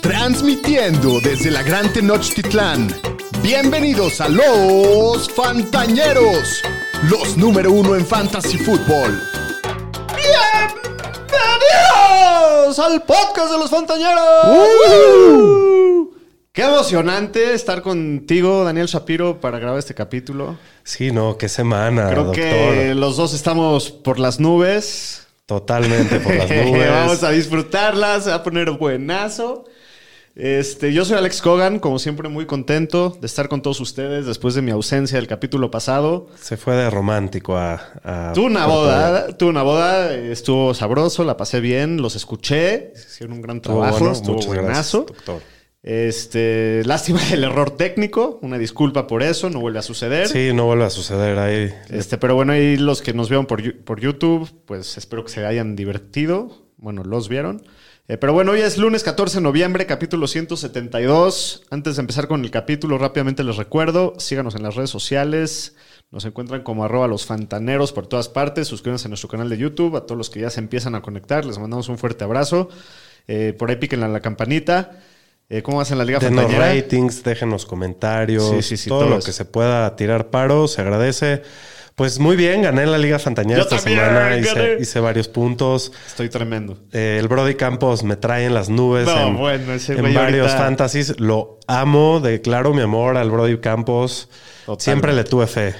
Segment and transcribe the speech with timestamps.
[0.00, 2.88] Transmitiendo desde la Gran Tenochtitlán.
[3.42, 6.62] Bienvenidos a los Fantañeros,
[7.10, 9.20] los número uno en Fantasy Football.
[11.30, 14.24] ¡Bienvenidos al podcast de los Fantañeros!
[16.52, 20.56] Qué emocionante estar contigo, Daniel Shapiro, para grabar este capítulo.
[20.84, 22.34] Sí, no, qué semana, Creo doctor.
[22.44, 25.26] que los dos estamos por las nubes.
[25.46, 26.90] Totalmente por las nubes.
[26.90, 29.64] Vamos a disfrutarlas, se va a poner buenazo.
[30.36, 34.56] Este, yo soy Alex Cogan, como siempre muy contento de estar con todos ustedes después
[34.56, 36.26] de mi ausencia del capítulo pasado.
[36.40, 37.74] Se fue de romántico a...
[38.02, 43.36] a Tuve una boda, tuve una boda, estuvo sabroso, la pasé bien, los escuché, hicieron
[43.36, 45.04] un gran trabajo, bueno, estuvo buenazo.
[45.06, 45.53] gracias, doctor.
[45.84, 50.28] Este, lástima del error técnico, una disculpa por eso, no vuelve a suceder.
[50.28, 51.74] Sí, no vuelve a suceder ahí.
[51.90, 55.44] Este, pero bueno, ahí los que nos vieron por, por YouTube, pues espero que se
[55.44, 56.64] hayan divertido.
[56.78, 57.62] Bueno, los vieron.
[58.08, 61.64] Eh, pero bueno, hoy es lunes 14 de noviembre, capítulo 172.
[61.70, 65.76] Antes de empezar con el capítulo, rápidamente les recuerdo, síganos en las redes sociales.
[66.10, 68.68] Nos encuentran como arroba los fantaneros por todas partes.
[68.68, 69.96] Suscríbanse a nuestro canal de YouTube.
[69.96, 72.70] A todos los que ya se empiezan a conectar, les mandamos un fuerte abrazo.
[73.28, 74.98] Eh, por ahí píquenle a la campanita.
[75.50, 76.72] Eh, ¿Cómo vas en la Liga Denos Fantañera?
[76.72, 78.48] ratings, déjenos comentarios.
[78.50, 81.42] Sí, sí, sí, todo todo lo que se pueda tirar paro, se agradece.
[81.94, 84.36] Pues muy bien, gané la Liga Fantañera Yo esta también, semana.
[84.38, 85.92] Hice, hice varios puntos.
[86.08, 86.76] Estoy tremendo.
[86.92, 89.06] Eh, el Brody Campos me trae en las nubes.
[89.06, 91.20] No, en, bueno, ese en varios ahorita- fantasies.
[91.20, 94.28] Lo amo, declaro mi amor al Brody Campos.
[94.66, 94.82] Totalmente.
[94.84, 95.74] Siempre le tuve fe.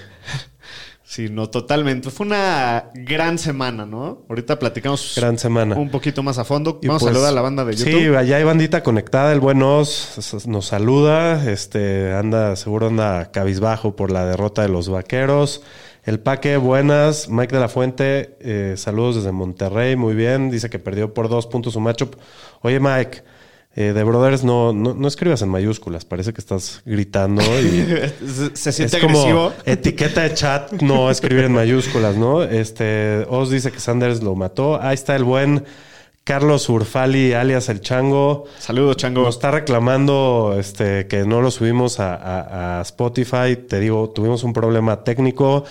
[1.14, 2.10] Sí, no, totalmente.
[2.10, 4.24] Fue una gran semana, ¿no?
[4.28, 5.76] Ahorita platicamos Gran semana.
[5.76, 6.80] un poquito más a fondo.
[6.82, 7.92] Y Vamos pues, a saludar a la banda de YouTube.
[7.92, 9.32] Sí, allá hay bandita conectada.
[9.32, 11.48] El buen Oz nos saluda.
[11.48, 15.62] Este anda, seguro anda cabizbajo por la derrota de los vaqueros.
[16.02, 17.28] El Paque, buenas.
[17.28, 19.94] Mike de la Fuente, eh, saludos desde Monterrey.
[19.94, 20.50] Muy bien.
[20.50, 22.16] Dice que perdió por dos puntos su matchup.
[22.62, 23.22] Oye, Mike,
[23.76, 26.04] eh, de Brothers, no, no, no escribas en mayúsculas.
[26.04, 27.86] Parece que estás gritando y.
[28.26, 29.52] se, se siente es como agresivo.
[29.66, 32.42] etiqueta de chat, no escribir en mayúsculas, ¿no?
[32.42, 34.80] Este, Oz dice que Sanders lo mató.
[34.80, 35.64] Ahí está el buen
[36.22, 38.44] Carlos Urfali, alias El Chango.
[38.58, 39.22] Saludos, Chango.
[39.24, 43.56] Nos está reclamando este, que no lo subimos a, a- a Spotify.
[43.68, 45.64] Te digo, tuvimos un problema técnico.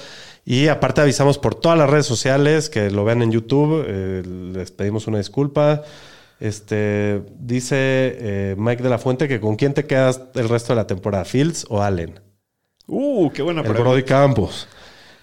[0.46, 3.86] Y aparte avisamos por todas las redes sociales que lo vean en YouTube.
[3.88, 5.84] Eh, les pedimos una disculpa.
[6.40, 10.78] Este dice eh, Mike de la Fuente que con quién te quedas el resto de
[10.78, 12.20] la temporada, Fields o Allen.
[12.88, 13.90] Uh, qué buena El pregunta.
[13.90, 14.68] Brody Campos.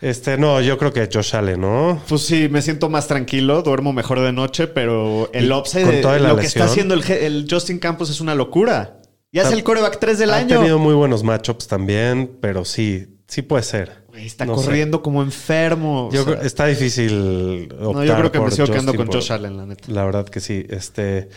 [0.00, 2.00] Este, no, yo creo que Josh Allen, ¿no?
[2.08, 6.36] Pues sí, me siento más tranquilo, duermo mejor de noche, pero el con de lo
[6.38, 8.96] que está haciendo el, Justin Campos es una locura.
[9.30, 10.56] Ya es Ha- el coreback 3 del ha año.
[10.58, 14.02] tenido muy buenos matchups también, pero sí, sí puede ser.
[14.08, 14.64] Güey, está No sé.
[14.66, 16.10] corriendo como enfermo.
[16.12, 19.56] Yo sea, está difícil optar no, yo creo que me sigo quedando con Josh Allen,
[19.56, 19.84] la neta.
[19.90, 20.66] La verdad que sí.
[20.68, 21.28] Este,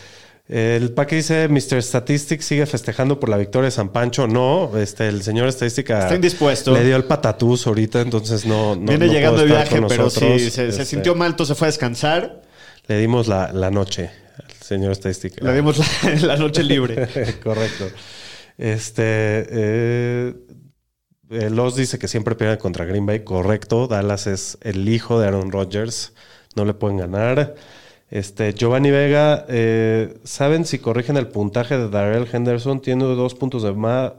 [0.48, 1.82] el paque dice, Mr.
[1.82, 4.26] Statistics sigue festejando por la victoria de San Pancho.
[4.26, 6.72] No, este, el señor Estadística Está indispuesto.
[6.72, 10.38] le dio el patatús ahorita, entonces no, no Viene no llegando de viaje, pero sí,
[10.38, 12.42] se, se Este, sintió mal, entonces se fue a descansar.
[12.88, 15.42] Le dimos la, la noche al señor Estadística.
[15.44, 17.08] Le dimos la, la noche libre.
[17.42, 17.86] Correcto.
[18.58, 19.02] Este.
[19.48, 20.34] Eh,
[21.30, 23.20] Los dice que siempre pierden contra Green Bay.
[23.24, 23.86] Correcto.
[23.88, 26.12] Dallas es el hijo de Aaron Rodgers.
[26.54, 27.54] No le pueden ganar.
[28.10, 32.80] Este, Giovanni Vega, eh, ¿saben si corrigen el puntaje de Darrell Henderson?
[32.80, 33.70] Tiene dos puntos de,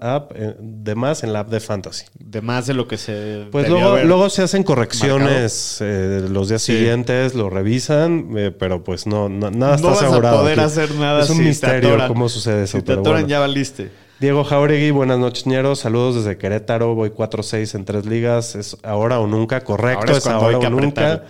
[0.01, 2.03] app, eh, de más en la app de Fantasy.
[2.19, 3.45] De más de lo que se.
[3.51, 6.73] Pues luego, luego se hacen correcciones eh, los días Sí.
[6.75, 10.37] siguientes, lo revisan, eh, pero pues no, no- nada está no vas asegurado.
[10.39, 12.07] a poder hacer nada Es un si te misterio atoran.
[12.09, 12.77] cómo sucede eso.
[12.79, 13.27] Si te pero atoran, bueno.
[13.29, 13.91] ya valiste.
[14.19, 15.79] Diego Jauregui, buenas noches, ñeros.
[15.79, 16.95] Saludos desde Querétaro.
[16.95, 18.55] Voy 4-6 en tres ligas.
[18.55, 20.05] Es ahora o nunca, correcto.
[20.05, 21.23] Ahora es ahora o nunca.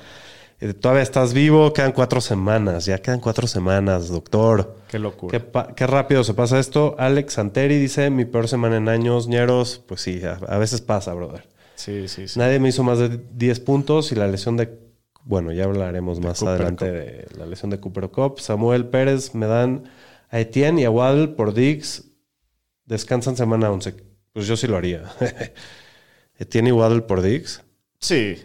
[0.60, 1.74] Eh, todavía estás vivo.
[1.74, 2.86] Quedan cuatro semanas.
[2.86, 4.76] Ya quedan cuatro semanas, doctor.
[4.88, 5.38] Qué locura.
[5.76, 6.96] Qué, rápido se pasa esto.
[7.00, 9.82] Alex Santeri dice: Mi peor semana en años, ñeros.
[9.86, 11.44] Pues sí, a, a veces pasa, brother.
[11.76, 12.40] Sí, sí, sí.
[12.40, 14.80] Nadie me hizo más de 10 puntos y la lesión de.
[15.24, 18.40] Bueno, ya hablaremos más Cooper adelante de la lesión de Cooper Cup.
[18.40, 19.86] Samuel Pérez me dan
[20.30, 22.05] a Etienne y a Waddle por Diggs.
[22.86, 23.96] Descansan semana 11.
[24.34, 25.04] Pues yo sí lo haría.
[26.38, 27.62] Etienne y Waddle por Diggs.
[28.00, 28.38] Sí.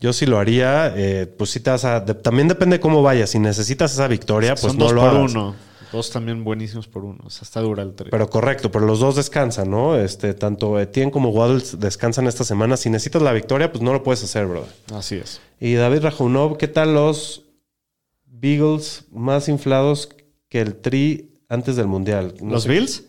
[0.00, 0.92] Yo sí lo haría.
[0.96, 2.00] eh, pues sí te vas a.
[2.00, 3.30] de- también depende cómo vayas.
[3.30, 5.30] Si necesitas esa victoria, pues Son no dos lo por hagas.
[5.32, 5.54] uno.
[5.92, 7.20] Dos también buenísimos por uno.
[7.24, 8.10] O sea, está dura el tren.
[8.10, 9.96] Pero correcto, pero los dos descansan, ¿no?
[9.96, 12.76] Este, tanto Etienne como Waddle descansan esta semana.
[12.76, 14.68] Si necesitas la victoria, pues no lo puedes hacer, brother.
[14.92, 15.40] Así es.
[15.60, 17.44] Y David Rajunov, ¿qué tal los
[18.26, 20.08] Beagles más inflados
[20.48, 22.34] que el Tri antes del Mundial?
[22.42, 23.04] No ¿Los Bills?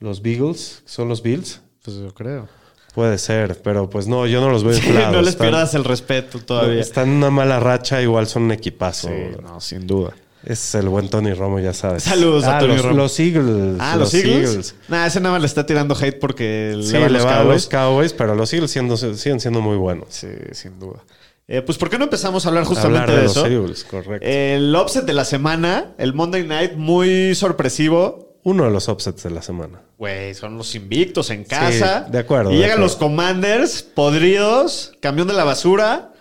[0.00, 0.82] ¿Los Beagles?
[0.86, 1.60] ¿Son los Bills?
[1.84, 2.48] Pues yo creo.
[2.94, 5.12] Puede ser, pero pues no, yo no los veo inflados.
[5.12, 6.80] no les Están- pierdas el respeto todavía.
[6.80, 9.08] Están en una mala racha, igual son un equipazo.
[9.08, 10.12] Sí, no, sin duda.
[10.44, 12.02] Es el buen Tony Romo, ya sabes.
[12.02, 12.96] Saludos a Ah, Tony los, Romo.
[12.96, 13.76] los Eagles.
[13.78, 14.74] Ah, los, Eagles.
[14.88, 17.30] Nah, ese nada más le está tirando hate porque Sí, le va a los va
[17.30, 17.54] a Cowboys.
[17.54, 20.06] los Cowboys, pero los Eagles siendo- siguen siendo muy buenos.
[20.08, 21.04] Sí, sin duda.
[21.46, 23.46] Eh, pues, ¿por qué no empezamos a hablar justamente Hablar de, de, los eso?
[23.46, 24.26] Eagles, correcto.
[24.26, 28.38] El upset de la semana, el Monday Night, muy sorpresivo.
[28.42, 29.82] Uno de los upsets de la semana.
[30.00, 32.06] Güey, son los invictos en casa.
[32.10, 32.84] de acuerdo, Y llegan acuerdo.
[32.86, 36.12] los Commanders, podridos, camión de la basura.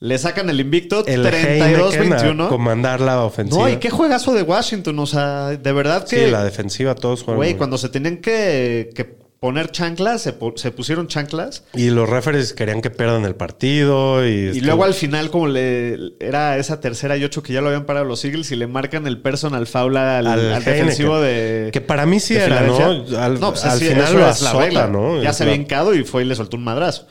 [0.00, 2.48] Le sacan el invicto El Heineken a 32-21.
[2.48, 3.64] comandar la ofensiva.
[3.64, 4.98] No, y qué juegazo de Washington.
[4.98, 6.24] O sea, de verdad que.
[6.24, 7.36] Sí, la defensiva todos juegan.
[7.36, 11.64] Güey, cuando se tenían que, que poner chanclas, se, se pusieron chanclas.
[11.74, 14.26] Y los referees querían que pierdan el partido.
[14.26, 17.60] Y, Y estuvo- luego al final, como le era esa tercera y ocho que ya
[17.60, 21.70] lo habían parado los Eagles y le marcan el personal foul al, Al defensivo de.
[21.72, 22.76] Que para mí sí era, ¿no?
[23.18, 24.86] Al, No, pues al final lo es la regla.
[24.88, 25.22] ¿no?
[25.22, 27.06] Ya Es se había hincado y fue y le soltó un madrazo.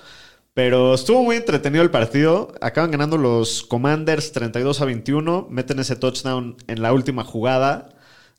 [0.53, 2.51] Pero estuvo muy entretenido el partido.
[2.61, 5.47] Acaban ganando los Commanders 32 a 21.
[5.51, 7.89] Meten ese touchdown en la última jugada,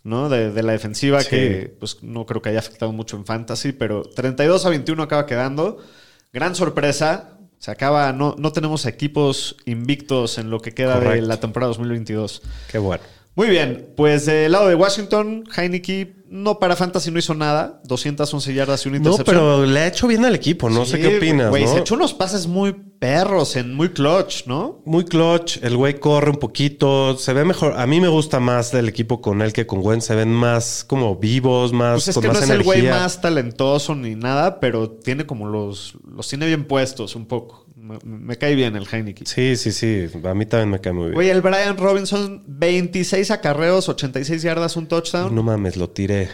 [0.05, 0.29] ¿no?
[0.29, 1.31] De, de la defensiva Sí.
[1.31, 5.27] que pues no creo que haya afectado mucho en fantasy, pero 32 a 21 acaba
[5.27, 5.79] quedando.
[6.33, 7.35] Gran sorpresa.
[7.59, 12.43] Se acaba, no, no tenemos equipos invictos en lo que queda de la temporada 2022.
[12.71, 13.03] Qué bueno.
[13.35, 18.53] Muy bien, pues del lado de Washington, Heineke no para fantasy no hizo nada, 211
[18.55, 19.37] yardas y una No, intercepción.
[19.37, 20.69] pero le ha hecho bien al equipo.
[20.71, 21.73] No sé qué opinas, Güey, ¿no?
[21.73, 24.83] se echó unos pases muy perros, en muy clutch, ¿no?
[24.85, 27.75] Muy clutch, el güey corre un poquito, se ve mejor.
[27.79, 30.85] A mí me gusta más del equipo con él que con Gwen, se ven más
[30.85, 34.61] como vivos, más Pues es con que no es el güey más talentoso ni nada,
[34.61, 37.65] pero tiene como los los tiene bien puestos un poco.
[37.89, 39.25] Me, me cae bien el Heineke.
[39.27, 41.15] Sí, sí, sí, a mí también me cae muy bien.
[41.15, 45.35] Güey, el Brian Robinson, 26 acarreos, 86 yardas, un touchdown.
[45.35, 46.29] No mames, lo tiré.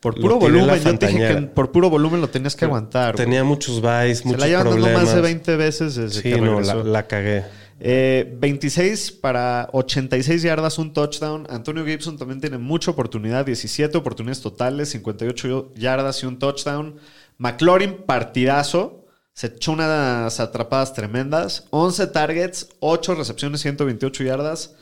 [0.00, 3.14] por puro volumen, yo te dije que por puro volumen lo tenías que aguantar.
[3.14, 3.24] güey.
[3.24, 5.04] Tenía muchos buys, Se muchos la llevan dando problemas.
[5.04, 7.44] más de 20 veces desde Sí, que no, la, la cagué.
[7.80, 11.46] Eh, 26 para 86 yardas, un touchdown.
[11.50, 16.96] Antonio Gibson también tiene mucha oportunidad, 17 oportunidades totales, 58 yardas y un touchdown.
[17.38, 19.03] McLaurin, partidazo.
[19.34, 21.64] Se echó unas atrapadas tremendas.
[21.70, 24.74] 11 targets, 8 recepciones, 128 yardas.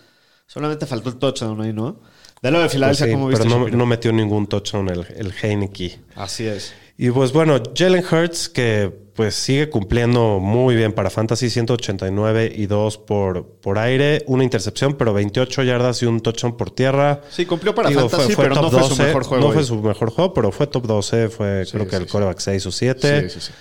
[0.46, 2.00] Solamente faltó el touchdown ahí, ¿no?
[2.42, 3.44] De lo de Pues Filadelfia, sí, ¿cómo viste?
[3.44, 6.00] pero no, no metió ningún touchdown el, el Heineke.
[6.16, 6.74] Así es.
[6.98, 12.66] Y pues bueno, Jalen Hurts que pues sigue cumpliendo muy bien para Fantasy, 189 y
[12.66, 17.20] 2 por, por aire, una intercepción, pero 28 yardas y un touchdown por tierra.
[17.30, 19.44] Sí, cumplió para Digo, fantasy, pero no top fue su mejor juego.
[19.46, 19.66] No fue hoy.
[19.66, 22.66] su mejor juego, pero fue top 12, fue Sí, creo que sí, el coreback 6
[22.66, 23.30] o 7.
[23.30, 23.52] Sí, sí, sí.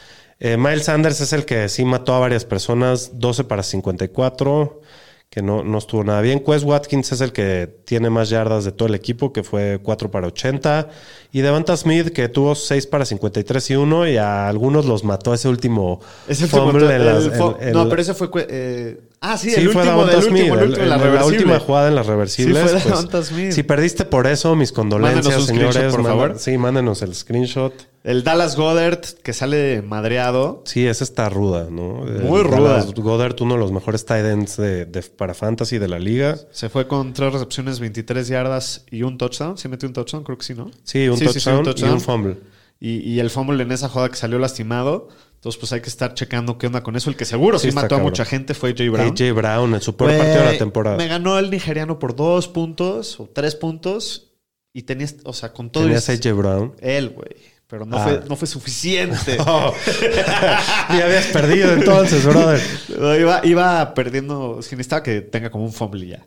[0.44, 4.82] Eh, Miles Sanders es el que sí mató a varias personas, 12 para 54,
[5.30, 6.40] que no, no estuvo nada bien.
[6.44, 10.10] Quest Watkins es el que tiene más yardas de todo el equipo, que fue 4
[10.12, 10.90] para 80.
[11.32, 15.34] Y Devonta Smith, que tuvo 6 para 53 y 1, y a algunos los mató
[15.34, 18.28] ese último Ese fumble último- en las- el en- en no, pero ese fue.
[18.50, 21.60] eh, ah, sí, Sí, el fue último, del Smith, último, el último, la la última
[21.60, 22.58] jugada en las reversibles.
[22.72, 23.52] Sí, fue pues, Smith.
[23.52, 25.94] Si perdiste por eso, mis condolencias, Mándenos un screenshot, señores.
[25.94, 26.40] por Manda- favor.
[26.40, 27.74] Sí, mándenos el screenshot.
[28.04, 30.64] El Dallas Goddard, que sale madreado.
[30.66, 32.04] Sí, esa está ruda, ¿no?
[32.24, 32.72] Muy El ruda.
[32.80, 36.38] Dallas Goddard, uno de los mejores tight ends de, de- para fantasy de la liga.
[36.52, 39.58] Se fue con tres recepciones, 23 yardas y un touchdown.
[39.58, 40.24] ¿Sí metió un touchdown?
[40.24, 40.72] Creo que sí, ¿no?
[40.84, 41.92] Sí, un, Sí, sí, sí, touchdown, un touchdown.
[41.92, 42.38] y un fumble.
[42.80, 45.10] Y, y el fumble en esa jugada que salió lastimado.
[45.36, 47.10] Entonces, pues hay que estar checando qué onda con eso.
[47.12, 49.10] El que seguro sí, mató a mucha gente fue Jay Brown.
[49.16, 50.98] AJ Brown, en su peor partido de la temporada.
[50.98, 54.28] Me ganó el nigeriano por dos puntos o tres puntos.
[54.74, 55.84] Y tenías, o sea, con todo.
[55.84, 56.74] Tenías y- AJ Brown.
[56.80, 57.30] Él, güey.
[57.72, 58.04] Pero no, Ah.
[58.04, 59.38] fue, no fue suficiente.
[59.48, 59.74] Oh.
[60.90, 62.62] ya habías perdido entonces, brother.
[63.20, 64.62] iba, iba perdiendo.
[64.62, 66.26] Si necesitaba que tenga como un fumble ya.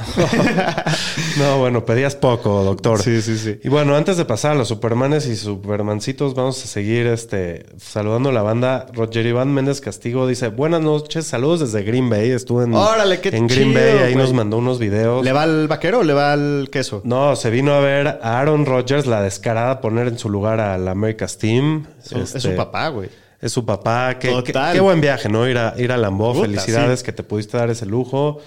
[1.38, 3.00] No, bueno, pedías poco, doctor.
[3.02, 3.60] Sí, sí, sí.
[3.62, 8.30] Y bueno, antes de pasar a los Supermanes y Supermancitos, vamos a seguir este, saludando
[8.30, 8.86] a la banda.
[8.92, 12.30] Roger Iván Méndez Castigo dice: Buenas noches, saludos desde Green Bay.
[12.30, 15.24] Estuve en, Órale, qué en Green chido, Bay, ahí nos mandó unos videos.
[15.24, 17.00] ¿Le va al vaquero o le va al queso?
[17.04, 20.88] No, se vino a ver a Aaron Rodgers, la descarada, poner en su lugar al
[20.88, 21.86] America's Team.
[22.02, 23.08] Este, Es su papá, güey.
[23.40, 24.18] Es su papá.
[24.18, 25.48] Qué, qué- buen viaje, ¿no?
[25.48, 26.10] Ir a, ir a.
[26.10, 27.06] Puta, Felicidades sí.
[27.06, 28.38] que te pudiste dar ese lujo.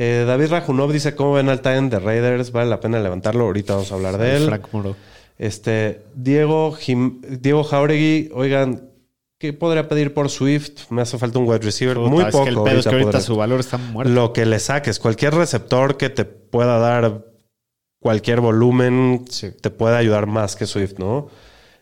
[0.00, 2.52] Eh, David Rajunov dice: ¿Cómo ven al time de Raiders?
[2.52, 3.44] Vale la pena levantarlo.
[3.44, 4.44] Ahorita vamos a hablar de él.
[4.46, 4.68] Frank.
[5.38, 8.90] Este, Diego, Jim- Diego Jauregui, oigan,
[9.38, 10.90] ¿qué podría pedir por Swift?
[10.90, 11.96] Me hace falta un wide receiver.
[11.96, 12.44] Puta, Muy es poco.
[12.44, 14.12] que el pedo es que ahorita su valor está muerto.
[14.12, 17.24] Lo que le saques, cualquier receptor que te pueda dar
[18.00, 19.48] cualquier volumen, Sí.
[19.60, 21.28] te puede ayudar más que Swift, ¿no?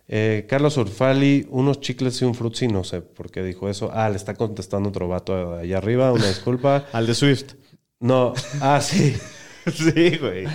[0.09, 3.91] Eh, Carlos Urfali, unos chicles y un frutzi, no sé por qué dijo eso.
[3.93, 6.85] Ah, le está contestando otro vato allá arriba, una disculpa.
[6.93, 7.55] Al de Swift.
[8.01, 9.17] No, ah, sí.
[9.75, 10.45] sí, güey.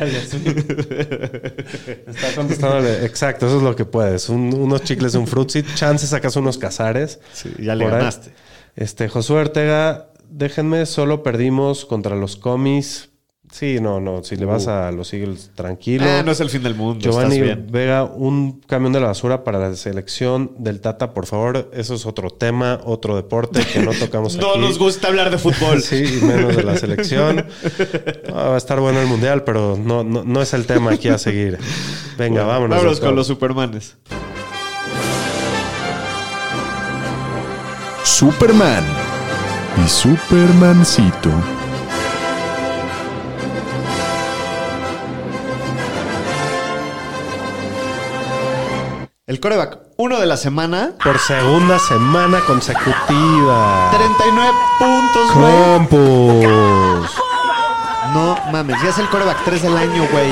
[2.07, 3.05] Está contestándole.
[3.05, 4.29] Exacto, eso es lo que puedes.
[4.29, 5.63] Un- unos chicles un frutzi.
[5.63, 7.19] Chance sacas unos cazares.
[7.33, 7.91] Sí, ya le ahí.
[7.91, 8.31] ganaste.
[8.75, 13.10] Este, Josué Ortega, déjenme, solo perdimos contra los comis.
[13.51, 14.24] Sí, no, no.
[14.24, 16.05] Si le vas a los Eagles, tranquilo.
[16.08, 17.01] Ah, no es el fin del mundo.
[17.03, 17.67] Giovanni estás bien.
[17.70, 21.70] Vega, un camión de la basura para la selección del Tata, por favor.
[21.74, 24.60] Eso es otro tema, otro deporte que no tocamos No aquí.
[24.62, 25.81] nos gusta hablar de fútbol.
[25.91, 27.46] Sí, y menos de la selección.
[28.34, 31.10] Ah, va a estar bueno el mundial, pero no, no, no es el tema aquí
[31.10, 31.58] a seguir.
[32.17, 32.77] Venga, vámonos.
[32.77, 33.10] Vámonos doctor.
[33.10, 33.98] con los Supermanes.
[38.03, 38.84] Superman
[39.84, 41.31] y Supermancito.
[49.31, 50.91] El coreback, uno de la semana.
[51.01, 53.89] Por segunda semana consecutiva.
[53.93, 55.53] 39 puntos, güey.
[55.53, 57.11] Campos.
[58.13, 60.27] No mames, ya es el coreback 3 del año, güey.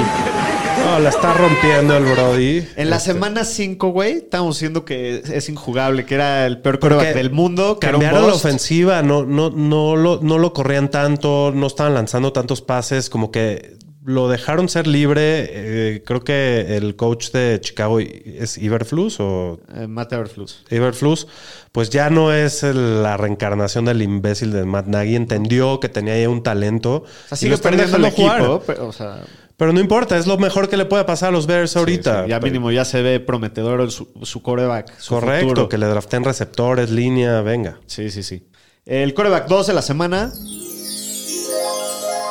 [0.83, 2.67] No, la está rompiendo el Brody.
[2.75, 6.79] En la Este, semana 5, güey, estábamos diciendo que es injugable, que era el peor
[6.79, 11.53] coreback del mundo, que Cambiaron la ofensiva, no, no, no, lo, no lo corrían tanto,
[11.55, 15.47] no estaban lanzando tantos pases, como que lo dejaron ser libre.
[15.49, 20.63] Eh, creo que el coach de Chicago es Iberflus o Eh, Matt Eberflus.
[20.71, 21.27] Iberflus,
[21.71, 25.15] pues ya no es el- la reencarnación del imbécil de Matt Nagy.
[25.15, 27.03] Entendió que tenía ahí un talento.
[27.31, 28.39] O sea, y lo están el jugar.
[28.41, 29.21] equipo, pero, o sea,
[29.57, 32.23] Pero no importa, es lo mejor que le puede pasar a los Bears ahorita.
[32.23, 34.97] sí, ya mínimo ya se ve prometedor su, su coreback.
[34.97, 35.67] su Correcto, futuro.
[35.69, 37.77] que le draften receptores, línea, venga.
[37.85, 38.47] Sí, sí, sí.
[38.85, 40.31] El coreback 2 de la semana.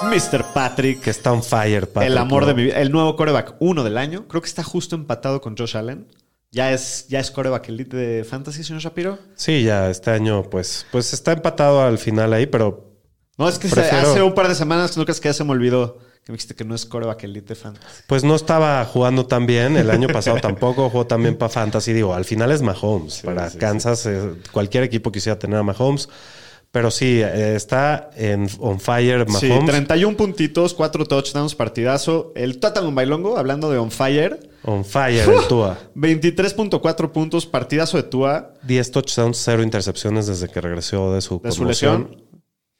[0.05, 0.45] Mr.
[0.55, 1.01] Patrick.
[1.03, 2.49] Que está on fire, Patrick, el amor ¿no?
[2.49, 2.79] de mi vida.
[2.81, 4.27] El nuevo coreback 1 del año.
[4.29, 6.07] Creo que está justo empatado con Josh Allen.
[6.51, 9.19] Ya es, ya es coreback elite de fantasy, señor Shapiro.
[9.35, 12.95] Sí, ya este año, pues, pues está empatado al final ahí, pero
[13.37, 15.51] No, es que Prefiero- hace un par de semanas, no crees que ya se me
[15.51, 18.03] olvidó que me dijiste que no es coreback elite de fantasy.
[18.07, 19.77] pues no estaba jugando tan bien.
[19.77, 21.93] El año pasado tampoco jugó tan bien para Fantasy.
[21.93, 23.21] Digo, al final es Mahomes.
[23.23, 26.09] para sí, Kansas, eh, cualquier equipo quisiera tener a Mahomes.
[26.71, 29.71] Pero sí, eh, está en on fire Sí, Mahomes.
[29.71, 32.31] 31 puntitos, 4 touchdowns, partidazo.
[32.37, 35.79] El Total Bailongo, hablando de on fire, On fire el Tua.
[35.95, 41.53] 23.4 puntos, partidazo de Tua 10 touchdowns, 0 intercepciones desde que regresó de su de
[41.53, 42.23] su lesión.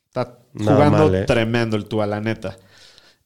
[0.07, 1.25] Está jugando mal, ¿eh?
[1.25, 2.59] tremendo el Tua, la neta.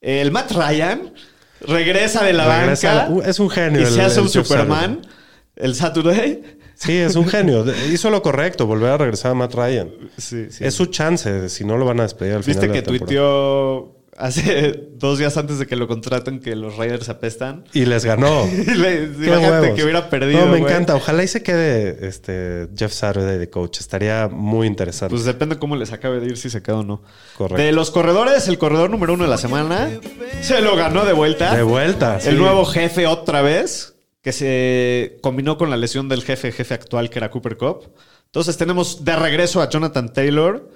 [0.00, 1.12] El Matt Ryan
[1.60, 5.00] regresa de la Regresa- banca uh, es un genio y el- se hace un Superman.
[5.56, 6.42] El Saturday.
[6.84, 7.64] Sí, es un genio.
[7.92, 9.90] Hizo lo correcto, volver a regresar a Matt Ryan.
[10.16, 10.64] Sí, sí.
[10.64, 14.88] Es su chance, si no lo van a despedir al final Viste que tuiteó hace
[14.94, 17.64] dos días antes de que lo contraten que los Raiders apestan.
[17.72, 18.46] Y les ganó.
[18.52, 19.76] Y le, Qué imagínate huevos.
[19.76, 20.40] que hubiera perdido.
[20.44, 20.94] No, me encanta.
[20.94, 23.80] Ojalá y se quede este Jeff Saturday de coach.
[23.80, 25.12] Estaría muy interesante.
[25.14, 27.02] Pues depende cómo les acabe de ir si se queda o no.
[27.36, 27.62] Correcto.
[27.62, 29.88] De los corredores, el corredor número uno de la semana
[30.42, 31.54] se lo ganó de vuelta.
[31.56, 32.20] de vuelta.
[32.20, 32.28] sí.
[32.28, 37.10] El nuevo jefe otra vez, que se combinó con la lesión del jefe, jefe actual,
[37.10, 37.90] que era Cooper Cup.
[38.26, 40.70] Entonces tenemos de regreso a Jonathan Taylor.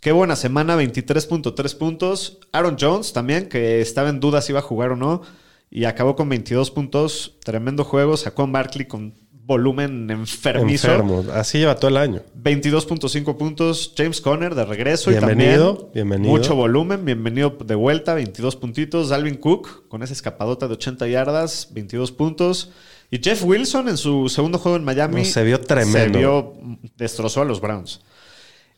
[0.00, 2.38] Qué buena semana, 23.3 puntos.
[2.52, 5.22] Aaron Jones también, que estaba en duda si iba a jugar o no.
[5.70, 7.36] Y acabó con 22 puntos.
[7.44, 8.16] Tremendo juego.
[8.16, 10.88] Sacó a Barkley con volumen enfermizo.
[10.88, 11.24] Enfermo.
[11.32, 12.22] Así lleva todo el año.
[12.40, 13.92] 22.5 puntos.
[13.96, 15.10] James Conner de regreso.
[15.10, 16.32] Bienvenido, y también bienvenido.
[16.32, 17.04] Mucho volumen.
[17.04, 18.14] Bienvenido de vuelta.
[18.14, 19.08] 22 puntitos.
[19.08, 21.68] Dalvin Cook con esa escapadota de 80 yardas.
[21.72, 22.70] 22 puntos.
[23.12, 25.20] Y Jeff Wilson en su segundo juego en Miami.
[25.20, 26.14] No, se vio tremendo.
[26.14, 26.54] Se vio,
[26.96, 28.00] destrozó a los Browns.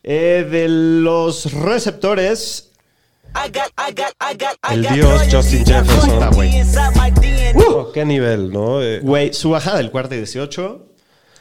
[0.03, 2.71] Eh, de los receptores,
[4.69, 6.19] El dios Justin Jefferson.
[7.93, 8.83] Qué nivel, ¿no?
[8.83, 10.85] Eh, güey, su bajada del cuarto y 18.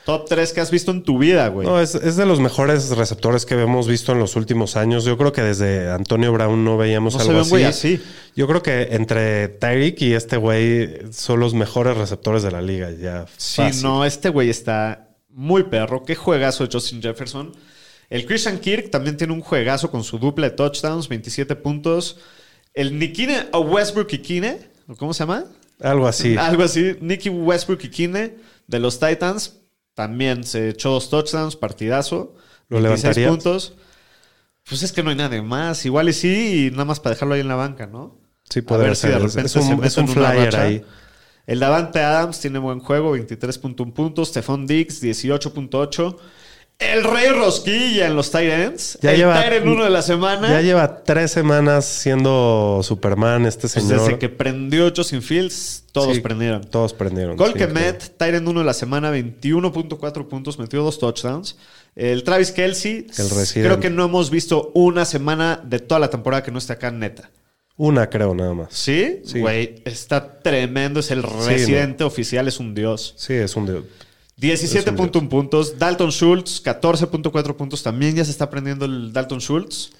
[0.04, 1.66] Top 3 que has visto en tu vida, güey.
[1.66, 5.04] no, es, es de los mejores receptores que hemos visto en los últimos años.
[5.04, 7.94] Yo creo que desde Antonio Brown no veíamos No algo güey así.
[7.94, 8.04] así.
[8.36, 12.90] Yo creo que entre Tyreek y este güey son los mejores receptores de la liga.
[12.90, 13.82] Ya Sí, fácil.
[13.82, 16.02] no, este güey está muy perro.
[16.04, 17.52] Qué juegazo de Justin Jefferson.
[18.10, 22.18] El Christian Kirk también tiene un juegazo con su dupla de touchdowns, 27 puntos.
[22.74, 24.58] El Nikine o Westbrook Ikine,
[24.98, 25.44] ¿cómo se llama?
[25.80, 26.36] Algo así.
[26.36, 26.96] Algo así.
[27.00, 29.60] Nicky Westbrook Ikine de los Titans
[29.94, 32.34] también se echó dos touchdowns, partidazo.
[32.68, 33.28] ¿Lo 26 levantarías?
[33.28, 33.74] puntos.
[34.68, 35.84] Pues es que no hay nadie más.
[35.84, 38.18] Igual y sí, y nada más para dejarlo ahí en la banca, ¿no?
[38.48, 39.20] Sí, A podría ver si de ser.
[39.20, 40.62] repente es un, se mete es un en una flyer racha.
[40.62, 40.84] ahí.
[41.46, 44.28] El Davante Adams tiene buen juego, 23.1 puntos.
[44.30, 46.18] Stephon Diggs, 18.8.
[46.78, 48.98] El Rey Rosquilla en los ends.
[49.00, 50.48] Ya el lleva- end uno de la semana.
[50.50, 54.00] Ya lleva tres semanas siendo Superman este Pues señor.
[54.00, 56.64] desde que prendió Justin Fields, todos Sí, prendieron.
[56.64, 57.36] Todos prendieron.
[57.36, 61.56] Cole sí, Kemet, end uno de la semana, 21.4 puntos, metió dos touchdowns.
[61.94, 63.28] El Travis Kelsey, El
[63.62, 66.90] creo que no hemos visto una semana de toda la temporada que no esté acá
[66.90, 67.30] neta.
[67.76, 68.68] Una creo nada más.
[68.74, 69.20] ¿Sí?
[69.24, 69.40] Sí.
[69.40, 73.14] Güey, está tremendo, es el Sí, residente oficial, es un dios.
[73.16, 73.66] Sí, es un...
[73.66, 73.82] de-
[74.40, 75.78] 17.1 puntos.
[75.78, 77.82] Dalton Schultz, 14.4 puntos.
[77.82, 79.92] También ya se está aprendiendo el Dalton Schultz.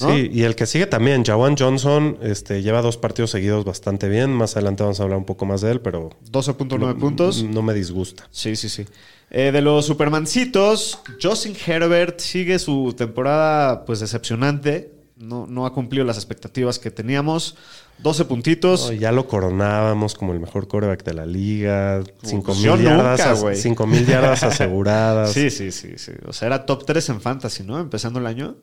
[0.00, 0.14] ¿no?
[0.14, 4.30] Sí, y el que sigue también, Jawan Johnson, este, lleva dos partidos seguidos bastante bien.
[4.32, 7.42] Más adelante vamos a hablar un poco más de él, pero 12.9 puntos.
[7.42, 8.26] no me disgusta.
[8.30, 8.86] Sí, sí, sí.
[9.30, 14.92] Eh, de los Supermancitos, Justin Herbert sigue su temporada pues decepcionante.
[15.16, 17.56] No, no ha cumplido las expectativas que teníamos.
[17.98, 18.86] 12 puntitos.
[18.86, 22.02] No, ya lo coronábamos como el mejor quarterback de la liga.
[22.22, 25.32] 5 yo mil yardas, cinco mil yardas aseguradas.
[25.32, 26.12] Sí, sí, sí, sí.
[26.26, 27.78] O sea, era top 3 en fantasy, ¿no?
[27.78, 28.56] Empezando el año.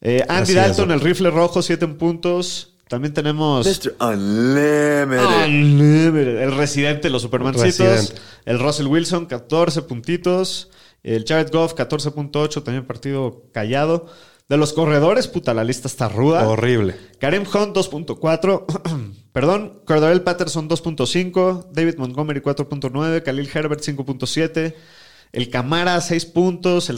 [0.00, 0.94] Eh, Andy Así Dalton, es.
[0.94, 2.74] el rifle rojo, 7 puntos.
[2.88, 3.96] También tenemos Mr.
[4.00, 5.44] Unlimited.
[5.46, 8.14] Unlimited, el residente de los Supermancitos.
[8.46, 10.70] El Russell Wilson, 14 puntitos.
[11.02, 14.06] El Jared Goff, 14.8, también partido callado.
[14.48, 16.48] De los corredores, puta, la lista está ruda.
[16.48, 16.94] Horrible.
[17.20, 18.64] Kareem Hunt 2.4,
[19.32, 24.74] perdón, Cordarel Patterson 2.5, David Montgomery 4.9, Khalil Herbert 5.7,
[25.32, 26.96] el Camara 6 puntos, el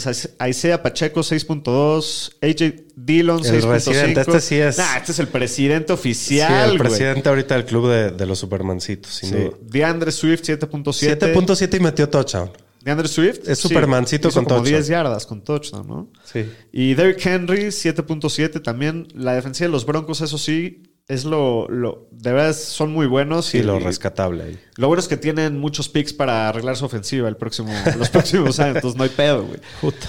[0.49, 3.69] Isaiah Pacheco 6.2, AJ Dillon El 6.5.
[3.73, 6.89] residente, este sí es- Nah, este es el presidente Sí, oficial, el güey.
[6.89, 9.35] presidente ahorita del club de, de los Supermancitos, sin Sí.
[9.35, 9.57] duda.
[9.61, 11.19] DeAndre Swift 7.7.
[11.35, 12.53] 7.7 y metió touchdown.
[12.83, 13.49] DeAndre Swift.
[13.49, 14.81] Es Supermancito hizo con como touchdown.
[14.81, 16.09] 10 yardas con touchdown, ¿no?
[16.25, 16.51] Sí.
[16.73, 19.09] Y Derrick Henry, 7.7 también.
[19.15, 21.69] La defensiva de los Broncos, eso sí, es lo.
[21.69, 23.47] lo de verdad, son muy buenos.
[23.47, 24.59] Sí, y, lo rescatable ahí.
[24.77, 28.59] Lo bueno es que tienen muchos picks para arreglar su ofensiva el próximo, los próximos
[28.61, 28.77] años.
[28.77, 29.61] Entonces no hay pedo, güey.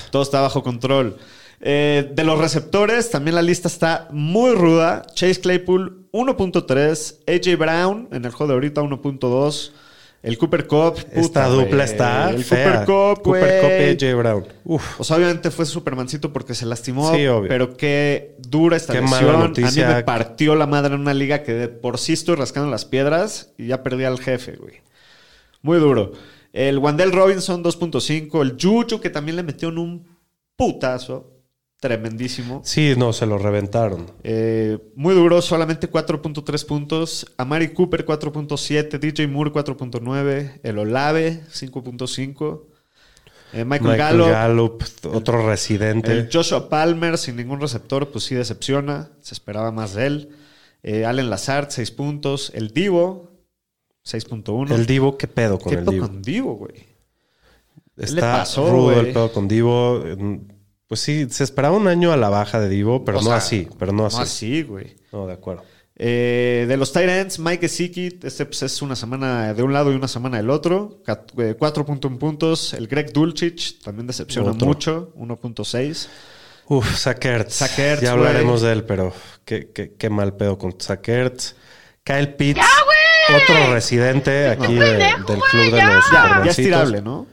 [0.10, 1.18] Todo está bajo control.
[1.64, 5.06] Eh, de los receptores, también la lista está muy ruda.
[5.14, 7.16] Chase Claypool, 1.3.
[7.28, 9.72] AJ Brown, en el juego de ahorita, 1.2.
[10.24, 10.96] El Cooper Cup.
[10.96, 11.82] puta, Esta dupla güey.
[11.82, 12.86] está El fea.
[12.86, 12.86] Cooper
[13.16, 14.48] Cup, Cooper Cup AJ Brown.
[14.66, 15.00] Uf.
[15.00, 17.14] O sea, obviamente fue Supermancito porque se lastimó.
[17.14, 17.50] Sí, obvio.
[17.50, 19.26] Pero qué dura esta Qué lesión.
[19.26, 22.36] mala A mí me partió la madre en una liga que de por sí estoy
[22.36, 24.76] rascando las piedras y ya perdí al jefe, güey.
[25.64, 26.12] Muy duro.
[26.54, 28.42] El Wandel Robinson 2.5.
[28.42, 30.08] El Juju que también le metió en un
[30.56, 31.32] putazo.
[31.82, 32.62] Tremendísimo.
[32.64, 34.06] Sí, no, se lo reventaron.
[34.24, 37.26] Eh, muy duro, solamente 4.3 puntos.
[37.38, 39.00] Amari Cooper 4.7.
[39.00, 40.60] DJ Moore 4.9.
[40.62, 42.62] El Olave 5.5.
[43.54, 46.12] Eh, Michael, Michael Gallup Gallup, otro residente.
[46.12, 49.10] el Joshua Palmer sin ningún receptor, pues sí decepciona.
[49.22, 50.30] Se esperaba más de él.
[50.84, 52.52] Eh, Allen Lazard, 6 puntos.
[52.54, 53.32] El Divo,
[54.06, 54.72] 6.1.
[54.72, 56.08] El Divo, ¿qué pedo con ¿Qué el pedo Divo?
[56.08, 56.76] con Divo, güey?
[57.96, 59.00] le Está pasó, rudo güey?
[59.00, 60.04] el pedo con Divo.
[60.92, 63.38] Pues sí, se esperaba un año a la baja de Divo, pero O no sea,
[63.38, 64.18] así, pero no así.
[64.18, 64.98] No así, güey.
[65.14, 65.64] No, de acuerdo.
[65.96, 69.96] Eh, de los Tyrants, Mike Gesicki, este pues, es una semana de un lado y
[69.96, 71.02] una semana del otro.
[71.06, 72.74] Cat- eh, 4.1 puntos.
[72.74, 74.68] El Greg Dulcich también decepciona Otro.
[74.68, 76.10] mucho, 1.6.
[76.68, 77.54] Uf, Sackers.
[77.54, 79.14] Zach Ertz, Ya hablaremos de él, pero
[79.46, 81.56] qué, qué- qué mal pedo con Sackers.
[82.04, 82.60] Kyle Pitts,
[83.44, 86.56] otro residente aquí de- del club de los Ya, ya es Supermancitos.
[86.58, 87.28] tirable, ¿no?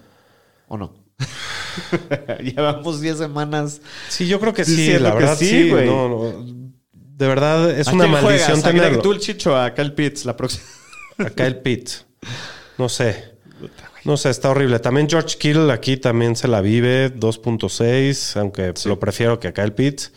[0.68, 0.92] ¿O no?
[2.42, 3.81] Llevamos 10 semanas.
[4.09, 5.70] Sí, yo creo que sí, la verdad sí, sí.
[5.70, 5.87] güey.
[5.87, 6.72] no, no.
[6.92, 8.64] de verdad es ¿A una quién maldición juegas?
[8.64, 9.02] ¿A Greg tenerlo.
[9.02, 10.64] Dulcich o a Kyle Pitts la próxima?
[11.18, 12.07] A Kyle Pitts.
[12.76, 13.37] No sé.
[14.04, 14.78] No sé, está horrible.
[14.78, 19.72] También George Kittle aquí también se la vive, 2.6, aunque lo prefiero que a Kyle
[19.72, 20.12] Pitts.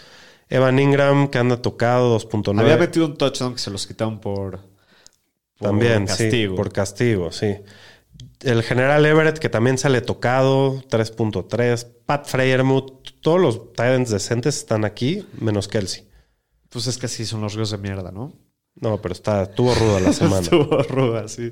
[0.48, 2.60] Evan Ingram, que anda tocado, 2.9.
[2.60, 4.60] Había metido un touchdown que se los quitaron por,
[5.58, 6.54] por También, castigo.
[6.54, 7.56] sí, por castigo, sí.
[8.44, 11.88] El general Everett, que también sale tocado, 3.3.
[12.06, 16.08] Pat Freyermuth, todos los Titans decentes están aquí, menos Kelsey.
[16.70, 18.34] Pues es que así son los ríos de mierda, ¿no?
[18.76, 20.42] No, pero está, estuvo ruda la semana.
[20.42, 21.52] Estuvo ruda, sí.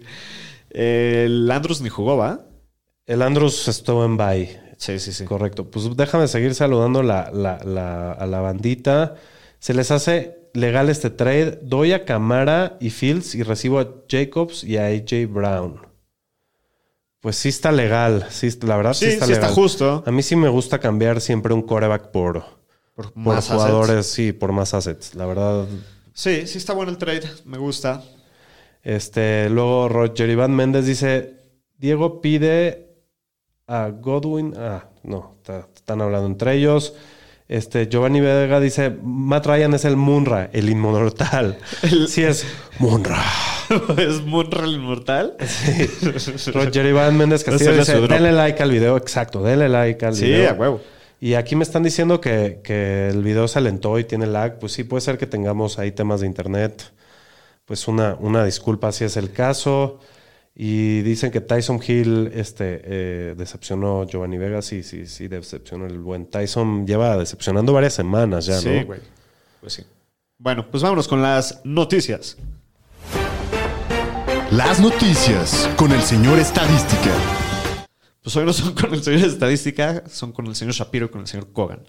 [0.72, 2.46] El Andrews ni jugó, ¿va?
[3.06, 4.60] El Andrews estuvo en bye.
[4.78, 5.26] Sí, sí, sí.
[5.26, 5.70] Correcto.
[5.70, 9.16] Pues déjame seguir saludando la- la- la- a la bandita.
[9.60, 11.60] Se les hace legal este trade.
[11.62, 15.82] Doy a Camara y Fields y recibo a Jacobs y a AJ Brown.
[17.22, 18.26] Pues sí está legal.
[18.30, 19.56] Sí, la verdad sí, Sí, está sí está legal.
[19.56, 20.04] justo.
[20.06, 22.44] A mí sí me gusta cambiar siempre un coreback por,
[22.96, 24.08] Por, por más jugadores, assets.
[24.14, 25.16] sí, por más assets.
[25.16, 25.66] La verdad.
[26.14, 27.30] Sí, sí está bueno el trade.
[27.46, 28.04] Me gusta.
[28.84, 31.36] Este, luego Roger Iván Méndez dice:
[31.78, 33.04] Diego pide
[33.68, 34.54] a Godwin.
[34.58, 36.94] Ah, no, está- están hablando entre ellos.
[37.50, 41.58] Este, Giovanni Vega dice: Matt Ryan es el Munra, el inmortal.
[42.08, 42.46] Sí, es
[42.78, 43.22] Munra.
[43.98, 45.36] ¿Es Munra el inmortal?
[46.54, 48.00] Roger Iván Méndez Castillo dice.
[48.02, 48.96] Denle like al video.
[48.98, 50.52] Exacto, denle like al Sí, video.
[50.52, 50.82] a huevo.
[51.20, 54.60] Y aquí me están diciendo que, que el video se alentó y tiene lag.
[54.60, 56.92] Pues sí, puede ser que tengamos ahí temas de internet.
[57.66, 60.00] Pues una, una disculpa si es el caso.
[60.62, 64.62] Y dicen que Tyson Hill este, eh, decepcionó a Giovanni Vega.
[64.62, 66.86] Sí, sí, sí, decepcionó el buen Tyson.
[66.86, 68.86] Lleva decepcionando varias semanas ya, sí, ¿no?
[68.88, 69.00] güey.
[69.62, 69.84] Pues sí.
[70.38, 72.36] Bueno, pues vámonos con las noticias.
[74.52, 77.14] Las noticias con el señor Estadística.
[78.22, 81.22] Pues hoy no son con el señor estadística, son con el señor Shapiro y con
[81.22, 81.86] el señor Kogan.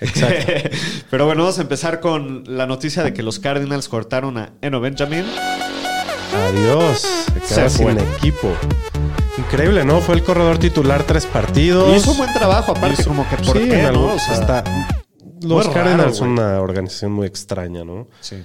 [0.00, 0.52] Exacto.
[1.10, 4.82] Pero bueno, vamos a empezar con la noticia de que los Cardinals cortaron a Eno
[4.82, 5.24] Benjamin.
[6.34, 6.98] Adiós.
[7.00, 8.02] Se queda Se sin fue.
[8.16, 8.48] equipo.
[9.38, 10.00] Increíble, ¿no?
[10.00, 11.92] Fue el corredor titular tres partidos.
[11.92, 14.14] Y hizo un buen trabajo, aparte, Hizo- como que por sí, qué, ¿no?
[14.14, 14.64] O sea, está-
[15.42, 18.08] los Cardinals son una organización muy extraña, ¿no?
[18.20, 18.42] Sí.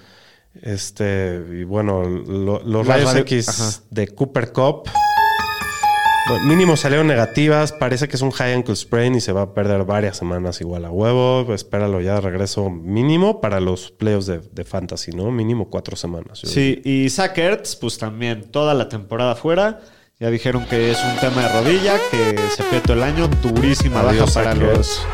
[0.62, 3.84] Este, y bueno, lo- los Las rayos X Ajá.
[3.92, 4.90] de Cooper Cup.
[6.28, 7.72] Bueno, mínimo salieron negativas.
[7.72, 10.86] Parece que es un high ankle sprain y se va a perder varias semanas igual
[10.86, 11.54] a huevo.
[11.54, 15.32] Espéralo ya de regreso mínimo para los playoffs de, de fantasy, ¿no?
[15.32, 16.40] Mínimo cuatro semanas.
[16.44, 19.80] Sí, y Zach Ertz, pues también toda la temporada fuera.
[20.20, 23.28] Ya dijeron que es un tema de rodilla, que se pierde todo el año.
[23.44, 25.06] Durísima Adiós, baja para los,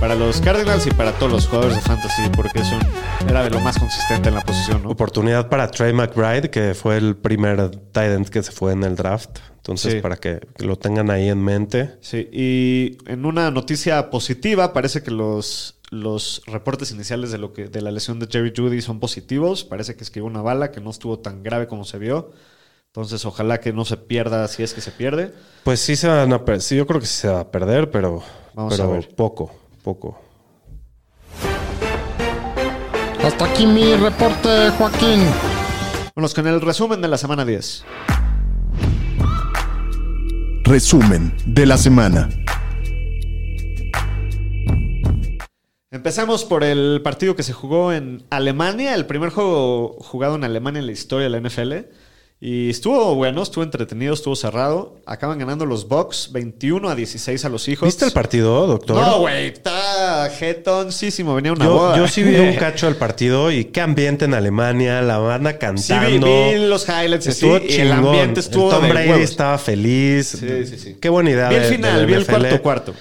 [0.00, 3.50] para los Cardinals y para todos los jugadores de fantasy, porque es un- era de
[3.50, 4.90] lo más consistente en la posición, ¿no?
[4.90, 8.96] Oportunidad para Trey McBride, que fue el primer tight end que se fue en el
[8.96, 9.38] draft.
[9.62, 10.00] Entonces, Sí.
[10.00, 11.94] para que lo tengan ahí en mente.
[12.00, 17.68] Sí, y en una noticia positiva, parece que los, los reportes iniciales de, lo que,
[17.68, 19.62] de la lesión de Jerry Judy son positivos.
[19.62, 22.32] Parece que esquivó una bala que no estuvo tan grave como se vio.
[22.86, 25.32] Entonces, ojalá que no se pierda si es que se pierde.
[25.62, 27.88] Pues sí se van a per- sí, yo creo que sí se va a perder,
[27.92, 28.20] pero,
[28.54, 29.14] Vamos pero a ver.
[29.14, 30.20] poco, poco.
[33.24, 35.20] Hasta aquí mi reporte, Joaquín.
[36.16, 37.84] Vamos con el resumen de la semana 10.
[40.64, 42.28] Resumen de la semana.
[45.90, 50.78] Empezamos por el partido que se jugó en Alemania, el primer juego jugado en Alemania
[50.78, 51.72] en la historia de la NFL.
[52.44, 54.96] Y estuvo bueno, estuvo entretenido, estuvo cerrado.
[55.06, 57.86] Acaban ganando los Bucks 21 a 16 a los hijos.
[57.86, 58.96] ¿Viste el partido, doctor?
[58.96, 61.36] No, güey, está jetoncísimo.
[61.36, 61.96] Venía una Yo, boda.
[61.96, 65.58] yo sí vi un cacho del partido y qué ambiente en Alemania, la banda Sí,
[65.60, 66.26] cantando.
[66.26, 69.22] vi, vi los highlights Estuvo y el ambiente estuvo El Tom de Brady huevos.
[69.30, 70.26] estaba feliz.
[70.40, 70.96] Sí, sí, sí.
[71.00, 71.48] Qué buena idea.
[71.48, 72.94] Vi el de- final, de vi el cuarto cuarto.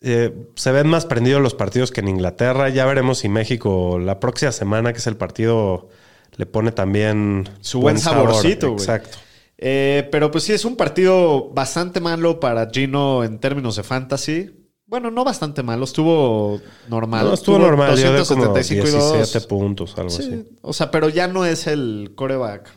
[0.00, 2.70] Eh, se ven más prendidos los partidos que en Inglaterra.
[2.70, 5.90] Ya veremos si México la próxima semana, que es el partido,
[6.36, 8.28] le pone también Su buen sabor.
[8.28, 8.80] saborcito, güey.
[8.80, 9.18] Exacto.
[9.58, 14.50] Eh, pero pues sí, es un partido bastante malo para Gino en términos de fantasy.
[14.88, 17.26] Bueno, no bastante malo, estuvo normal.
[17.26, 17.96] No, estuvo Tuvo normal.
[17.96, 19.46] Yo de como 275 y 17 dos.
[19.46, 20.48] puntos, algo Sí, así.
[20.62, 22.70] o sea, pero ya no es el coreback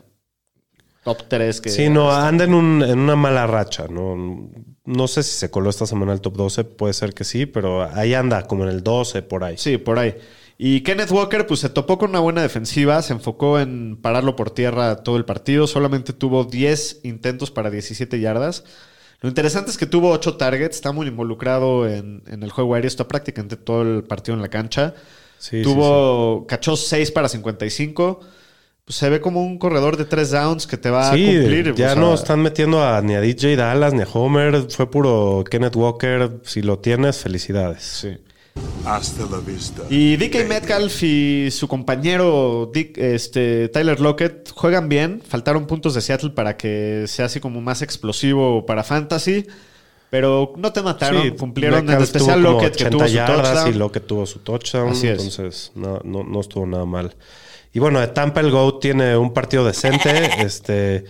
[1.04, 1.68] top 3 que...
[1.70, 3.86] Sí, no, anda en, un- en una mala racha.
[3.88, 4.50] No,
[4.84, 7.84] no sé si se coló esta semana al top 12, puede ser que sí, pero
[7.94, 9.56] ahí anda, como en el 12, por ahí.
[9.56, 10.16] Sí, por ahí.
[10.62, 14.50] Y Kenneth Walker, pues se topó con una buena defensiva, se enfocó en pararlo por
[14.50, 18.64] tierra todo el partido, solamente tuvo 10 intentos para 17 yardas.
[19.22, 22.88] Lo interesante es que tuvo 8 targets, está muy involucrado en, en el juego aéreo,
[22.88, 24.92] está prácticamente todo el partido en la cancha.
[25.38, 28.20] Sí, sí, tuvo, cachó 6 para 55.
[28.84, 31.74] Pues se ve como un corredor de 3 downs que te va Sí, a cumplir.
[31.74, 34.66] ya o sea, no están metiendo a, ni a DJ Dallas ni a Homer.
[34.70, 36.32] Fue puro Kenneth Walker.
[36.44, 37.82] Si lo tienes, felicidades.
[37.82, 38.18] Sí.
[38.84, 39.82] Hasta la vista.
[39.90, 45.22] Y DK Metcalf y su compañero Dick, este, Tyler Lockett juegan bien.
[45.26, 49.46] Faltaron puntos de Seattle para que sea así como más explosivo para Fantasy.
[50.10, 51.22] Pero no te mataron.
[51.22, 53.68] Sí, Cumplieron en Metcalf especial tuvo como Lockett que 80 tuvo su touchdown.
[53.68, 54.88] y Lockett tuvo su touchdown.
[54.90, 55.18] Así es.
[55.22, 57.14] Entonces, no, no, no estuvo nada mal.
[57.72, 60.42] Y bueno, de Tampa el GOAT tiene un partido decente.
[60.44, 61.04] este,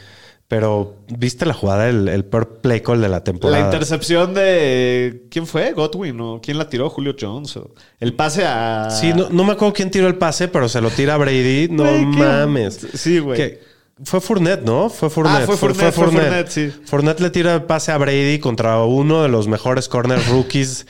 [0.51, 1.89] pero ¿viste la jugada?
[1.89, 3.57] El, el peor play call de la temporada.
[3.61, 5.27] La intercepción de.
[5.31, 5.71] ¿Quién fue?
[5.75, 6.21] ¿Godwin?
[6.21, 6.91] ¿O quién la tiró?
[6.91, 7.57] ¿Julio Jones?
[7.57, 8.89] o- El pase a.
[8.91, 11.69] Sí, no, no me acuerdo quién tiró el pase, pero se lo tira a Brady.
[11.71, 12.85] No mames.
[12.95, 13.59] Sí, güey.
[14.03, 14.91] Fue Fournette, ¿no?
[14.91, 15.43] Fue Fournette.
[15.43, 16.73] Ah, fue Fournette, fue Fournette, sí.
[16.85, 20.85] Fournette le tira el pase a Brady contra uno de los mejores corner rookies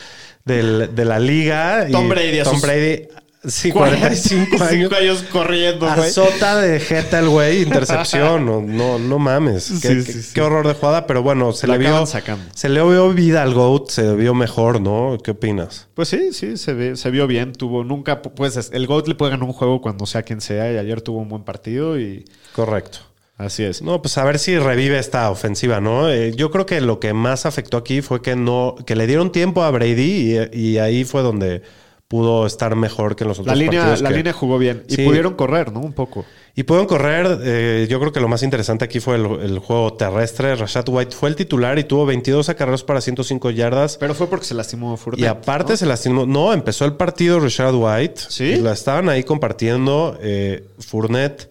[0.46, 1.86] del- de la liga.
[1.86, 3.08] y Tom Brady, a Tom sus Brady,
[3.46, 4.92] sí, 45 años.
[4.92, 6.08] Años corriendo, güey.
[6.08, 8.44] Azota de jeta el güey, intercepción.
[8.46, 9.64] No, no, no mames.
[9.64, 10.30] Sí, qué, sí, qué- sí.
[10.34, 12.06] qué horror de jugada, pero bueno, se La le vio.
[12.06, 12.44] sacando.
[12.54, 15.16] Se le vio vida al GOAT, se vio mejor, ¿no?
[15.22, 15.88] ¿Qué opinas?
[15.94, 17.52] Pues sí, sí, se, ve- se vio bien.
[17.52, 20.72] Tuvo nunca, pues el GOAT le puede ganar un juego cuando sea quien sea.
[20.72, 22.24] Y ayer tuvo un buen partido y
[22.54, 22.98] Correcto.
[23.38, 23.80] así es.
[23.82, 26.10] No, pues a ver si revive esta ofensiva, ¿no?
[26.10, 29.32] Eh, yo creo que lo que más afectó aquí fue que no, que le dieron
[29.32, 31.62] tiempo a Brady y, y ahí fue donde
[32.10, 34.02] pudo estar mejor que en los La otros línea, partidos.
[34.02, 34.82] la que- línea jugó bien.
[34.88, 35.04] Y Sí.
[35.04, 35.78] pudieron correr, ¿no?
[35.78, 36.24] Un poco.
[36.56, 37.38] Y pueden correr.
[37.44, 40.56] eh, yo creo que lo más interesante aquí fue el, el juego terrestre.
[40.56, 43.96] Rashad White fue el titular y tuvo 22 acarreos para 105 yardas.
[43.96, 45.22] Pero fue porque se lastimó Fournette.
[45.22, 45.76] y aparte ¿no?
[45.76, 46.26] se lastimó.
[46.26, 48.20] No, empezó el partido Rashad White.
[48.28, 48.44] ¿Sí?
[48.44, 50.18] Y La estaban ahí compartiendo.
[50.20, 51.48] Eh, Fournette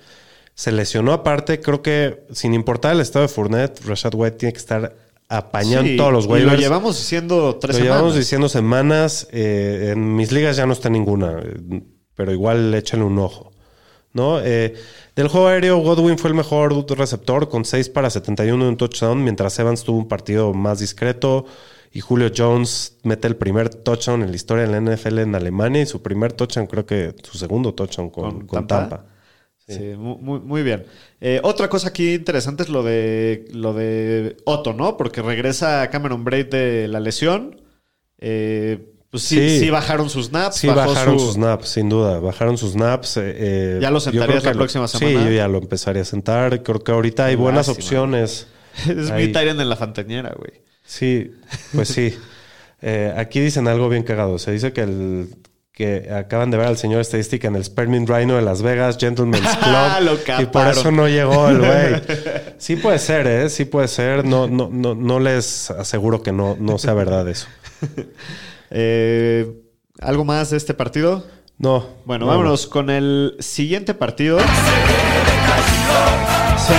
[0.55, 1.61] se lesionó aparte.
[1.61, 4.93] Creo que sin importar el estado de Fournette, Rashad White tiene que estar
[5.29, 6.53] apañando Sí, todos los y waivers.
[6.53, 9.27] Lo llevamos diciendo tres Lo llevamos diciendo semanas.
[9.31, 11.41] eh, en mis ligas ya no está ninguna.
[12.15, 13.51] Pero igual échale un ojo.
[14.11, 14.39] ¿no?
[14.41, 14.73] Eh,
[15.15, 19.23] del juego aéreo, Godwin fue el mejor receptor con 6 para 71 en un touchdown,
[19.23, 21.45] mientras Evans tuvo un partido más discreto.
[21.91, 25.81] Y Julio Jones mete el primer touchdown en la historia de la NFL en Alemania
[25.81, 28.97] y su primer touchdown, creo que su segundo touchdown con, ¿Con con Tampa?
[28.97, 29.05] Tampa.
[29.69, 30.85] Sí, mu- muy, muy bien.
[31.21, 34.97] Eh, otra cosa aquí interesante es lo de lo de Otto, ¿no?
[34.97, 37.61] Porque regresa Cameron Braid de la lesión.
[38.17, 39.59] Eh, pues sí, Sí.
[39.59, 40.57] sí bajaron sus snaps.
[40.57, 42.19] Sí, bajaron su- sus snaps, sin duda.
[42.19, 43.17] Bajaron sus snaps.
[43.17, 45.19] eh, eh, ¿Ya lo sentarías la lo- próxima semana?
[45.19, 46.61] Sí, yo ya lo empezaría a sentar.
[46.63, 47.85] Creo que ahorita hay buenas Lástima.
[47.85, 48.47] opciones.
[48.89, 49.27] es Ahí.
[49.27, 50.61] mi Tyrant en la fantañera, güey.
[50.85, 51.31] Sí,
[51.73, 52.13] pues sí.
[53.15, 54.37] Aquí dicen algo bien cagado.
[54.39, 55.29] Se dice que el
[55.79, 59.47] que acaban de ver al señor estadística en el Sperming Rhino de Las Vegas, Gentleman's
[59.63, 60.19] Club.
[60.41, 62.01] Y por eso no llegó el güey.
[62.57, 63.49] Sí puede ser, ¿eh?
[63.49, 64.25] Sí puede ser.
[64.25, 67.47] No, no, no, no les aseguro que no, no sea verdad eso.
[68.71, 69.51] Eh,
[69.99, 71.25] ¿Algo más de este partido?
[71.57, 71.87] No.
[72.05, 74.37] Bueno, no, vámonos con el siguiente partido.
[74.37, 74.43] Se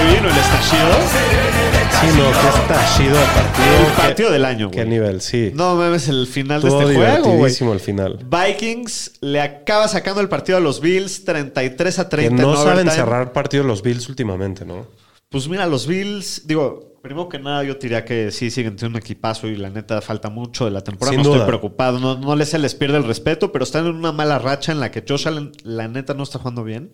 [0.05, 1.70] vino el estallido.
[2.01, 3.17] Sí, no, que está el partido.
[3.17, 4.89] El Qué- partido del año, Qué güey.
[4.89, 5.53] nivel, sí.
[5.55, 7.55] No mames, el final de este juego, güey.
[7.73, 8.19] el final.
[8.25, 12.57] Vikings le acaba sacando el partido a los Bills 33 a Que 30 no en
[12.57, 14.87] saben cerrar partidos los Bills últimamente, ¿no?
[15.29, 19.03] Pues mira, los Bills, digo, primero que nada yo diría que sí siguen teniendo un
[19.05, 21.13] equipazo y la neta falta mucho de la temporada.
[21.13, 21.37] Sin no duda.
[21.37, 24.39] estoy preocupado, no, no les se les pierde el respeto, pero están en una mala
[24.39, 26.91] racha en la que Josh Allen, la neta, no está jugando bien.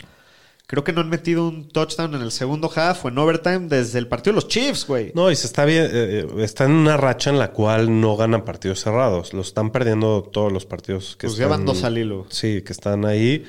[0.68, 4.00] Creo que no han metido un touchdown en el segundo half o en overtime desde
[4.00, 5.12] el partido de los Chiefs, güey.
[5.14, 8.16] No, y se está bien, eh, eh, está en una racha en la cual no
[8.16, 9.32] ganan partidos cerrados.
[9.32, 11.46] Los están perdiendo todos los partidos que pues están.
[11.46, 12.26] llevan dos al hilo.
[12.30, 13.44] Sí, que están ahí.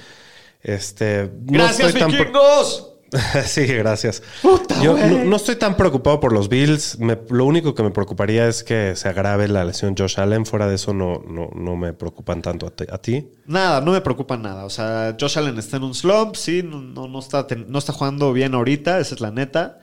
[0.61, 1.23] Este.
[1.45, 2.93] no ¡Gracias, tan pre- vikingos!
[3.45, 4.21] sí, gracias.
[4.41, 6.99] Puta, Yo no, no estoy tan preocupado por los Bills.
[6.99, 10.45] Me- lo único que me preocuparía es que se agrave la lesión Josh Allen.
[10.45, 12.85] Fuera de eso, no, no, no me preocupan tanto a ti.
[12.91, 13.27] ¿A ti?
[13.45, 14.65] Nada, no me preocupa nada.
[14.65, 17.93] O sea, Josh Allen está en un slump, sí, no, no, no está, no está
[17.93, 19.79] jugando bien ahorita, esa es la neta.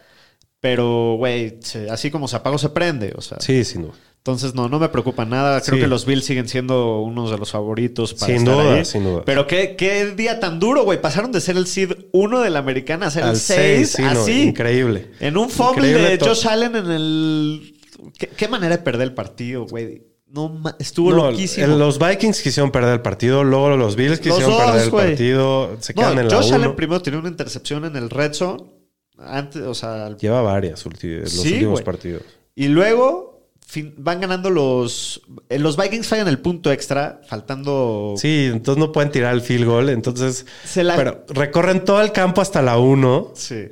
[0.60, 1.58] Pero, güey,
[1.90, 3.12] así como se apaga, se prende.
[3.16, 3.94] O sea, Sí, sin duda.
[4.26, 5.60] Entonces no, no me preocupa nada.
[5.60, 5.80] Creo Sí.
[5.82, 8.84] que los Bills siguen siendo unos de los favoritos para Sin estar duda, ahí.
[8.86, 9.22] sin duda.
[9.26, 10.98] Pero qué, qué día tan duro, güey.
[10.98, 13.90] Pasaron de ser el seed 1 de la americana a ser el Al 6, 6,
[13.90, 14.42] sí, no, así.
[14.44, 15.10] increíble.
[15.20, 17.74] En un fumble de Josh Allen en el...
[18.18, 20.02] ¿Qué, qué manera de perder el partido, güey?
[20.26, 21.66] No, estuvo No, loquísimo.
[21.76, 25.92] los Vikings quisieron perder el partido, luego los Bills quisieron dos, perder el partido, se
[25.92, 26.76] No, quedan en la Josh Allen uno.
[26.76, 28.64] primero tenía una intercepción en el red zone.
[29.18, 30.94] Antes, o sea, Lleva varias los
[31.30, 32.22] Sí, últimos partidos.
[32.56, 33.33] y luego
[33.74, 35.20] fin- van ganando los.
[35.48, 38.14] eh, Los Vikings fallan el punto extra, faltando.
[38.16, 39.88] Sí, entonces no pueden tirar el field goal.
[39.90, 43.66] Entonces, Se la- pero recorren todo el campo hasta la 1 Sí,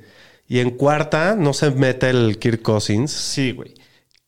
[0.48, 3.10] y en cuarta no se mete el Kirk Cousins.
[3.12, 3.72] sí, güey.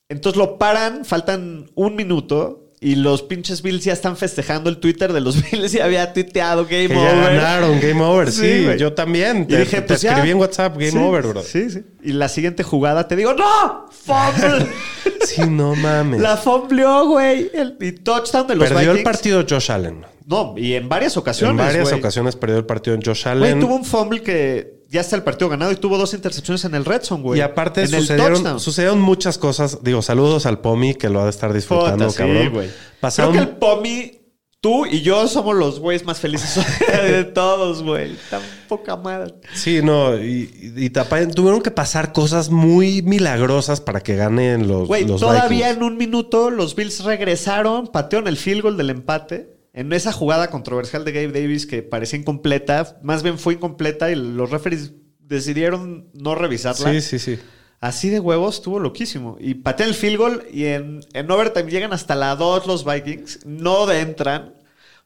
[0.08, 2.63] Entonces lo paran, faltan un minuto.
[2.84, 6.64] Y los pinches Bills ya están festejando el Twitter de los Bills y había tuiteado
[6.64, 7.34] Game Que ya Over.
[7.36, 8.30] ganaron, game over.
[8.30, 8.78] Sí, Sí, güey.
[8.78, 9.44] yo también.
[9.44, 11.42] Y Te, dije, te pues escribí en WhatsApp, game Sí, over, bro.
[11.42, 11.82] Sí, sí.
[12.02, 13.86] Y la siguiente jugada te digo, ¡No!
[13.90, 14.66] ¡Fumble!
[15.24, 16.20] Sí, no mames.
[16.20, 17.50] la fumbleó, güey.
[17.80, 20.04] Y touchdown de los Perdió el partido Josh Allen.
[20.26, 21.52] No, y en varias ocasiones.
[21.52, 21.98] en varias güey.
[22.00, 23.60] ocasiones perdió el partido en Josh Güey, Allen.
[23.60, 26.84] tuvo un fumble que ya está el partido ganado y tuvo dos intercepciones en el
[26.84, 27.40] red zone, güey.
[27.40, 29.82] Y aparte en sucedieron, sucedieron muchas cosas.
[29.82, 32.52] Digo, saludos al Pomi que lo ha de estar disfrutando, sí, cabrón.
[32.52, 32.70] güey.
[33.00, 34.12] Pasaron Creo que el Pomi,
[34.60, 36.64] tú y yo somos los güeyes más felices
[37.02, 38.16] de todos, güey.
[38.30, 39.34] Tan poca madre.
[39.52, 40.90] Sí, no, y,
[41.34, 45.76] tuvieron que pasar cosas muy milagrosas para que ganen los, Güey, los todavía Vikings.
[45.76, 49.53] en un minuto los Bills regresaron, patearon el field goal del empate.
[49.74, 54.14] En esa jugada controversial de Gabe Davis que parecía incompleta, más bien fue incompleta y
[54.14, 56.92] los referees decidieron no revisarla.
[56.92, 57.38] Sí, sí, sí.
[57.80, 59.36] Así de huevos, estuvo loquísimo.
[59.40, 63.40] Y patean el field goal y en, en overtime llegan hasta la 2 los Vikings.
[63.44, 64.54] No entran.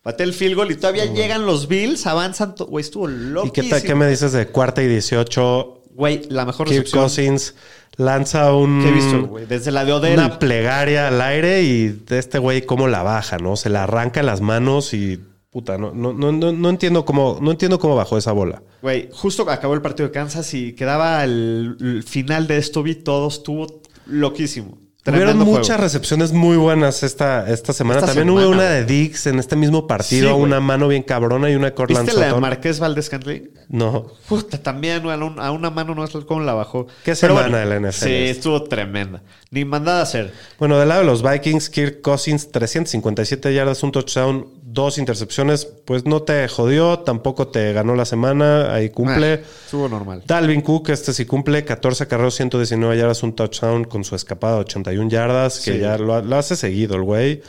[0.03, 2.55] Patea el field goal y todavía llegan los Bills, avanzan.
[2.57, 3.09] Güey, estuvo
[3.45, 5.78] ¿Y qué, tal- qué me dices de cuarta y 18?
[5.99, 7.57] Güey, la mejor Kirk recepción Cousins
[7.97, 9.47] lanza un, he visto, güey.
[9.47, 10.17] Desde la de Odell.
[10.17, 13.57] una plegaria al aire y de este güey cómo la baja, ¿no?
[13.57, 17.51] Se la arranca las manos y puta, no, no, no, no, no entiendo cómo, no
[17.51, 18.63] entiendo cómo bajó esa bola.
[18.81, 22.85] Güey, justo acabó el partido de Kansas y quedaba el, el final de esto.
[22.85, 24.79] Vi todo, estuvo loquísimo.
[25.07, 25.83] Hubieron muchas juego.
[25.83, 28.01] recepciones muy buenas esta, esta semana.
[28.01, 31.49] Esta También hubo una de Dix en este mismo partido, Sí, una mano bien cabrona
[31.51, 32.41] y una de Cortland ¿Viste la de.
[32.41, 33.51] Marqués Valdés Cantley?
[33.69, 34.07] No.
[34.29, 36.87] Puta, también a, un- a una mano no es cómo la bajó.
[37.05, 38.37] ¿Qué Pero semana de la NFL Sí, es?
[38.37, 39.23] estuvo tremenda.
[39.51, 40.35] Ni mandada a hacer.
[40.59, 44.47] Bueno, del lado de los Vikings, Kirk Cousins, 357 yardas, un touchdown,
[44.79, 45.67] dos intercepciones.
[45.67, 49.33] Pues no te jodió, tampoco te ganó la semana, ahí cumple.
[49.45, 50.23] Ah, estuvo normal.
[50.27, 54.61] Dalvin Cook, este sí cumple, 14 carreros, 119 yardas, un touchdown con su escapada de
[54.61, 55.79] 81 yardas, que Sí.
[55.81, 57.43] ya lo, lo hace seguido el güey.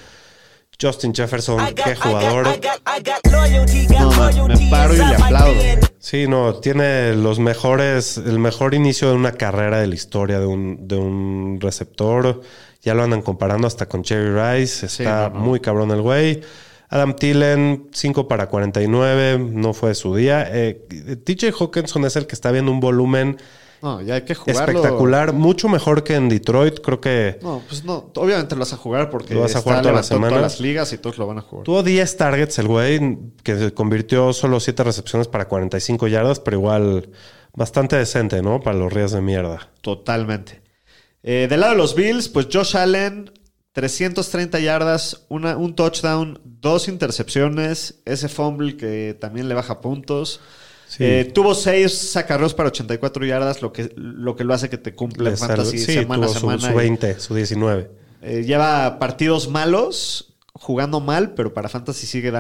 [0.82, 2.48] Justin Jefferson, got, qué jugador.
[2.48, 5.62] I got, I got loyalty, got No, man, me paro y le aplaudo.
[6.00, 10.46] Sí, no, tiene los mejores, el mejor inicio de una carrera de la historia de
[10.46, 12.42] un, de un receptor.
[12.82, 14.86] Ya lo andan comparando hasta con Cherry Rice.
[14.86, 15.46] Está no, no.
[15.46, 16.40] muy cabrón el güey.
[16.90, 20.48] Adam Tillen, 5 para 49, no fue su día.
[20.52, 20.74] Eh,
[21.24, 23.38] TJ Hawkinson es el que está viendo un volumen
[23.84, 24.80] No, ya hay que jugarlo.
[24.80, 26.80] espectacular, mucho mejor que en Detroit.
[26.82, 28.12] Creo que No, pues no.
[28.16, 30.42] Obviamente lo vas a jugar porque Lo vas a jugar toda la levantó todas semana.
[30.42, 31.64] las ligas y todos lo van a jugar.
[31.64, 37.10] tuvo 10 targets el güey, que convirtió solo 7 recepciones para 45 yardas, pero igual
[37.54, 38.60] bastante decente, ¿no?
[38.62, 39.70] Para los ríos de mierda.
[39.82, 40.62] Totalmente.
[41.22, 43.32] Eh, del lado de los Bills, pues Josh Allen,
[43.74, 50.42] 330 yardas, una, un touchdown, dos intercepciones, ese fumble que también le baja puntos.
[50.88, 51.04] Sí.
[51.04, 54.96] Eh, tuvo seis sacarros para 84 yardas, lo que, lo que lo hace que te
[54.96, 56.62] cumpla en fantasy sí, semana a tuvo semana.
[56.62, 57.92] Su, y- 20, su 19.
[58.22, 62.34] Eh, lleva partidos malos, jugando mal, pero para fantasy sigue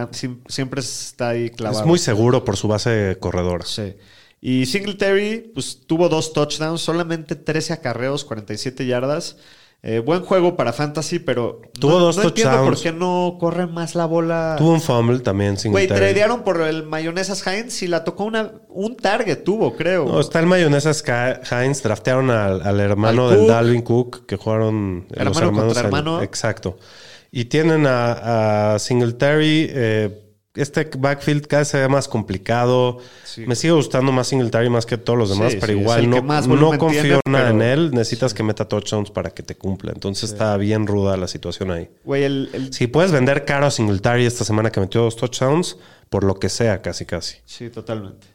[0.47, 1.81] siempre está ahí clavado.
[1.81, 3.65] Es muy seguro por su base corredora.
[3.65, 3.93] Sí.
[4.41, 9.37] Y Singletary, pues tuvo dos touchdowns, solamente 13 acarreos, 47 yardas.
[9.81, 13.65] Eh, buen juego para fantasy, pero Tuvo no, dos no entiendo por qué no corre
[13.65, 14.55] más la bola.
[14.57, 18.51] Tuvo un fumble también, sin Güey, tradearon por el mayonesas Heinz y la tocó una,
[18.67, 20.05] un target, tuvo, creo.
[20.05, 21.01] No, está el mayonesas
[21.49, 21.81] Heinz.
[21.81, 23.49] Draftearon al, al hermano Al del Cook.
[23.49, 25.63] Dalvin Cook, que jugaron los Hermano hermanos.
[25.65, 26.21] contra al- hermano.
[26.23, 26.77] exacto.
[27.31, 29.67] Y tienen a, a Singletary.
[29.71, 30.25] eh,
[30.61, 32.99] este backfield cada vez se ve más complicado.
[33.23, 33.45] Sí.
[33.47, 36.21] Me sigue gustando más Singletary más que todos los demás, Sí, pero sí, igual no,
[36.23, 37.91] más no confío tiene, nada en él.
[37.91, 39.91] Necesitas que meta touchdowns para que te cumpla.
[39.93, 41.89] Entonces está bien ruda la situación ahí.
[42.03, 45.77] Güey, el, el- Si puedes vender caro a Singletary esta semana que metió dos touchdowns,
[46.09, 47.37] por lo que sea, casi casi.
[47.45, 48.27] Sí, totalmente.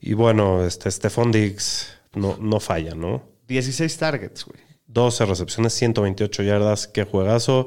[0.00, 3.22] Y bueno, este Stephon Diggs no, no falla, ¿no?
[3.48, 4.58] 16 targets, güey.
[4.86, 7.66] 12 recepciones, 128 yardas, qué juegazo.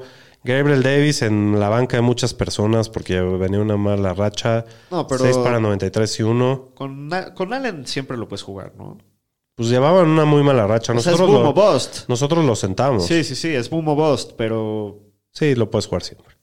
[0.53, 4.65] Gabriel Davis en la banca de muchas personas porque venía una mala racha.
[4.91, 6.71] No, pero- 6 para 93 y 1.
[6.75, 8.97] Con, con Allen siempre lo puedes jugar, ¿no?
[9.55, 10.93] Pues llevaban una muy mala racha.
[10.93, 12.07] O sea, es Nosotros, boom lo, o bust.
[12.10, 13.05] nosotros lo sentamos.
[13.05, 14.99] Sí, sí, sí, es boom o bust, pero
[15.31, 16.36] Sí, lo puedes jugar siempre.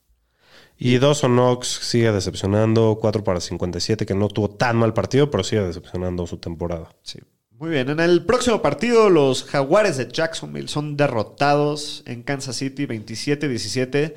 [0.77, 5.45] Y Dawson Knox sigue decepcionando, 4 para 57, que no tuvo tan mal partido, pero
[5.45, 6.89] sigue decepcionando su temporada.
[7.03, 7.21] Sí.
[7.59, 7.89] Muy bien.
[7.89, 14.15] En el próximo partido, los Jaguares de Jacksonville son derrotados en Kansas City 27-17.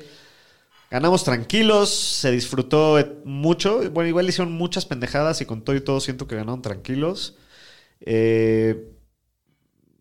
[0.90, 3.90] Ganamos tranquilos, se disfrutó mucho.
[3.90, 7.36] Bueno, igual hicieron muchas pendejadas y con todo y todo siento que ganaron tranquilos.
[8.00, 8.90] Eh,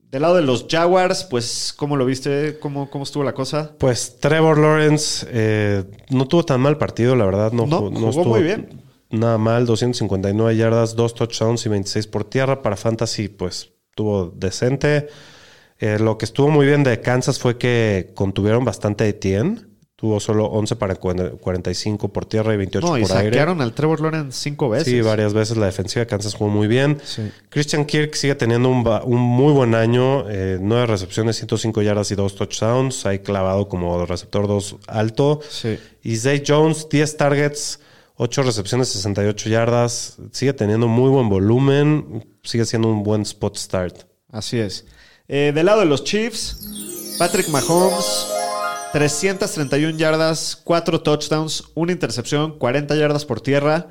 [0.10, 2.58] del lado de los Jaguars, pues, ¿cómo lo viste?
[2.60, 3.74] ¿Cómo, cómo estuvo la cosa?
[3.78, 7.52] Pues Trevor Lawrence eh, no tuvo tan mal partido, la verdad.
[7.52, 8.82] No, No, ju- no jugó estuvo muy bien.
[9.10, 12.62] Nada mal, 259 yardas, 2 touchdowns y 26 por tierra.
[12.62, 15.08] Para Fantasy, pues tuvo decente.
[15.80, 19.62] Eh, lo que estuvo muy bien de Kansas fue que contuvieron bastante de Etienne.
[19.96, 23.30] Tuvo solo 11 para 45 por tierra y 28 No, y por aire.
[23.32, 24.88] saquearon al Trevor Lawrence cinco veces.
[24.88, 27.00] Sí, varias veces la defensiva de Kansas jugó muy bien.
[27.04, 27.32] Sí.
[27.50, 28.84] Christian Kirk sigue teniendo un
[29.20, 30.30] muy buen año.
[30.30, 33.08] Eh, 9 recepciones, 105 yardas y 2 touchdowns.
[33.08, 35.40] Ahí clavado como receptor 2 alto.
[35.50, 35.80] Sí.
[36.04, 37.80] Y Zay Jones, 10 targets,
[38.18, 40.18] 8 recepciones, 68 yardas.
[40.32, 42.28] Sigue teniendo muy buen volumen.
[42.44, 44.04] Sigue siendo un buen spot start.
[44.30, 44.86] Así es.
[45.28, 48.28] Eh, del lado de los Chiefs, Patrick Mahomes,
[48.94, 53.90] 331 yardas, 4 touchdowns, una intercepción, 40 yardas por tierra.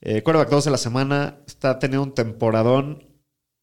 [0.00, 3.04] Eh, quarterback 2 de la semana, está teniendo un temporadón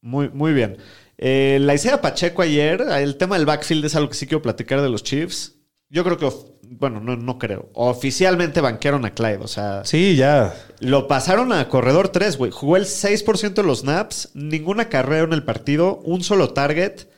[0.00, 0.78] muy, muy bien.
[1.18, 4.80] Eh, la Isaiah Pacheco ayer, el tema del backfield es algo que sí quiero platicar
[4.80, 5.56] de los Chiefs.
[5.90, 6.28] Yo creo que,
[6.72, 7.68] bueno, no, no creo.
[7.74, 10.54] Oficialmente banquearon a Clyde, o sea, Sí, ya.
[10.78, 12.50] lo pasaron a corredor 3, güey.
[12.52, 17.08] Jugó el 6% de los snaps, ninguna carrera en el partido, un solo target.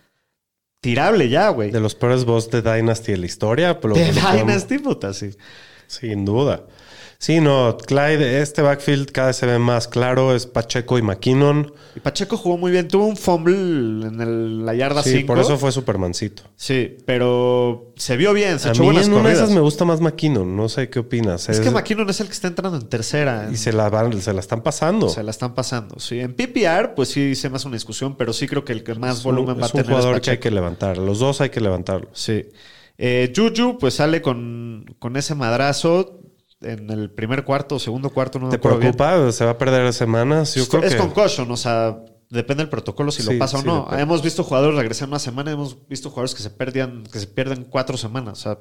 [0.81, 1.71] Tirable ya, güey.
[1.71, 3.79] De los peores boss de Dynasty de la historia.
[3.79, 5.31] Pero De Dynasty, puta, sí.
[5.87, 6.63] Sin duda.
[7.23, 10.35] Sí, no, Clyde, este backfield cada vez se ve más claro.
[10.35, 11.73] Es Pacheco y McKinnon.
[11.95, 12.89] Y Pacheco jugó muy bien.
[12.89, 13.55] Tuvo un fumble
[14.09, 15.19] en el- la yarda 5.
[15.19, 16.43] Sí, por eso fue Supermancito.
[16.57, 19.61] Sí, pero se vio bien, se A echó mí buenas en una de esas me
[19.61, 20.57] gusta más McKinnon.
[20.57, 21.49] No sé qué opinas.
[21.49, 23.49] Es que McKinnon es el que está entrando en tercera.
[23.53, 25.09] Y se la, van- se la están pasando.
[25.09, 26.01] Se la están pasando.
[26.01, 28.97] Sí, en PPR, pues sí me hace una discusión, pero sí creo que el que
[28.97, 30.99] más Es un- volumen va a es un tener es jugador que hay que levantar.
[30.99, 32.11] Los dos hay que levantarlos.
[32.19, 32.47] Sí.
[32.99, 36.19] Eh, Juju, pues sale con, con ese madrazo
[36.65, 38.79] en el primer cuarto o segundo cuarto, no me ¿Te bien.
[38.79, 39.33] preocupa?
[39.33, 40.55] ¿Se va a perder semanas?
[40.55, 40.99] Yo es creo es que...
[41.01, 41.99] concussion, o sea,
[42.31, 43.81] depende del protocolo si Sí, lo pasa sí, o no.
[43.85, 44.03] depende.
[44.03, 47.65] Hemos visto jugadores regresar una semana, hemos visto jugadores que se perdían, que se pierden
[47.65, 48.39] cuatro semanas.
[48.39, 48.59] O sea,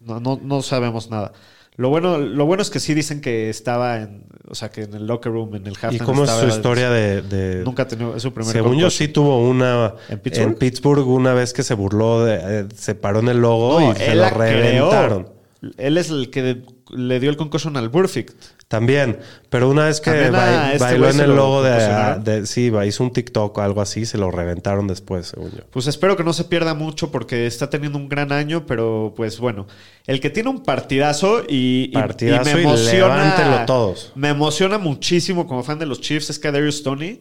[0.00, 1.32] no, no, no sabemos nada.
[1.76, 4.92] Lo bueno, lo bueno es que sí dicen que estaba en, o sea, que en
[4.92, 5.94] el locker room, en el halftime.
[5.94, 7.22] ¿Y cómo es su historia de...?
[7.22, 10.58] de- Nunca tenido, su primer Según yo sí tuvo una ¿En Pittsburgh?
[10.58, 13.94] Pittsburgh una vez que se burló, de, eh, se paró en el logo No, y
[13.96, 15.32] se lo creó.
[15.78, 18.34] Él es el que le dio el concussion al Burfict.
[18.66, 19.18] También,
[19.50, 23.12] pero una vez que ba- este bailó en el lo logo de, Sí, hizo un
[23.12, 25.64] TikTok o algo así, se lo reventaron después, según yo.
[25.70, 29.38] Pues espero que no se pierda mucho porque está teniendo un gran año, pero pues
[29.38, 29.66] bueno,
[30.06, 33.66] el que tiene un partidazo y, y- Partidazo y me emociona.
[33.66, 34.12] todos.
[34.14, 37.20] Me emociona muchísimo como fan de los Chiefs es que Darius Tony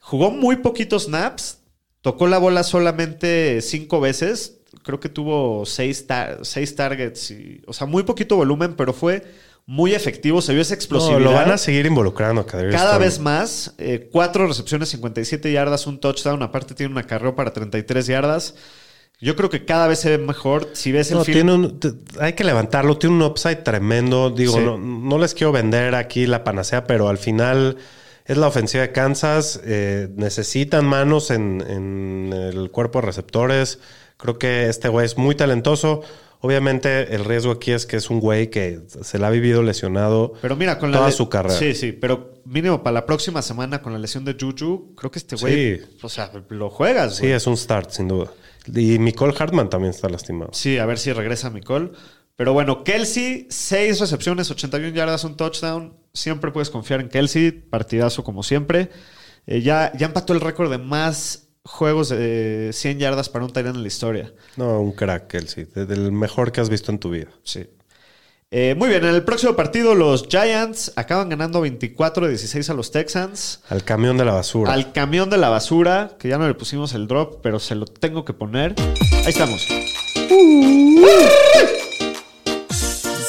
[0.00, 1.58] jugó muy poquitos snaps,
[2.02, 7.72] tocó la bola solamente cinco veces, creo que tuvo seis, tar- seis targets, y, o
[7.72, 9.24] sea, muy poquito volumen, pero fue
[9.66, 11.20] muy efectivo, se vio esa No, explosividad.
[11.20, 12.44] lo van a seguir involucrando.
[12.46, 12.98] Cada Toney.
[12.98, 16.42] vez más, eh, cuatro recepciones, 57 yardas, un touchdown.
[16.42, 18.54] Aparte, tiene un acarreo para 33 yardas.
[19.20, 20.70] Yo creo que cada vez se ve mejor.
[20.72, 21.78] Si ves el No, film, tiene un-
[22.18, 24.30] hay que levantarlo, tiene un upside tremendo.
[24.30, 24.60] Digo, Sí.
[24.64, 27.76] no, no les quiero vender aquí la panacea, pero al final
[28.24, 29.60] es la ofensiva de Kansas.
[29.62, 33.78] eh, necesitan manos en, en el cuerpo de receptores.
[34.20, 36.02] Creo que este güey es muy talentoso.
[36.42, 40.32] Obviamente, el riesgo aquí es que es un güey que se la ha vivido lesionado
[40.40, 41.54] pero mira, con toda su carrera.
[41.54, 45.18] Sí, sí, pero mínimo para la próxima semana con la lesión de Juju, creo que
[45.18, 45.84] este güey, Sí.
[46.02, 47.16] o sea, lo juegas.
[47.16, 47.32] Sí, güey.
[47.34, 48.30] es un start, sin duda.
[48.74, 50.50] Y Nicole Hartman también está lastimado.
[50.54, 51.90] Sí, a ver si regresa Nicole.
[52.36, 55.94] Pero bueno, Kelsey, seis recepciones, 81 yardas, un touchdown.
[56.14, 58.88] Siempre puedes confiar en Kelsey, partidazo como siempre.
[59.46, 63.76] Eh, ya, ya empató el récord de más juegos de 100 yardas para un Tyrant
[63.76, 64.32] en la historia.
[64.56, 65.64] No, un crack, Kelsey.
[65.74, 67.28] de- Del mejor que has visto en tu vida.
[67.42, 67.66] Sí.
[68.52, 72.74] Eh, muy bien, en el próximo partido los Giants acaban ganando 24 de 16 a
[72.74, 73.60] los Texans.
[73.68, 74.72] Al camión de la basura.
[74.72, 77.84] Al camión de la basura, que ya no le pusimos el drop, pero se lo
[77.86, 78.74] tengo que poner.
[79.24, 79.68] Ahí estamos.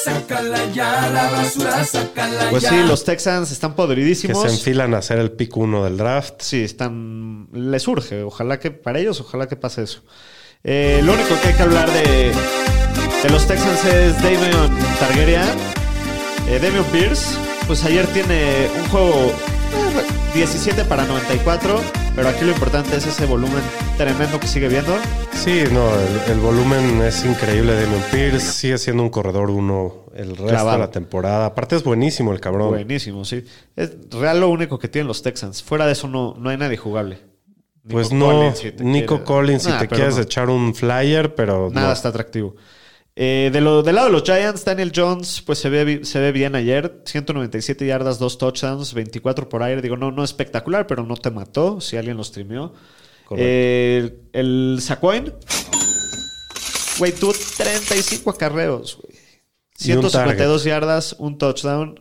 [0.04, 2.70] Sácala ya la basura, sácala Pues ya.
[2.70, 4.42] sí, los Texans están que podridísimos.
[4.42, 6.36] se enfilan a hacer el pick uno del draft.
[6.42, 7.48] Sí, están.
[7.52, 8.24] Les urge.
[8.24, 10.04] Ojalá que para ellos, ojalá que pase eso.
[10.64, 12.32] Eh, lo único que hay que hablar de,
[13.24, 15.42] de los Texans es Damian Targaryen.
[16.48, 17.38] Eh, Damian Pierce,
[17.68, 21.80] pues ayer tiene un juego eh, 17 para 94.
[22.16, 23.62] Pero aquí lo importante es ese volumen
[23.98, 24.94] tremendo que sigue viendo.
[25.34, 28.52] Sí, no, el, el volumen es increíble de Damian Pierce.
[28.52, 30.72] Sigue siendo un corredor uno el resto Clavado.
[30.74, 31.46] de la temporada.
[31.48, 32.70] Aparte es buenísimo el cabrón.
[32.70, 33.46] Buenísimo, sí.
[33.76, 35.64] Es real lo único que tienen los Texans.
[35.64, 37.16] Fuera de eso no, no hay nadie jugable.
[37.84, 40.22] Nico Pues no, Collins, si Nico Collins, si Nah, te quieres no.
[40.22, 41.94] echar un flyer, pero Nada no.
[41.94, 42.56] está atractivo.
[43.16, 46.32] Eh, de lo, del lado de los Giants, Daniel Jones, pues se ve, se ve
[46.32, 47.02] bien ayer.
[47.06, 49.82] 197 yardas, dos touchdowns, 24 por aire.
[49.82, 52.74] Digo, no, no espectacular, pero no te mató si alguien lo streameó.
[53.38, 55.34] Eh, el Sacoin,
[57.00, 59.18] güey, tuvo 35 acarreos, güey.
[59.80, 62.00] Y un 152 yardas, un touchdown.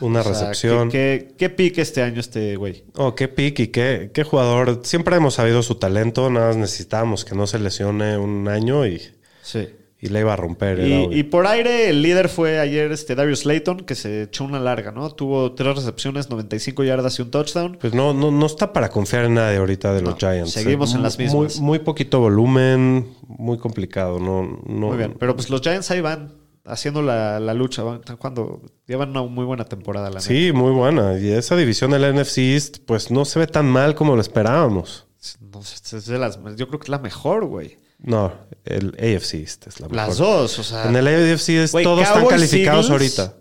[0.00, 0.90] Una O sea, recepción.
[0.90, 2.84] ¿Qué, qué, qué pique este año este güey?
[2.94, 4.80] Oh, qué pick y qué, qué jugador.
[4.82, 9.00] Siempre hemos sabido su talento, nada más necesitábamos que no se lesione un año y,
[9.42, 9.68] Sí.
[10.02, 10.80] Y le iba a romper.
[10.80, 14.58] Y, y por aire, el líder fue ayer este Darius Layton, que se echó una
[14.58, 15.10] larga, ¿no?
[15.10, 17.76] Tuvo tres recepciones, 95 yardas y un touchdown.
[17.80, 20.52] Pues no, no, no está para confiar en nadie ahorita de los No, Giants.
[20.52, 21.60] seguimos Eh, en las muy- mismas.
[21.60, 24.18] Muy, poquito volumen, muy complicado.
[24.18, 25.16] No, no, Muy bien.
[25.18, 26.32] Pero pues los Giants ahí van
[26.64, 27.82] haciendo la, la lucha.
[27.82, 30.26] Van, cuando llevan una muy buena temporada, la neta.
[30.26, 31.18] Sí, muy buena.
[31.18, 35.06] Y esa división del NFC East, pues no se ve tan mal como lo esperábamos.
[35.40, 37.76] No es de las, yo creo que es la mejor, güey.
[38.02, 38.32] No,
[38.64, 40.08] el AFC East es la mejor.
[40.08, 40.88] Las dos, o sea.
[40.88, 43.36] En el AFC East Güey, todos están calificados Eagles, ahorita.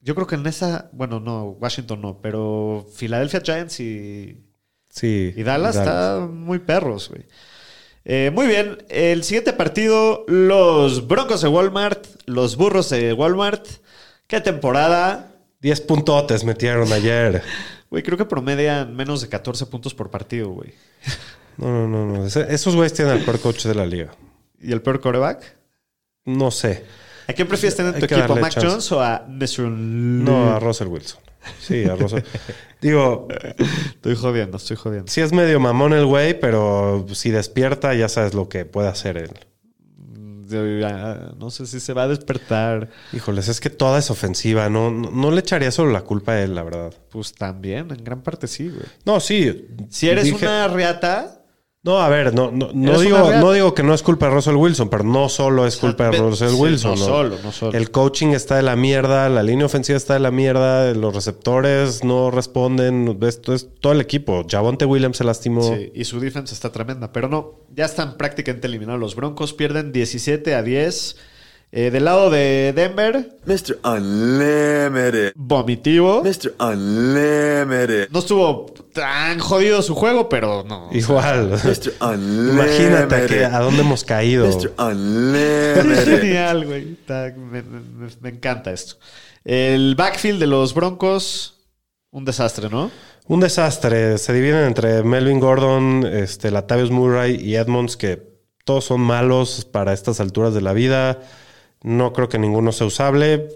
[0.00, 4.46] Yo creo que en esa, bueno, no, Washington no, pero Philadelphia Giants y,
[4.96, 5.34] Sí.
[5.36, 7.26] Y Dallas está muy perros, güey.
[8.06, 13.66] Eh, muy bien, el siguiente partido, los Broncos de Walmart, los Burros de Walmart.
[14.26, 15.34] ¿Qué temporada?
[15.60, 17.42] 10 puntotes metieron ayer.
[17.88, 20.74] Güey, creo que promedian menos de 14 puntos por partido, güey.
[21.58, 22.26] No, no, no, no.
[22.26, 24.12] Esos güeyes tienen al peor coach de la liga.
[24.60, 25.56] ¿Y el peor coreback?
[26.24, 26.84] No sé.
[27.28, 28.68] ¿A quién prefieres tener en tu equipo, darle Mac chance.
[28.68, 29.60] Jones o a Mr.
[29.68, 31.20] No, a Russell Wilson.
[31.60, 32.22] Sí, a Russell.
[32.80, 33.28] Digo,
[33.94, 35.10] Estoy jodiendo, estoy jodiendo.
[35.10, 39.16] sí es medio mamón el güey, pero si despierta ya sabes lo que puede hacer
[39.16, 39.30] él.
[40.48, 42.88] Ya No sé si se va a despertar.
[43.12, 44.68] Híjoles, es que toda es ofensiva.
[44.68, 46.94] No, no, no le echaría solo la culpa a él, la verdad.
[47.10, 48.86] Pues también, en gran parte sí, güey.
[49.04, 49.66] No, sí.
[49.90, 51.35] Si eres dije- una riata,
[51.86, 54.56] No, a ver, no, no, no digo, no digo que no es culpa de Russell
[54.56, 56.98] Wilson, pero no solo es culpa de Russell sí, Wilson.
[56.98, 57.78] no solo, no solo.
[57.78, 62.02] El coaching está de la mierda, la línea ofensiva está de la mierda, los receptores
[62.02, 64.44] no responden, esto es todo el equipo.
[64.50, 65.62] Javonte Williams se lastimó.
[65.62, 67.12] Sí, y su defense está tremenda.
[67.12, 69.52] Pero no, ya están prácticamente eliminados los Broncos.
[69.52, 71.16] Pierden 17 a 10.
[71.78, 73.78] Eh, del lado de Denver, Mr.
[73.84, 75.32] Unlimited.
[75.36, 76.22] vomitivo.
[76.24, 76.54] Mr.
[76.58, 78.08] Unlimited.
[78.10, 78.64] No estuvo
[78.94, 80.88] tan jodido su juego, pero no.
[80.90, 81.50] Igual.
[81.50, 81.92] Mr.
[82.00, 82.52] Unlimited.
[82.54, 84.46] Imagínate a, qué- a dónde hemos caído.
[84.46, 84.66] Mr.
[84.68, 86.04] Es Unlimited.
[86.20, 86.96] genial, güey.
[87.36, 87.62] Me-
[88.22, 88.94] me encanta esto.
[89.44, 91.58] El backfield de los Broncos,
[92.10, 92.90] un desastre, ¿no?
[93.26, 94.16] Un desastre.
[94.16, 98.22] Se dividen entre Melvin Gordon, este, Latavius Murray y Edmonds, que
[98.64, 101.20] todos son malos para estas alturas de la vida.
[101.82, 103.48] No creo que ninguno sea usable.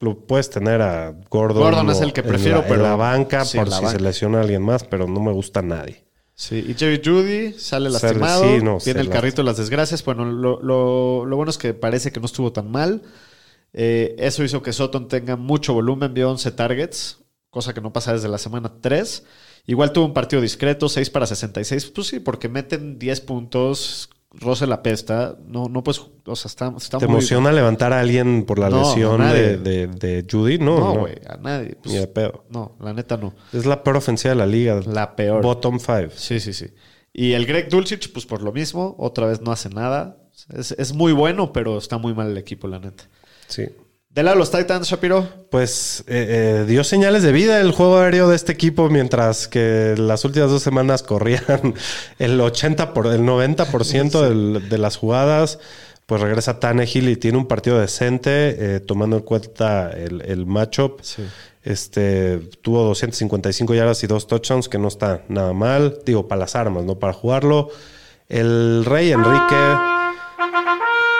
[0.00, 1.62] Lo puedes tener a Gordon.
[1.62, 3.76] Gordon es el que en prefiero, la- pero- En la banca, sí, por en la
[3.78, 3.98] si banca.
[3.98, 6.04] se lesiona alguien más, pero no me gusta nadie.
[6.36, 8.42] Sí, y Jerry Judy sale lastimado.
[8.44, 10.04] sí, no, tiene el carrito de las desgracias.
[10.04, 13.02] Bueno, lo, lo- lo bueno es que parece que no estuvo tan mal.
[13.72, 17.18] Eh, eso hizo que Sutton tenga mucho volumen, vio 11 targets,
[17.50, 19.24] cosa que no pasa desde la semana 3.
[19.66, 21.86] Igual tuvo un partido discreto, 6 para 66.
[21.86, 24.10] Pues sí, porque meten 10 puntos,
[24.40, 25.36] Russell apesta.
[25.46, 28.68] No, no pues, o sea, está, está ¿Te muy- emociona levantar a alguien por la
[28.70, 30.58] No, lesión de, de- de Judy?
[30.58, 31.00] No, No, no.
[31.00, 31.76] güey, a nadie.
[31.82, 32.44] Pues, Ni de pedo.
[32.50, 33.34] no, la neta no.
[33.52, 34.80] Es la peor ofensiva de la liga.
[34.86, 35.42] La peor.
[35.42, 36.10] Bottom five.
[36.16, 36.66] Sí, sí, sí.
[37.12, 40.18] Y el Greg Dulcich, pues por lo mismo, otra vez no hace nada.
[40.52, 43.04] Es, es muy bueno, pero está muy mal el equipo, la neta.
[43.46, 43.66] Sí.
[44.14, 45.26] De lado de los Titans, Shapiro.
[45.50, 49.94] Pues eh, eh, dio señales de vida el juego aéreo de este equipo, mientras que
[49.98, 51.74] las últimas dos semanas corrían
[52.20, 55.58] el 80 por el 90% del- de las jugadas.
[56.06, 61.00] Pues regresa Tannehill y tiene un partido decente, eh, tomando en cuenta el, el matchup.
[61.64, 65.98] Este tuvo 255 yardas y dos touchdowns, que no está nada mal.
[66.04, 67.70] Digo, para las armas, no para jugarlo.
[68.28, 69.74] El Rey Enrique,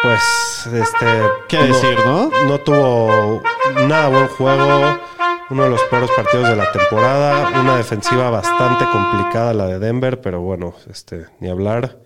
[0.05, 1.07] pues, este.
[1.49, 2.31] ¿Qué decir, no?
[2.47, 3.43] No tuvo
[3.89, 4.99] nada buen juego.
[5.49, 7.59] Uno de los peores partidos de la temporada.
[7.59, 12.01] Una defensiva bastante complicada la de Denver, pero bueno, este, ni hablar.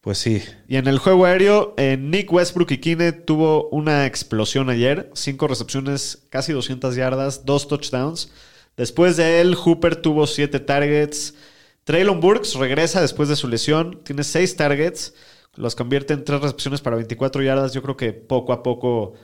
[0.00, 0.42] Pues sí.
[0.66, 5.10] Y en el juego aéreo, eh, Nick Westbrook y Kine tuvo una explosión ayer.
[5.12, 8.32] Cinco recepciones, casi 200 yardas, dos touchdowns.
[8.78, 11.34] Después de él, Hooper tuvo siete targets.
[11.84, 14.00] Traylon Burks regresa después de su lesión.
[14.04, 15.12] Tiene seis targets.
[15.56, 17.72] Los convierte en tres recepciones para 24 yardas.
[17.72, 19.14] Yo creo que poco a poco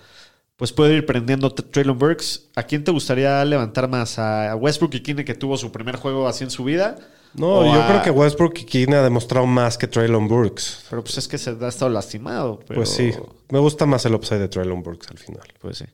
[0.57, 2.49] pues puede ir prendiendo Traylon Burks.
[2.55, 4.19] ¿A quién te gustaría levantar más?
[4.19, 6.99] ¿A Westbrook y Kine que tuvo su primer juego así en su vida?
[7.33, 10.85] No, ¿O yo a- creo que Westbrook y Keane ha demostrado más que Traylon Burks.
[10.91, 12.61] Pero pues es que se ha estado lastimado.
[12.67, 13.11] pero- Pues sí.
[13.51, 15.49] Me gusta más el upside de Traylon Burks al final.
[15.61, 15.85] Pues sí.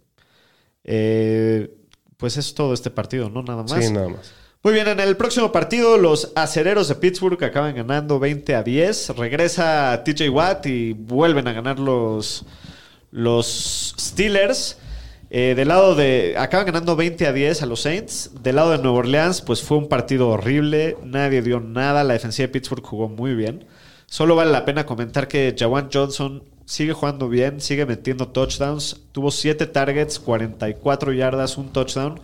[0.85, 1.71] Eh,
[2.17, 3.43] pues es todo este partido, ¿no?
[3.43, 3.85] Nada más.
[3.85, 4.33] Sí, nada más.
[4.63, 9.11] Muy bien, en el próximo partido, los acereros de Pittsburgh acaban ganando 20 a 10.
[9.11, 12.45] Regresa TJ Watt y vuelven a ganar los,
[13.13, 14.79] los Steelers.
[15.31, 16.35] Eh, lado de.
[16.39, 18.31] Acaban ganando 20 a 10 a los Saints.
[18.43, 20.97] Del lado de Nueva Orleans, pues fue un partido horrible.
[21.05, 22.05] Nadie dio nada.
[22.05, 23.67] La defensiva de Pittsburgh jugó muy bien.
[24.07, 29.01] Solo vale la pena comentar que Jawan Johnson sigue jugando bien, sigue metiendo touchdowns.
[29.13, 32.21] Tuvo 7 targets, 44 yardas, un touchdown.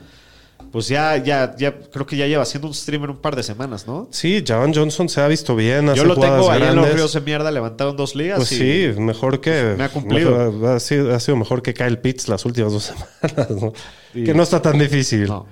[0.71, 3.87] Pues ya, ya, ya, creo que ya lleva siendo un streamer un par de semanas,
[3.87, 4.09] ¿no?
[4.11, 5.89] Sí, Javan Johnson se ha visto bien.
[5.89, 8.39] hace Yo lo tengo ahí en los ríos de mierda, levantaron dos ligas.
[8.39, 8.57] Pues y-
[8.93, 9.75] sí, mejor que.
[9.77, 10.53] Me ha cumplido.
[10.53, 12.85] mejor- ha, sido, ha sido mejor que Kyle Pitts las últimas dos
[13.23, 13.73] semanas, ¿no?
[14.15, 15.27] Y- Que no está tan difícil.
[15.27, 15.47] No.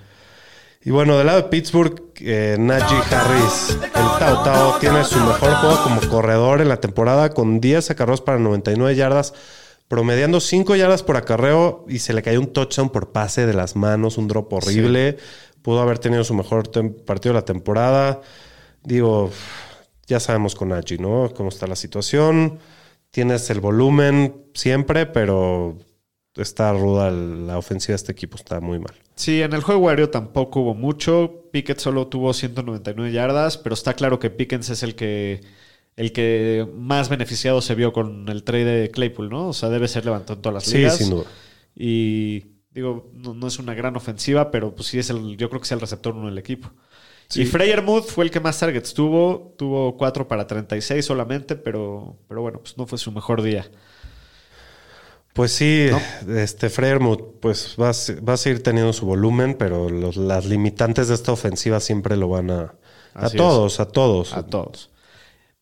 [0.82, 5.52] Y bueno, del lado de Pittsburgh, eh, Najee Harris, el Tao Tao, tiene su mejor
[5.56, 9.34] juego como corredor en la temporada con 10 acarreos para 99 yardas,
[9.90, 13.74] promediando 5 yardas por acarreo y se le cayó un touchdown por pase de las
[13.74, 15.16] manos, un drop horrible.
[15.62, 16.70] Pudo haber tenido su mejor
[17.04, 18.20] partido de la temporada.
[18.84, 19.32] Digo,
[20.06, 21.32] ya sabemos con Najee, ¿no?
[21.34, 22.60] Cómo está la situación.
[23.10, 25.76] Tienes el volumen siempre, pero
[26.36, 28.94] está ruda la ofensiva de este equipo, está muy mal.
[29.16, 31.48] Sí, en el juego aéreo tampoco hubo mucho.
[31.50, 35.40] Pickett solo tuvo 199 yardas, pero está claro que Pickens es el que
[35.96, 39.48] el que más beneficiado se vio con el trade de Claypool, ¿no?
[39.48, 40.96] O sea, debe ser levantado en todas las Sí, ligas.
[40.96, 41.24] sin duda.
[41.76, 45.60] Y digo, no, no es una gran ofensiva, pero pues sí es el, yo creo
[45.60, 46.70] que es el receptor uno del equipo.
[47.34, 52.42] Y Freyermuth fue el que más targets tuvo, tuvo 4 para 36 solamente, pero, pero
[52.42, 53.70] bueno, pues no fue su mejor día.
[55.32, 55.88] Pues sí,
[56.28, 57.92] este Freyermuth, pues va
[58.28, 62.28] va a seguir teniendo su volumen, pero los- las limitantes de esta ofensiva siempre lo
[62.28, 62.74] van a.
[63.14, 64.32] A todos, a todos.
[64.34, 64.89] A todos.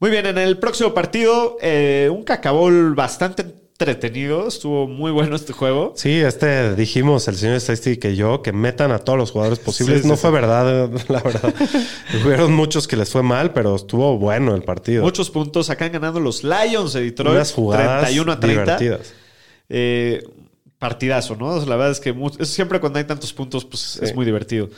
[0.00, 4.46] Muy bien, en el próximo partido, eh, un cacabol bastante entretenido.
[4.46, 5.92] Estuvo muy bueno este juego.
[5.96, 9.96] Sí, este dijimos, el señor Statistics y yo, que metan a todos los jugadores posibles.
[9.98, 10.20] Sí, sí, no sí.
[10.22, 11.52] fue verdad, la verdad.
[12.24, 15.02] Hubieron muchos que les fue mal, pero estuvo bueno el partido.
[15.02, 15.68] Muchos puntos.
[15.70, 17.34] Acá ganando los Lions de Detroit.
[17.34, 18.62] Unas jugadas 31 a 30.
[18.78, 19.14] divertidas.
[19.68, 20.22] Eh,
[20.78, 21.56] partidazo, ¿no?
[21.66, 24.68] La verdad es que es- siempre cuando hay tantos puntos, pues es muy divertido.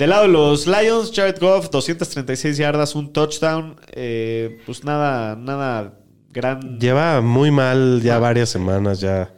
[0.00, 3.76] Del lado de los Lions, Jared Goff, 236 yardas, un touchdown.
[3.92, 5.98] Eh, pues nada, nada
[6.30, 6.80] gran.
[6.80, 9.30] Lleva muy mal ya varias semanas, ya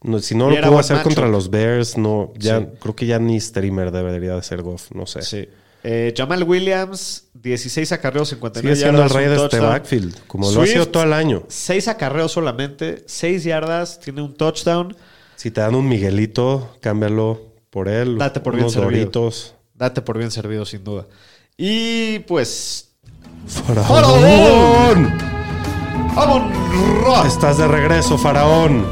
[0.00, 2.66] No, si no lo pudo hacer contra los Bears, no, ya Sí.
[2.80, 5.20] creo que ya ni streamer debería de ser Goff, no sé.
[5.20, 5.46] Sí.
[5.84, 10.50] Eh, Jamal Williams, 16 acarreos, 59 Sigue siendo el yardas, rey de este backfield, como
[10.50, 11.42] lo ha sido todo el año.
[11.48, 14.96] 6 acarreos solamente, 6 yardas, tiene un touchdown.
[15.36, 18.16] Si te dan un Miguelito, cámbialo por él.
[18.16, 18.90] Date por bien unos servido.
[18.90, 19.54] Doritos.
[19.78, 21.06] Date por bien servido, sin duda.
[21.56, 22.90] Y pues.
[23.46, 25.16] ¡Faraón!
[26.16, 27.26] ¡Vámonos!
[27.26, 28.84] Estás de regreso, Faraón.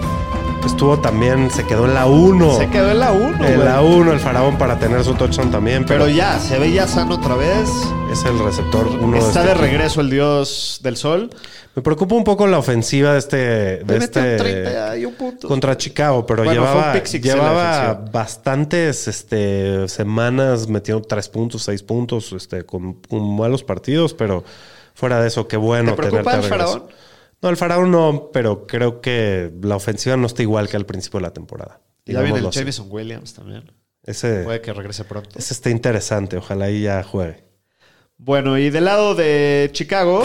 [0.65, 2.59] Estuvo también, se quedó en la 1.
[2.59, 3.47] Se quedó en la 1.
[3.47, 6.73] En la 1 el Faraón para tener su touchdown también, pero, Pero ya, se ve
[6.73, 7.69] ya sano otra vez.
[8.11, 11.31] es el receptor uno Está de, este regreso el dios del sol.
[11.77, 15.47] Me preocupa un poco la ofensiva de este, de este 30 y un punto.
[15.47, 18.11] contra Chicago, pero Bueno, llevaba, llevaba ofensiva.
[18.11, 24.43] bastantes este, semanas metiendo tres puntos, seis puntos, este, con, con malos partidos, pero
[24.95, 26.51] fuera de eso, qué bueno ¿Te preocupa tenerte el.
[26.51, 26.87] Faraón?
[27.43, 31.21] No, el faraón no, pero creo que la ofensiva no está igual que al principio
[31.21, 31.83] de la temporada.
[32.07, 32.51] Y ya viene el.
[32.51, 33.71] Jameson Williams también.
[34.03, 35.39] Ese, Puede que regrese pronto.
[35.39, 37.45] ese está interesante, ojalá ahí ya juegue.
[38.17, 40.25] Bueno, y del lado de Chicago.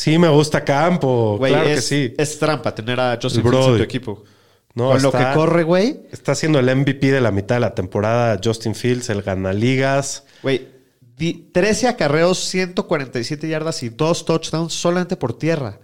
[0.00, 2.14] Sí, me gusta Campo, güey, claro es, que sí.
[2.16, 4.24] es trampa tener a Joseph El Fields en tu equipo.
[4.74, 6.00] No, Con lo que corre, güey.
[6.10, 8.40] Está siendo el MVP de la mitad de la temporada.
[8.42, 10.24] Justin Fields, el gana ligas.
[10.42, 10.68] Güey,
[11.18, 15.80] di- 13 acarreos, 147 yardas y dos touchdowns solamente por tierra.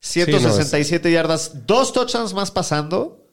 [0.00, 3.26] 167 yardas, dos touchdowns más pasando,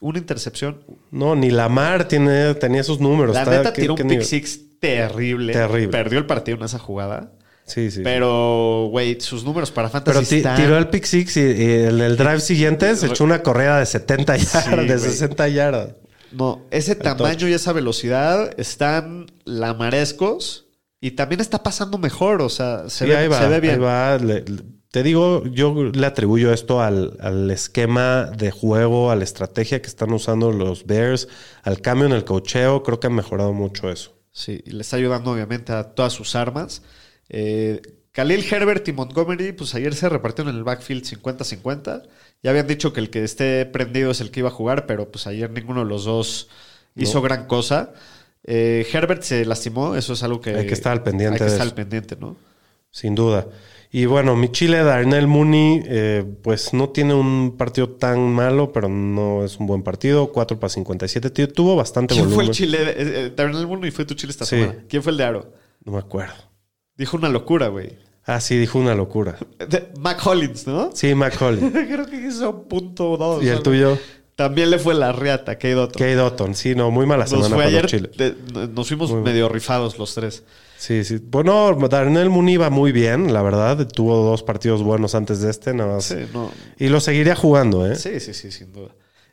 [0.00, 0.84] una intercepción.
[1.10, 3.34] No, ni Lamar tiene, tenía esos números.
[3.34, 5.54] La neta ¿qué- tiró un pick six terrible.
[5.54, 5.88] Terrible.
[5.88, 7.32] Perdió el partido en esa jugada.
[7.66, 8.00] Sí, sí.
[8.04, 12.16] Pero, güey, sus números para fantasy Pero están- tiró el pick six y, y el
[12.16, 14.98] drive siguiente se echó una corrida de 70 yardas, de güey.
[15.10, 15.88] 60 yardas.
[16.32, 20.66] No, ese tamaño y esa velocidad están lamarescos
[21.00, 22.42] y también está pasando mejor.
[22.42, 23.74] O sea, se, Sí, ve, ahí va, se ve bien.
[23.74, 24.18] ahí va.
[24.18, 29.24] Le- le- te digo, yo le atribuyo esto al, al esquema de juego, a la
[29.24, 31.28] estrategia que están usando los Bears,
[31.64, 32.82] al cambio en el cocheo.
[32.82, 34.12] Creo que han mejorado mucho eso.
[34.32, 36.82] Sí, y le está ayudando obviamente a todas sus armas.
[37.28, 37.80] Eh,
[38.12, 42.02] Khalil Herbert y Montgomery, pues ayer se repartieron en el backfield 50-50.
[42.42, 45.10] Ya habían dicho que el que esté prendido es el que iba a jugar, pero
[45.10, 46.48] pues ayer ninguno de los dos
[46.94, 47.92] hizo gran cosa.
[48.44, 51.44] Eh, Herbert se lastimó, eso es algo que Hay que estar al pendiente Hay que
[51.44, 51.70] de estar eso.
[51.70, 52.36] al pendiente, ¿no?
[52.90, 53.48] Sin duda.
[53.92, 58.88] Y bueno, mi Chile, Darnell Mooney, eh, pues no tiene un partido tan malo, pero
[58.88, 60.32] no es un buen partido.
[60.32, 61.30] 4 para 57.
[61.30, 62.48] Tío, Tuvo bastante ¿Quién fue volumen.
[62.48, 62.78] el Chile?
[62.82, 64.56] Eh, eh, Darnell Mooney fue tu Chile esta Sí.
[64.56, 64.84] semana.
[64.88, 65.52] ¿Quién fue el de Aro?
[65.84, 66.34] No me acuerdo.
[66.96, 67.98] Dijo una locura, güey.
[68.24, 69.36] Ah, sí, dijo una locura.
[69.68, 70.90] De- Mac Hollins, ¿no?
[70.94, 71.70] Sí, McCauley.
[71.70, 73.42] Creo que hizo punto dos.
[73.44, 73.98] ¿Y el tuyo?
[74.34, 75.98] También le fue la riata, Kate Otto.
[75.98, 76.54] Kate Dotton.
[76.54, 78.10] Sí, no, muy mala Nos semana fue para ayer, los Chile.
[78.16, 80.42] de- nos fuimos medio rifados los tres.
[80.76, 81.18] Sí, sí.
[81.22, 83.86] Bueno, Darnell Mooney va muy bien, la verdad.
[83.88, 86.04] Tuvo dos partidos buenos antes de este, nada más.
[86.06, 86.50] Sí, no.
[86.78, 87.94] Y lo seguiría jugando, ¿eh?
[87.96, 88.90] Sí, sí, sí, sin duda.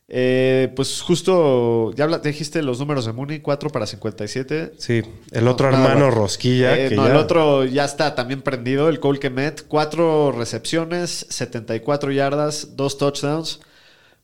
[0.09, 4.73] Eh, pues justo, ya habla- dijiste los números de Mooney, 4 para 57.
[4.77, 5.01] Sí.
[5.31, 6.11] El otro No, hermano.
[6.11, 6.77] Rosquilla.
[6.77, 9.65] Eh, que no, ya- el otro ya está también prendido, el Cole Kemet.
[9.67, 13.61] 4 recepciones, 74 yardas, 2 touchdowns.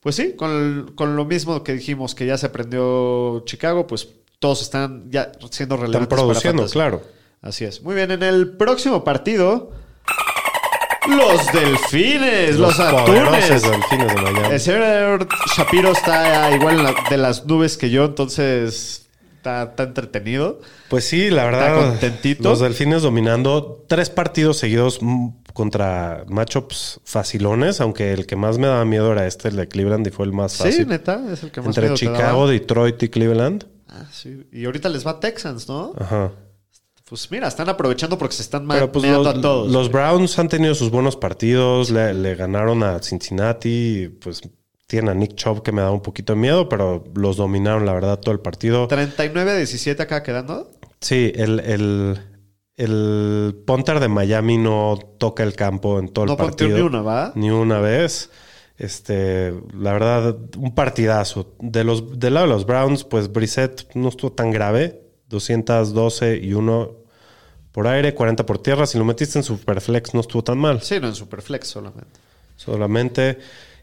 [0.01, 4.07] Pues sí, con, el- con lo mismo que dijimos que ya se prendió Chicago, pues
[4.39, 7.01] todos están ya siendo Están relevantes para produciendo, claro.
[7.41, 7.81] Así es.
[7.81, 9.71] Muy bien, en el próximo partido,
[11.07, 13.61] los delfines, los, poderosos atunes.
[13.63, 14.53] delfines de Miami.
[14.53, 19.83] El señor Shapiro está igual en la- de las nubes que yo, entonces está, está
[19.83, 20.59] entretenido.
[20.89, 21.89] Pues sí, la Está verdad.
[21.89, 22.49] contentito.
[22.49, 28.67] Los delfines dominando tres partidos seguidos mm, contra matchups facilones, aunque el que más me
[28.67, 30.87] daba miedo era este, el de Cleveland, y fue el más Sí, fácil.
[30.87, 31.95] neta, es el que más Entre miedo.
[31.95, 33.65] Chicago, Detroit y Cleveland.
[33.87, 34.45] Ah, sí.
[34.51, 35.93] Y ahorita les va Texans, ¿no?
[35.99, 36.31] Ajá.
[37.09, 39.71] Pues mira, están aprovechando porque se están Pero pues los, a todos.
[39.71, 44.41] los Browns han tenido sus buenos partidos, le, le ganaron a Cincinnati, pues
[44.85, 47.93] tienen a Nick Chubb que me da un poquito de miedo, pero los dominaron la
[47.93, 48.87] verdad todo el partido.
[48.87, 50.71] 39-17 acá quedando.
[51.01, 52.19] Sí, el, el,
[52.75, 56.69] el punter de Miami no toca el campo en todo No el partido.
[56.69, 57.31] partió ni una, ¿va?
[57.35, 58.29] Ni una vez.
[58.77, 61.55] Este, la verdad, un partidazo.
[61.59, 65.01] De los, del lado de los Browns, pues Brissett no estuvo tan grave.
[65.27, 66.91] 212 y 1
[67.71, 68.85] por aire, 40 por tierra.
[68.85, 70.81] Si lo metiste en Superflex, no estuvo tan mal.
[70.81, 72.19] Sí, no, en Superflex solamente.
[72.55, 73.37] Solamente.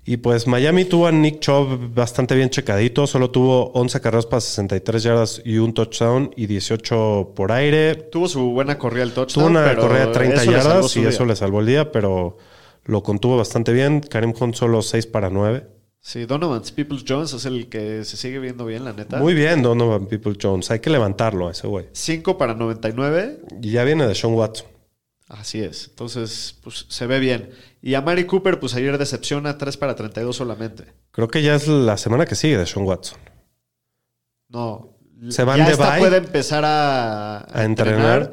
[0.08, 3.08] Y pues Miami tuvo a Nick Chubb bastante bien checadito.
[3.08, 7.96] Solo tuvo 11 carreras para 63 yardas y un touchdown y 18 por aire.
[7.96, 9.48] Tuvo su buena corrida el touchdown.
[9.48, 11.08] Tuvo una pero corrida de 30 eso le salvó yardas y día.
[11.08, 12.36] eso le salvó el día, pero
[12.84, 14.00] lo contuvo bastante bien.
[14.00, 15.75] Karim Hunt solo 6 para 9.
[16.06, 19.16] Sí, Donovan Peoples Jones es el que se sigue viendo bien, la neta.
[19.16, 20.70] Muy bien, Donovan People Jones.
[20.70, 21.86] Hay que levantarlo a ese güey.
[21.90, 23.40] 5 para 99.
[23.60, 24.68] Y ya viene de Sean Watson.
[25.26, 25.88] Así es.
[25.88, 27.50] Entonces, pues se ve bien.
[27.82, 30.84] Y a Mari Cooper, pues ayer decepciona 3 para 32 solamente.
[31.10, 33.18] Creo que ya es la semana que sigue de Sean Watson.
[34.48, 34.96] No.
[35.28, 38.32] Se van ya de esta bye puede empezar a, A entrenar.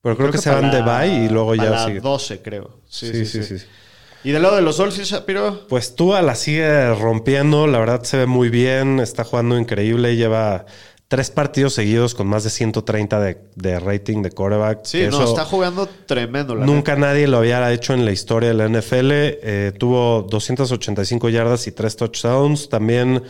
[0.00, 2.00] Pero creo, que, se van de bye y luego para ya sigue.
[2.00, 2.80] 12, creo.
[2.88, 3.58] Sí, Sí, sí, sí.
[3.58, 3.66] sí.
[4.24, 5.66] Y del lado de los Dolphins, Shapiro.
[5.68, 10.66] Pues Tua la sigue rompiendo, la verdad se ve muy bien, está jugando increíble, lleva
[11.12, 14.80] tres partidos seguidos con más de 130 de, de rating de quarterback.
[14.84, 16.54] Sí, no, está jugando tremendo.
[16.54, 19.10] La Nunca nadie lo había hecho en la historia de la NFL.
[19.12, 22.70] Eh, tuvo 285 yardas y tres touchdowns.
[22.70, 23.22] También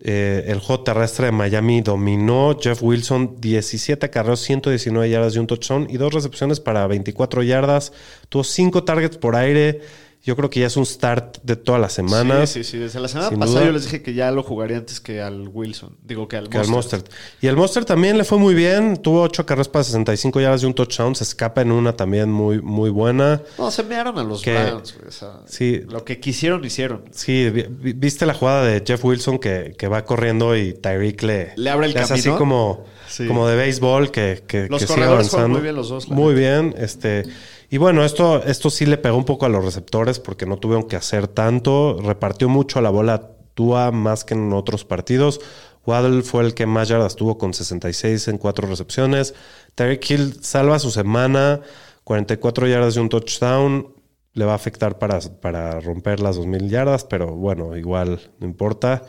[0.00, 2.56] eh, el juego terrestre de Miami dominó.
[2.60, 7.92] Jeff Wilson, 17 carreros, 119 yardas y un touchdown y dos recepciones para 24 yardas.
[8.28, 9.80] Tuvo cinco targets por aire.
[10.24, 12.50] Yo creo que ya es un start de todas las semanas.
[12.50, 12.76] Sí, sí, sí.
[12.78, 13.66] Desde la semana Sin pasada duda.
[13.68, 15.96] yo les dije que ya lo jugaría antes que al Wilson.
[16.02, 17.04] Digo que al Que al Mostert.
[17.04, 17.22] Mostert.
[17.40, 18.96] Y el Monster también le fue muy bien.
[18.98, 21.14] Tuvo 8 carreras para 65 yardas y un touchdown.
[21.14, 23.40] Se escapa en una también muy, muy buena.
[23.56, 24.94] No, se mearon a los Que- Browns.
[24.96, 25.82] güey, o sea, Sí.
[25.88, 27.04] Lo que quisieron, hicieron.
[27.12, 31.22] Sí, vi- vi- viste la jugada de Jeff Wilson que, que va corriendo y Tyreek
[31.22, 32.38] le, Le abre el hace así camino.
[32.38, 33.26] como, Sí.
[33.26, 35.48] como de béisbol que, que, Los que sigue avanzando.
[35.48, 36.74] muy bien los dos, Muy bien.
[36.76, 37.22] Este,
[37.70, 40.88] y bueno, esto, esto sí le pegó un poco a los receptores porque no tuvieron
[40.88, 41.98] que hacer tanto.
[42.02, 45.40] Repartió mucho la bola Tua más que en otros partidos.
[45.84, 49.34] Waddle fue el que más yardas tuvo con 66 en cuatro recepciones.
[49.74, 51.60] Tyreek Hill salva su semana,
[52.04, 53.94] 44 yardas y un touchdown.
[54.34, 59.02] Le va a afectar para, para romper las 2.000 yardas, pero bueno, igual no importa.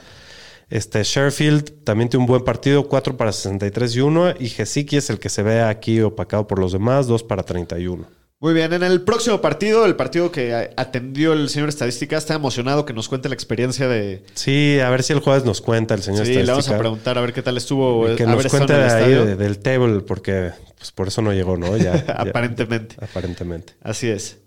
[0.70, 4.34] Este Sherfield también tiene un buen partido, 4 para 63 y 1.
[4.40, 8.20] Y Gesicki es el que se ve aquí opacado por los demás, 2 para 31.
[8.42, 12.86] Muy bien, en el próximo partido, el partido que atendió el señor Estadística, está emocionado
[12.86, 14.24] que nos cuente la experiencia de...
[14.34, 16.78] Sí, a ver si el jueves nos cuenta el señor Sí, le vamos a Estadística.
[16.78, 18.10] preguntar a ver qué tal estuvo.
[18.10, 21.34] Y que haber nos cuente de ahí de- del table, porque pues, por eso no
[21.34, 21.76] llegó, ¿no?
[21.76, 22.96] Ya, ya- Aparentemente.
[23.02, 23.74] aparentemente.
[23.82, 24.38] Así es.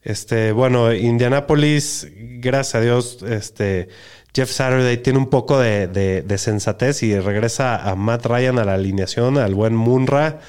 [0.00, 3.88] Este, bueno, Indianapolis, gracias a Dios, este,
[4.34, 8.64] Jeff Saturday tiene un poco de, de- de sensatez y regresa a Matt Ryan a
[8.64, 10.40] la alineación, al buen Munra,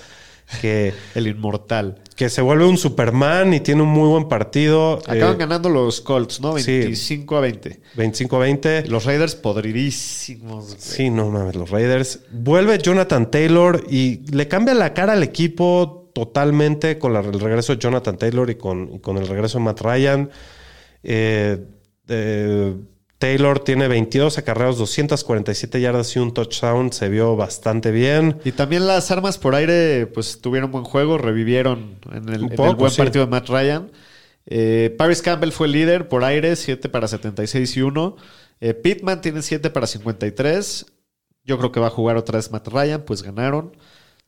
[0.62, 2.00] que, El inmortal.
[2.16, 5.00] Que se vuelve un Superman y tiene un muy buen partido.
[5.06, 6.58] Acaban Eh, ganando los Colts, ¿no?
[6.58, 6.80] sí.
[6.80, 7.80] 25 a 20.
[7.98, 8.86] 25-20.
[8.88, 10.66] Los Raiders podridísimos.
[10.68, 10.78] güey.
[10.80, 12.20] Sí, no mames, los Raiders.
[12.32, 17.74] Vuelve Jonathan Taylor y le cambia la cara al equipo totalmente con la- el regreso
[17.74, 20.30] de Jonathan Taylor y con, y con el regreso de Matt Ryan.
[21.04, 21.58] Eh,
[22.08, 22.74] eh,
[23.18, 26.92] Taylor tiene 22 acarreos, 247 yardas y un touchdown.
[26.92, 28.40] Se vio bastante bien.
[28.44, 32.92] Y también las armas por aire, pues tuvieron buen juego, revivieron en el, en buen
[32.92, 32.98] sí.
[32.98, 33.92] partido de Matt Ryan.
[34.48, 38.18] Eh, Paris Campbell fue el líder por aire, 7 para 76 y 1.
[38.60, 40.86] Eh, Pittman tiene 7 para 53.
[41.44, 43.76] Yo creo que va a jugar otra vez Matt Ryan, pues ganaron.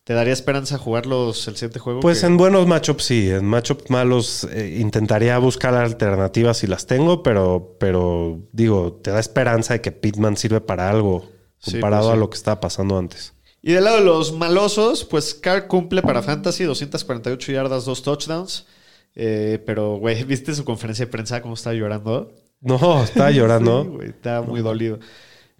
[0.07, 1.99] ¿Te daría esperanza jugarlos el siguiente juego?
[1.99, 6.87] Pues Que- en buenos matchups sí, en matchups malos eh, intentaría buscar alternativas si las
[6.87, 11.25] tengo, pero, pero digo, te da esperanza de que Pittman sirve para algo
[11.59, 12.17] Sí, comparado pues sí.
[12.17, 13.33] a lo que estaba pasando antes.
[13.61, 18.65] Y del lado de los malosos, pues Carr cumple para Fantasy 248 yardas, dos touchdowns.
[19.13, 22.31] Eh, pero, güey, ¿viste su conferencia de prensa cómo estaba llorando?
[22.61, 23.83] No, estaba llorando.
[23.83, 24.99] Sí, güey, estaba muy dolido.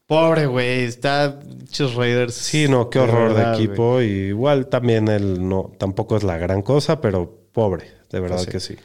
[0.08, 2.34] Pobre, güey, está muchos Raiders.
[2.34, 4.02] Sí, no, qué horror verdad, de equipo.
[4.02, 8.46] Y igual también él no, tampoco es la gran cosa, pero pobre, de verdad Pues
[8.46, 8.52] sí.
[8.52, 8.76] que sí.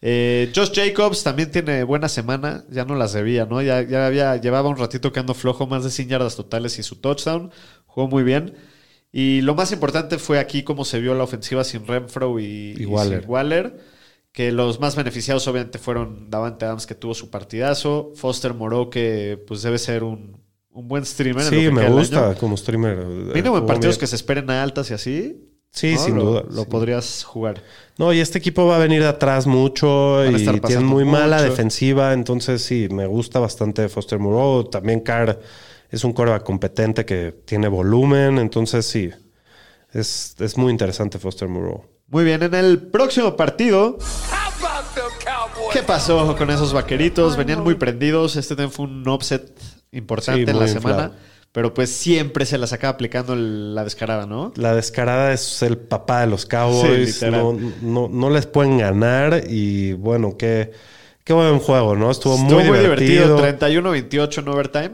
[0.00, 3.60] Eh, Josh Jacobs también tiene buena semana, ya no las debía, ¿no?
[3.62, 6.84] Ya, ya había, llevaba un ratito que ando flojo, más de 100 yardas totales y
[6.84, 7.50] su touchdown.
[7.86, 8.54] Jugó muy bien.
[9.10, 12.82] Y lo más importante fue aquí cómo se vio la ofensiva sin Renfro y, Y
[12.84, 13.22] y Waller.
[13.22, 13.78] sin Waller.
[14.32, 19.42] Que los más beneficiados obviamente fueron Davante Adams que tuvo su partidazo, Foster Moreau que
[19.48, 20.40] pues debe ser un,
[20.70, 21.44] un buen streamer.
[21.46, 22.38] en lo Sí, que me queda gusta año.
[22.38, 22.96] como streamer.
[23.06, 25.44] Mínimo en partidos que se esperen a altas y así.
[25.70, 25.98] Sí, ¿no?
[26.04, 26.42] sin Lo- duda.
[26.50, 26.68] Lo sí.
[26.70, 27.62] podrías jugar.
[27.98, 31.04] No, y este equipo va a venir de atrás mucho y estar tiene pasando muy
[31.04, 32.12] mala defensiva.
[32.14, 34.64] Entonces, sí, me gusta bastante Foster Moreau.
[34.70, 35.38] También Carr
[35.90, 38.38] es un coreback competente que tiene volumen.
[38.38, 39.10] Entonces, sí,
[39.92, 41.84] es, es muy interesante Foster Moreau.
[42.06, 43.98] Muy bien, en el próximo partido.
[45.72, 47.36] ¿Qué pasó con esos vaqueritos?
[47.36, 48.36] Venían muy prendidos.
[48.36, 49.52] Este también fue un offset
[49.92, 51.02] importante Sí, en la muy semana.
[51.04, 51.14] inflado.
[51.50, 54.52] Pero pues siempre se las acaba aplicando el- la descarada, ¿no?
[54.56, 57.16] La descarada es el papá de los Cowboys.
[57.16, 59.44] Sí, no, no, no les pueden ganar.
[59.48, 60.72] Y bueno, qué,
[61.24, 62.10] qué buen juego, ¿no?
[62.10, 63.38] Estuvo, Estuvo muy, divertido.
[63.38, 64.90] 31-28 en overtime.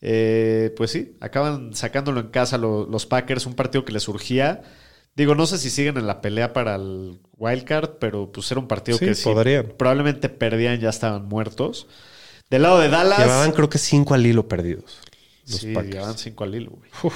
[0.00, 4.62] Eh, pues sí, acaban sacándolo en casa lo- los Packers, un partido que les surgía.
[5.16, 8.68] Digo, no sé si siguen en la pelea para el wildcard, pero pues era un
[8.68, 9.66] partido Sí, que sí, podrían.
[9.76, 11.88] probablemente perdían, ya estaban muertos.
[12.50, 13.18] Del lado de Dallas.
[13.18, 14.98] Llevaban creo que cinco al hilo perdidos.
[15.46, 15.94] Los sí, Packers.
[15.94, 17.12] llevaban cinco al hilo, güey.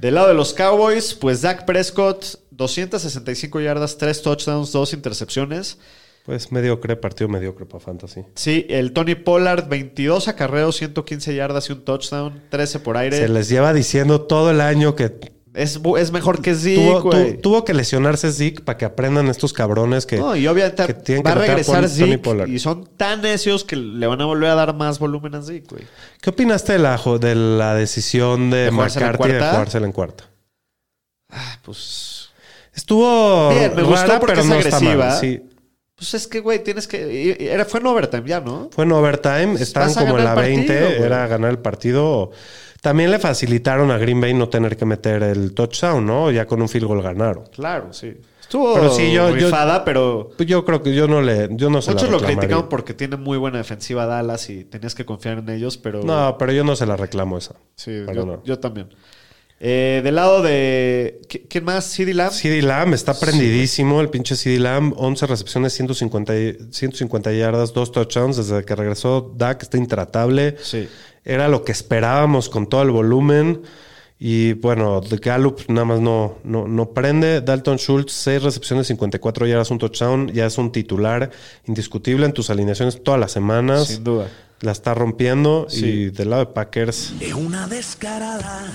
[0.00, 5.78] Del lado de los Cowboys, pues Dak Prescott, 265 yardas, 3 touchdowns, 2 intercepciones.
[6.26, 8.24] Pues mediocre, partido mediocre para Fantasy.
[8.34, 13.16] Sí, el Tony Pollard, 22 acarreos, 115 yardas y un touchdown, 13 por aire.
[13.16, 17.40] Se les lleva diciendo todo el año que Es, es mejor que Zeke, tuvo, tu-
[17.40, 20.18] tuvo que lesionarse Zeke para que aprendan estos cabrones que...
[20.18, 23.74] No, y obviamente que tienen va a que regresar Zeke y son tan necios que
[23.76, 25.84] le van a volver a dar más volumen a Zeke, güey.
[26.20, 30.24] ¿Qué opinaste de la, de la decisión de, ¿De McCarthy de jugársela en cuarta?
[31.30, 32.28] Ah, pues...
[32.74, 35.06] Estuvo Bien, me gustó rara, porque pero es no está agresiva.
[35.06, 35.18] mal.
[35.18, 35.42] Sí.
[35.94, 37.36] Pues es que, güey, tienes que...
[37.40, 38.68] Era, fue en overtime ya, ¿no?
[38.70, 41.02] Fue en overtime, estaban vas a como en la 20, partido, güey.
[41.02, 42.30] era ganar el partido.
[42.86, 46.30] También le facilitaron a Green Bay no tener que meter el touchdown, ¿no?
[46.30, 47.42] Ya con un field goal ganaron.
[47.52, 48.16] Claro, sí.
[48.40, 50.30] Estuvo Pero sí, yo- yo- rifada, pero...
[50.36, 52.94] Pues yo creo que yo no le, yo no se Muchos la lo criticaban porque
[52.94, 56.04] tiene muy buena defensiva Dallas y tenías que confiar en ellos, pero...
[56.04, 57.56] No, pero yo no se la reclamo esa.
[57.74, 58.40] Sí, yo, no.
[58.44, 58.88] yo también.
[59.58, 61.22] Eh, del lado de...
[61.28, 61.86] ¿qui- ¿Quién más?
[61.86, 62.30] CD Lamb.
[62.32, 67.90] CD Lamb está prendidísimo, el pinche CD Lamb, 11 recepciones, 150, y- 150 yardas, dos
[67.90, 68.36] touchdowns.
[68.36, 70.56] Desde que regresó Dak está intratable.
[70.62, 70.88] Sí.
[71.24, 73.62] Era lo que esperábamos con todo el volumen.
[74.18, 77.40] Y bueno, The Gallup nada más no, no, no prende.
[77.40, 80.30] Dalton Schultz, 6 recepciones, 54 yardas, un touchdown.
[80.32, 81.30] Ya es un titular
[81.66, 83.88] indiscutible en tus alineaciones todas las semanas.
[83.88, 84.28] Sin duda.
[84.60, 85.66] La está rompiendo.
[85.68, 85.84] Sí.
[85.86, 88.70] Y del lado de Packers, Es una descarada.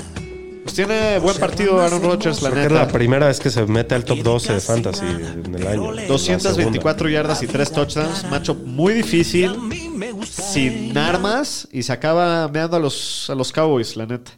[0.73, 2.85] Pues tiene buen partido Aaron Rodgers, la que es neta.
[2.85, 5.91] la primera vez que se mete al top 12 de fantasy en el año.
[5.91, 8.23] La 224 yardas y 3 touchdowns.
[8.29, 10.41] Macho muy difícil, A mí me gusta.
[10.43, 14.31] sin armas y se acaba meando a los, a los Cowboys, la neta.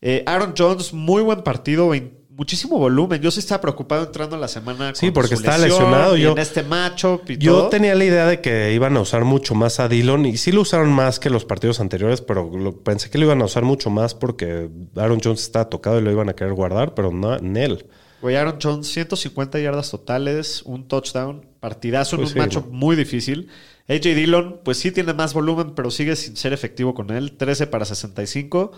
[0.00, 3.20] Eh, Aaron Jones, muy buen partido, vein- muchísimo volumen.
[3.20, 4.94] Yo sí estaba preocupado entrando en la semana.
[4.94, 6.16] Sí, con porque lesión lesionado.
[6.16, 7.68] y Yo- en este matchup y Yo todo.
[7.68, 10.62] tenía la idea de que iban a usar mucho más a Dillon y sí lo
[10.62, 13.90] usaron más que los partidos anteriores, pero lo- pensé que lo iban a usar mucho
[13.90, 17.58] más porque Aaron Jones estaba tocado y lo iban a querer guardar, pero no en
[17.58, 17.84] él.
[18.22, 22.66] Güey, Aaron Jones, 150 yardas totales, un touchdown, partidazo en Pues un sí, güey.
[22.70, 23.48] muy difícil.
[23.86, 27.32] AJ Dillon, pues sí tiene más volumen, pero sigue sin ser efectivo con él.
[27.36, 28.72] 13 para 65,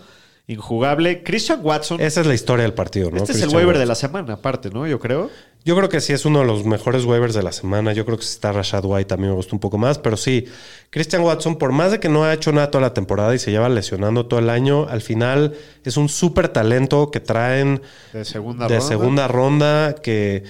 [0.47, 1.23] injugable.
[1.23, 3.17] Christian Watson, Esa es la historia del partido, ¿no?
[3.17, 4.85] este es el waiver de la semana, aparte, ¿no?
[4.85, 5.29] Yo creo.
[5.63, 7.93] Yo creo que sí es uno de los mejores waivers de la semana.
[7.93, 10.45] Yo creo que si está Rashad White también me gustó un poco más, pero sí,
[10.89, 13.51] Christian Watson, por más de que no ha hecho nada toda la temporada y se
[13.51, 15.53] lleva lesionando todo el año, al final
[15.85, 17.81] es un súper talento que traen
[18.11, 18.87] De segunda de ronda.
[18.87, 20.43] segunda ronda que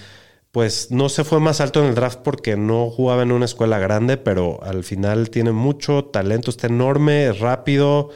[0.52, 3.78] pues no se fue más alto en el draft porque no jugaba en una escuela
[3.80, 8.10] grande, pero al final tiene mucho talento, está enorme, es rápido.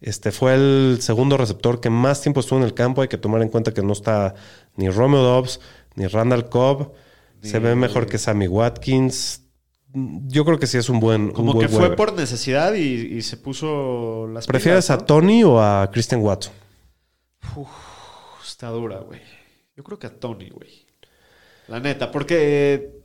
[0.00, 3.02] Este fue el segundo receptor que más tiempo estuvo en el campo.
[3.02, 4.34] Hay que tomar en cuenta que no está
[4.76, 5.60] ni Romeo Dobbs
[5.94, 6.92] ni Randall Cobb.
[7.42, 9.42] Se ve mejor que Sammy Watkins.
[9.92, 11.32] Yo creo que sí es un buen.
[11.32, 11.96] Como un que fue waiver.
[11.96, 15.04] por necesidad y, y se puso las ¿Prefieres pilas, a.
[15.04, 16.52] Tony o a Christian Watson?
[18.46, 19.20] Está dura, güey.
[19.76, 20.86] Yo creo que a Tony, güey.
[21.66, 22.99] La neta, porque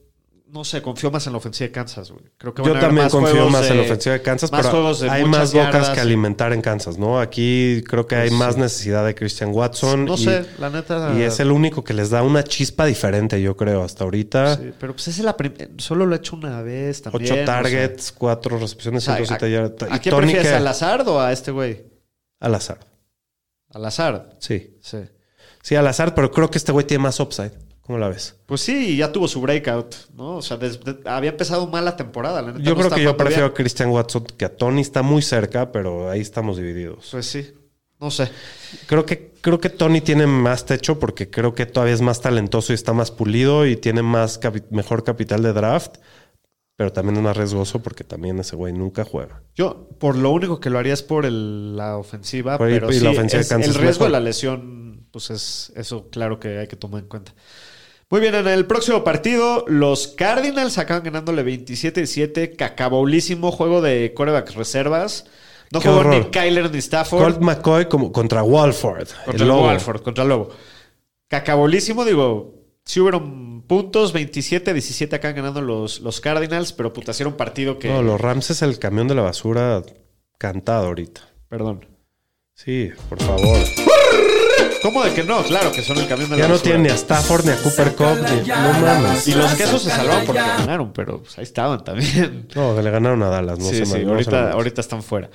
[0.48, 2.24] no sé, confío más en la ofensiva de Kansas, güey.
[2.38, 4.66] Creo que van Yo a también más confío más en la ofensiva de Kansas, más
[4.66, 5.90] pero de hay más bocas yardas.
[5.90, 7.20] que alimentar en Kansas, ¿no?
[7.20, 10.06] Aquí creo que hay Pues más necesidad de Christian Watson.
[10.06, 11.14] No y, sé, la neta.
[11.18, 14.56] Y es el único que les da una chispa diferente, yo creo, hasta ahorita.
[14.58, 17.24] Sí, pero pues esa es la prim- solo lo he hecho una vez también.
[17.24, 17.46] Ocho o sea.
[17.46, 19.92] targets, cuatro recepciones, O sea, 107 ¿a, yardas.
[19.92, 20.52] ¿a ¿Y quién prefieres?
[20.54, 21.84] ¿Al azar o a este güey?
[22.40, 22.80] Al azar.
[23.72, 24.30] Al azar.
[24.40, 24.78] Sí.
[24.82, 25.00] Sí.
[25.62, 27.52] Sí, al azar, pero creo que este güey tiene más upside.
[27.86, 28.36] ¿Cómo la ves?
[28.48, 30.38] Pues sí, ya tuvo su breakout, ¿no?
[30.38, 30.58] O sea,
[31.06, 32.42] había empezado mal la temporada.
[32.42, 33.54] La neta, Yo no creo que yo prefiero a.
[33.54, 34.82] Christian Watson que a Tony.
[34.82, 37.10] Está muy cerca, pero ahí estamos divididos.
[37.12, 37.54] Pues sí,
[38.00, 38.28] no sé.
[38.88, 42.74] Creo que, creo que Tony tiene más techo porque creo que todavía es más talentoso
[42.74, 45.98] y está más pulido y tiene más capi- mejor capital de draft,
[46.76, 49.44] pero también es más riesgoso porque también ese güey nunca juega.
[49.54, 52.96] Yo, por lo único que lo haría es por el- la ofensiva, Por pero y
[52.96, 56.58] sí, la ofensiva es- el es riesgo de la lesión, pues es eso claro que
[56.58, 57.34] hay que tomar en cuenta.
[58.10, 64.52] Muy bien, en el próximo partido, los Cardinals acaban ganándole 27-7, cacabolísimo juego de coreback
[64.54, 65.26] reservas.
[65.72, 66.32] No Qué jugó ni horror.
[66.32, 67.24] Kyler ni Stafford.
[67.24, 69.10] Colt McCoy como contra Walford.
[69.26, 69.66] Contra el, lobo.
[69.66, 70.50] Walford, contra el Lobo.
[71.28, 72.54] Cacabolísimo, digo,
[72.86, 77.90] sí hubieron puntos, 27-17 acá ganando los, los Cardinals, pero puta, era un partido que...
[77.90, 79.82] No, los Rams es el camión de la basura
[80.38, 81.22] cantado ahorita.
[81.50, 81.88] Perdón.
[82.54, 83.58] Sí, por favor.
[84.86, 85.42] ¿Cómo de que no?
[85.44, 86.64] Claro que son el camión de la Ya no basura.
[86.72, 88.18] tienen ni a Stafford ni a Cooper Cup.
[88.30, 89.28] ni- no mames.
[89.28, 92.48] Y los quesos se salvaron porque ganaron, pero pues, ahí estaban también.
[92.56, 93.58] No, le ganaron a Dallas.
[93.58, 94.12] No sí, se sí, no
[94.54, 95.32] ahorita, están fuera.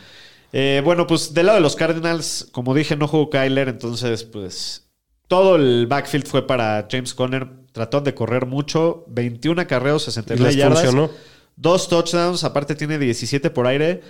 [0.52, 4.86] Eh, bueno, pues del lado de los Cardinals, como dije, no jugó Kyler, entonces pues
[5.26, 7.48] todo el backfield fue para James Conner.
[7.72, 10.80] Trató de correr mucho, 21 acarreos, Y 69 les yardas.
[10.82, 11.10] funcionó.
[11.56, 14.00] Dos touchdowns, aparte tiene 17 por aire.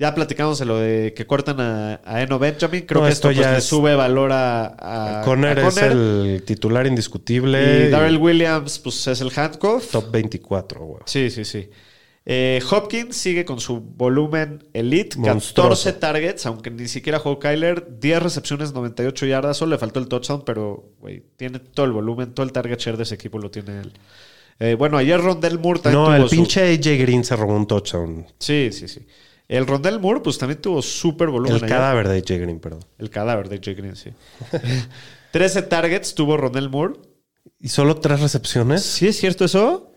[0.00, 2.86] Ya platicamos de lo de que cortan a, a Eno Benjamin.
[2.86, 5.68] Creo No, que esto, esto ya pues, le es- sube valor a, a, Conner a
[5.68, 7.86] es el titular indiscutible.
[7.86, 9.90] Y Darrell Williams, pues es el handcuff.
[9.92, 11.02] Top 24, güey.
[11.04, 11.68] Sí, sí, sí.
[12.24, 15.84] Eh, Hopkins sigue con su volumen elite, Monstruoso.
[15.90, 20.08] 14 targets, aunque ni siquiera jugó Kyler, 10 recepciones, 98 yardas, solo le faltó el
[20.08, 23.50] touchdown, pero güey, tiene todo el volumen, todo el target share de ese equipo lo
[23.50, 23.92] tiene él.
[24.60, 27.66] Eh, bueno, ayer Rondell Moore también No, el su- pinche AJ Green se robó un
[27.66, 28.26] touchdown.
[28.38, 29.00] Sí, sí, sí.
[29.50, 31.56] El Rondell Moore, pues también tuvo súper volumen.
[31.62, 32.84] El cadáver de AJ Green, perdón.
[32.98, 34.10] El cadáver de Jay Green, sí.
[35.32, 36.94] 13 targets tuvo Rondell Moore.
[37.58, 38.82] ¿Y solo tres recepciones?
[38.82, 39.90] ¿Sí es cierto eso?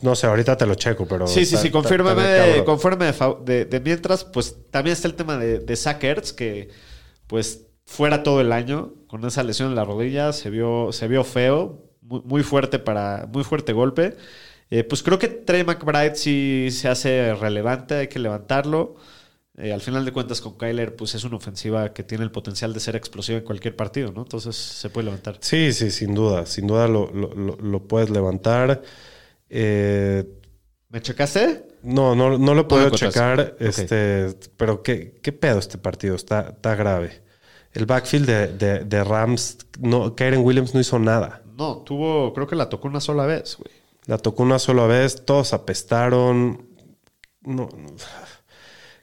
[0.00, 1.28] No sé, ahorita te lo checo, pero.
[1.28, 2.64] Sí, sí, sí, confírmame, de,
[3.44, 6.70] de- de mientras, pues también está el tema de, de Zach Ertz, que
[7.28, 11.22] pues fuera todo el año con esa lesión en la rodilla, se vio, se vio
[11.22, 14.16] feo, muy, muy fuerte para, muy fuerte golpe.
[14.74, 18.94] Eh, pues creo que Trey McBride sí se hace relevante, hay que levantarlo.
[19.58, 22.72] Eh, al final de cuentas con Kyler, pues es una ofensiva que tiene el potencial
[22.72, 24.22] de ser explosiva en cualquier partido, ¿no?
[24.22, 25.36] Entonces se puede levantar.
[25.40, 26.46] Sí, sí, sin duda.
[26.46, 28.80] Sin duda lo, lo- lo- lo puedes levantar.
[29.50, 30.24] Eh,
[30.88, 31.66] ¿Me checaste?
[31.82, 33.18] no, no, no lo puedo encontraste.
[33.18, 33.56] checar.
[33.58, 36.14] Este, pero ¿qué, qué pedo este partido?
[36.16, 37.20] Está, está grave.
[37.72, 41.42] El backfield de, de- de Rams, no, Kyren Williams no hizo nada.
[41.58, 43.81] No, tuvo, creo que la tocó una sola vez, güey.
[44.06, 46.68] La tocó una sola vez, todos apestaron.
[47.42, 47.88] No, no.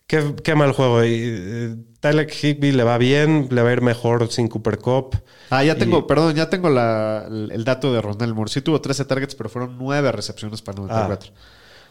[0.07, 1.03] Qué, qué mal juego.
[1.05, 5.15] Y, eh, Tyler Higby le va bien, le va a ir mejor sin Cooper Cup.
[5.51, 8.49] Ah, ya tengo, Y- perdón, ya tengo la- el, el dato de Ronald Moore.
[8.51, 11.31] Sí tuvo 13 targets, pero fueron 9 recepciones para 94.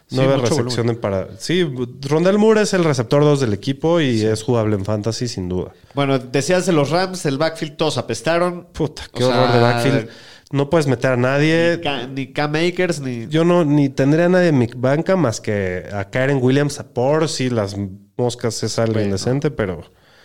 [0.09, 1.29] Sí, Nueve mucho recepciones para.
[1.39, 1.71] Sí,
[2.09, 5.73] Rondell Moore es el receptor 2 del equipo y es jugable en fantasy, sin duda.
[5.95, 8.69] Bueno, decías de los Rams, el backfield todos apestaron.
[8.73, 10.09] Puta, qué O horror sea, de backfield.
[10.51, 11.81] No puedes meter a nadie.
[12.15, 13.27] Ni Cam Akers, ni...
[13.29, 17.29] Yo no ni tendría a nadie en mi banca más que a Karen Williams por
[17.29, 17.77] si las
[18.17, 19.13] moscas se salen Bueno.
[19.13, 19.83] decente, pero.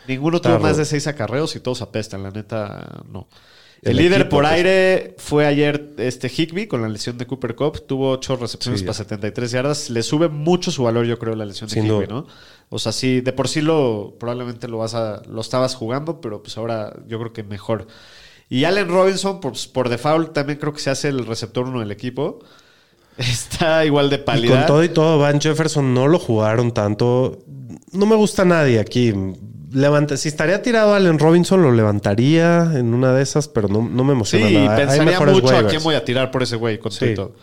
[0.07, 3.27] Ninguno tuvo más de 6 acarreos y todos apestan, la neta, no.
[3.81, 7.85] El, El líder por aire fue ayer este Higby con la lesión de Cooper Cup.
[7.85, 9.03] Tuvo 8 recepciones Sí, para ya.
[9.03, 9.89] 73 yardas.
[9.89, 12.07] Le sube mucho su valor, yo creo, la lesión de Higby.
[12.07, 12.25] ¿no?
[12.69, 16.41] O sea, sí, de por sí lo probablemente lo vas a lo estabas jugando, pero
[16.41, 17.87] pues ahora yo creo que mejor.
[18.49, 21.91] Y Allen Robinson, pues, por default, también creo que se hace el receptor uno del
[21.91, 22.39] equipo.
[23.17, 24.57] Está igual de Y pálida.
[24.57, 27.39] con todo y todo, Van Jefferson no lo jugaron tanto.
[27.91, 29.13] No me gusta nadie aquí.
[29.71, 34.03] Levanta, si estaría tirado Allen Robinson, lo levantaría en una de esas, pero no, no
[34.03, 34.77] me Sí, emociona y nada.
[34.77, 37.15] Pensaría mucho a quién voy a tirar por ese güey con todo Sí.
[37.15, 37.35] todo.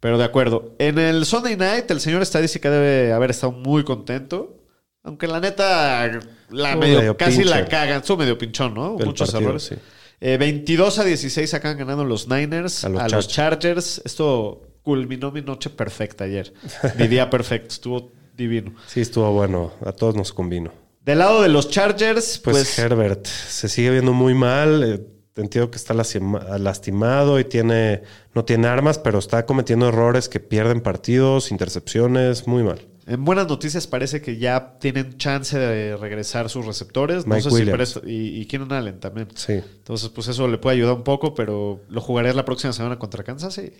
[0.00, 0.74] Pero de acuerdo.
[0.78, 4.54] En el Sunday Night, el señor estadística debe haber estado muy contento.
[5.02, 6.08] Aunque la neta,
[6.50, 7.98] la medio- medio casi la cagan.
[8.00, 8.96] Estuvo medio pinchón, ¿no?
[8.98, 9.64] El Muchos partido, errores.
[9.64, 9.74] sí.
[10.20, 14.02] Eh, 22 a 16 acaban ganando los Niners A a los los, Chargers.
[14.04, 16.52] Esto culminó mi noche perfecta ayer.
[16.98, 17.68] mi día perfecto.
[17.68, 18.74] Estuvo divino.
[18.86, 19.72] Sí, estuvo bueno.
[19.84, 20.72] A todos nos convino.
[21.04, 24.82] Del lado de los Chargers, Pues, pues, Herbert se sigue viendo muy mal.
[24.84, 25.00] eh,
[25.40, 28.02] entiendo que está lastima- lastimado y tiene,
[28.34, 32.80] no tiene armas, pero está cometiendo errores que pierden partidos, intercepciones, muy mal.
[33.08, 37.26] En buenas noticias parece que ya tienen chance de regresar sus receptores.
[37.26, 38.00] No sé Williams.
[38.04, 39.28] si y, y Keenan Allen también.
[39.34, 39.54] Sí.
[39.54, 43.24] Entonces, pues eso le puede ayudar un poco, pero lo jugarías la próxima semana contra
[43.24, 43.72] Kansas, sí.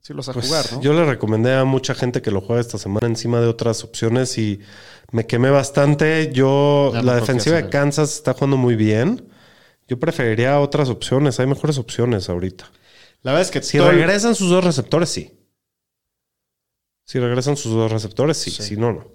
[0.00, 0.80] Sí los a Pues, jugar, ¿no?
[0.82, 4.38] Yo le recomendé a mucha gente que lo juegue esta semana encima de otras opciones
[4.38, 4.60] y
[5.10, 6.30] me quemé bastante.
[6.32, 7.68] Yo, la no defensiva de.
[7.70, 9.26] Kansas está jugando muy bien.
[9.88, 11.40] Yo preferiría otras opciones.
[11.40, 12.70] Hay mejores opciones ahorita.
[13.22, 15.32] La verdad es que Si regresan sus dos receptores, sí.
[17.06, 18.50] Si regresan sus dos receptores, sí.
[18.50, 18.62] Sí.
[18.62, 19.06] Si no, no.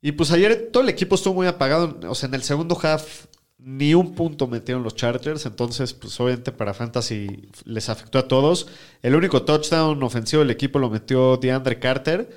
[0.00, 1.98] Y pues ayer todo el equipo estuvo muy apagado.
[2.08, 3.24] O sea, en el segundo half
[3.58, 5.46] ni un punto metieron los Chargers.
[5.46, 8.68] Entonces, pues obviamente para Fantasy les afectó a todos.
[9.02, 12.30] El único touchdown ofensivo del equipo lo metió DeAndre Carter.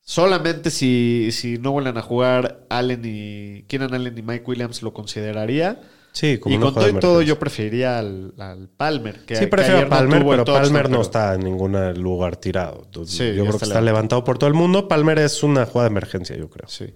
[0.00, 4.94] Solamente si, si no vuelven a jugar Allen y Keenan Allen y Mike Williams lo
[4.94, 5.80] consideraría.
[6.12, 9.24] Sí, como y con todo y todo yo preferiría al, al Palmer.
[9.24, 12.82] Que, Sí, prefiero a Palmer, pero Palmer no pero- está en ningún lugar tirado.
[12.84, 14.88] Entonces, Sí, yo creo que está levantado por todo el mundo.
[14.88, 16.68] Palmer es una jugada de emergencia, yo creo.
[16.68, 16.92] Sí.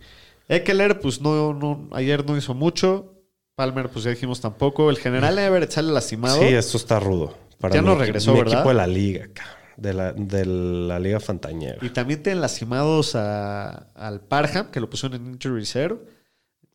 [0.48, 3.14] Eckler, pues no, no, ayer no hizo mucho.
[3.54, 4.90] Palmer, pues ya dijimos tampoco.
[4.90, 6.38] El general Everett sale lastimado.
[6.38, 7.34] Sí, esto está rudo.
[7.58, 8.54] Para Ya mi no regresó, mi ¿verdad?
[8.56, 9.28] equipo de la liga.
[9.78, 11.78] De la, de la liga Fantañera.
[11.82, 15.98] Y también tienen lastimados a- al Parham, que lo pusieron en injury reserve.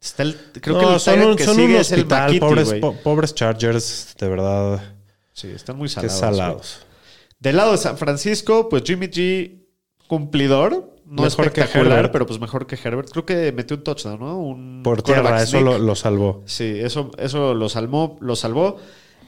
[0.01, 2.05] Está el, creo que el son un, que son sigue un es el.
[2.07, 4.81] McKitty, pobres, po- pobres Chargers, de verdad.
[5.33, 6.19] Sí, están muy Qué salados.
[6.19, 6.79] salados.
[7.39, 9.59] Del lado de San Francisco, pues Jimmy G,
[10.07, 10.89] cumplidor.
[11.05, 12.13] No Mejor que espectacular, Herbert.
[12.13, 13.09] pero pues mejor que Herbert.
[13.11, 14.39] Creo que metió un touchdown, ¿no?
[14.39, 16.41] Un Por tierra, eso lo salvó.
[16.45, 18.77] Sí, eso, eso lo salvó, lo salvó.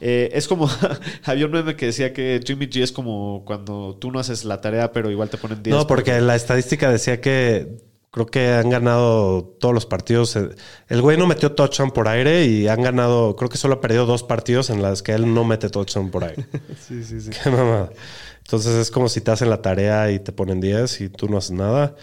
[0.00, 0.68] Eh, es como,
[1.24, 4.60] había un meme que decía que Jimmy G es como cuando tú no haces la
[4.62, 5.76] tarea, pero igual te ponen 10.
[5.76, 7.76] No, porque la estadística decía que
[8.14, 10.36] Creo que han ganado todos los partidos.
[10.36, 14.06] El güey no metió touchdown por aire y han ganado, creo que solo ha perdido
[14.06, 16.46] dos partidos en las que él no mete touchdown por aire.
[16.78, 17.30] Sí, sí, sí.
[17.30, 17.90] Qué mamada.
[18.38, 21.38] Entonces es como si te hacen la tarea y te ponen 10 y tú no
[21.38, 21.96] haces nada.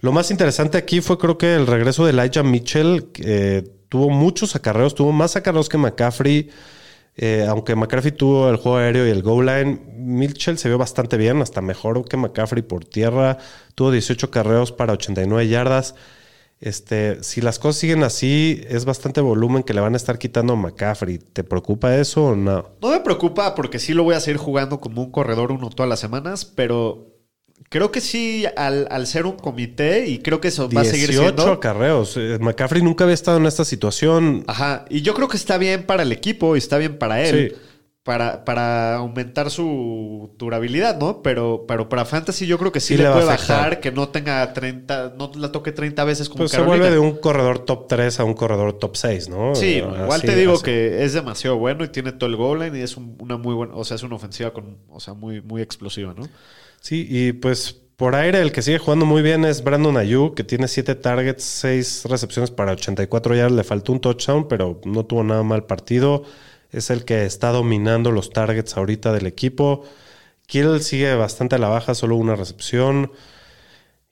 [0.00, 4.08] Lo más interesante aquí fue creo que el regreso de Elijah Mitchell, que eh, tuvo
[4.08, 6.48] muchos acarreos, tuvo más acarreos que McCaffrey.
[7.16, 11.16] Eh, aunque McCaffrey tuvo el juego aéreo y el goal line, Mitchell se vio bastante
[11.16, 13.38] bien, hasta mejor que McCaffrey por tierra.
[13.74, 15.94] Tuvo 18 carreos para 89 yardas.
[16.60, 20.52] Este, si las cosas siguen así, es bastante volumen que le van a estar quitando
[20.52, 21.18] a McCaffrey.
[21.18, 22.70] ¿Te preocupa eso o no?
[22.82, 25.88] No me preocupa porque sí lo voy a seguir jugando como un corredor uno todas
[25.88, 27.09] las semanas, pero
[27.68, 31.10] creo que sí, al, al ser un comité, y creo que eso va a seguir
[31.10, 31.52] 18 siendo.
[31.52, 32.16] acarreos.
[32.16, 34.44] Eh, McCaffrey nunca había estado en esta situación.
[34.46, 37.50] Ajá, y yo creo que está bien para el equipo y está bien para él.
[37.52, 37.56] Sí.
[38.02, 41.20] Para, para aumentar su durabilidad, ¿no?
[41.22, 44.52] Pero, pero para Fantasy yo creo que sí, Sí le, puede bajar, que no tenga
[44.54, 46.78] 30, no la toque 30 veces como Pues se Carolina.
[46.78, 49.54] vuelve de un corredor top 3 a un corredor top 6, ¿no?
[49.54, 50.62] Sí, Eh, igual así- te digo así.
[50.64, 53.54] que es demasiado bueno y tiene todo el goal line y es un- una muy
[53.54, 56.26] buena, o sea, es una ofensiva con, o sea, muy, muy explosiva, ¿no?
[56.80, 60.42] Sí, y pues por aire el que sigue jugando muy bien es Brandon Ayuk, que
[60.42, 63.52] tiene 7 targets, 6 recepciones para 84 yardas.
[63.52, 66.24] Le faltó un touchdown, pero no tuvo nada mal partido.
[66.70, 69.84] Es el que está dominando los targets ahorita del equipo.
[70.46, 73.12] Kittle sigue bastante a la baja, solo una recepción.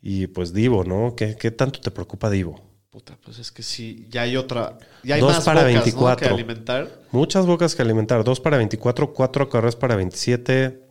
[0.02, 1.14] Y pues Divo, ¿no?
[1.16, 2.60] ¿Qué, qué tanto te preocupa Divo?
[2.90, 5.82] Puta, pues es que sí, ya hay otra, ya hay Dos más para bocas, ¿no?
[5.82, 6.26] 24.
[6.28, 7.02] que alimentar.
[7.10, 8.22] Muchas bocas que alimentar.
[8.22, 10.87] 2 para 24, 4 carreras para 27.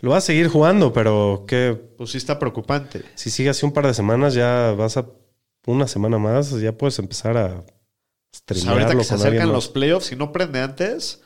[0.00, 3.02] Lo va a seguir jugando, pero que Pues sí está preocupante.
[3.14, 5.06] si sigue así un par de semanas, ya vas a
[5.66, 7.64] una semana más, ya puedes empezar a
[8.46, 9.54] Pues ahorita que se acercan más.
[9.54, 11.20] los playoffs y no prende antes,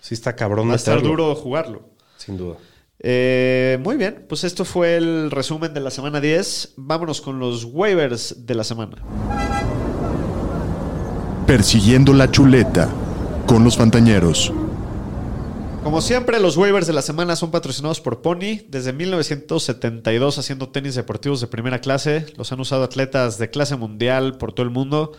[0.00, 1.90] Sí está cabrón va a estar duro jugarlo.
[2.16, 2.56] Sin duda.
[3.02, 6.74] Eh, muy bien, pues esto fue el resumen de la semana 10.
[6.76, 8.96] Vámonos con los waivers de la semana.
[11.46, 12.88] Persiguiendo la chuleta
[13.46, 14.52] con los Fantañeros.
[15.82, 18.60] Como siempre, los waivers de la semana son patrocinados por Pony.
[18.68, 22.26] Desde 1972 haciendo tenis deportivos de primera clase.
[22.36, 25.12] Los han usado atletas de clase mundial por todo el mundo.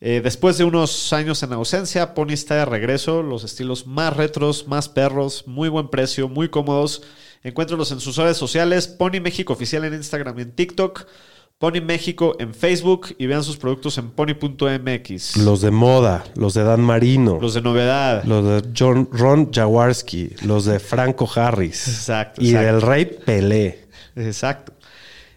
[0.00, 3.22] Eh, después de unos años en ausencia, Pony está de regreso.
[3.22, 7.02] Los estilos más retros, más perros, muy buen precio, muy cómodos.
[7.42, 8.88] Encuéntralos en sus redes sociales.
[8.88, 11.06] Pony México Oficial en Instagram y en TikTok.
[11.58, 15.36] Pony México en Facebook y vean sus productos en pony.mx.
[15.38, 18.22] Los de moda, los de Dan Marino, Los de novedad.
[18.24, 21.88] los de John, Ron Jaworski, los de Franco Harris.
[21.88, 22.66] Exacto, Y exacto.
[22.72, 23.88] del Rey Pelé.
[24.14, 24.72] Exacto.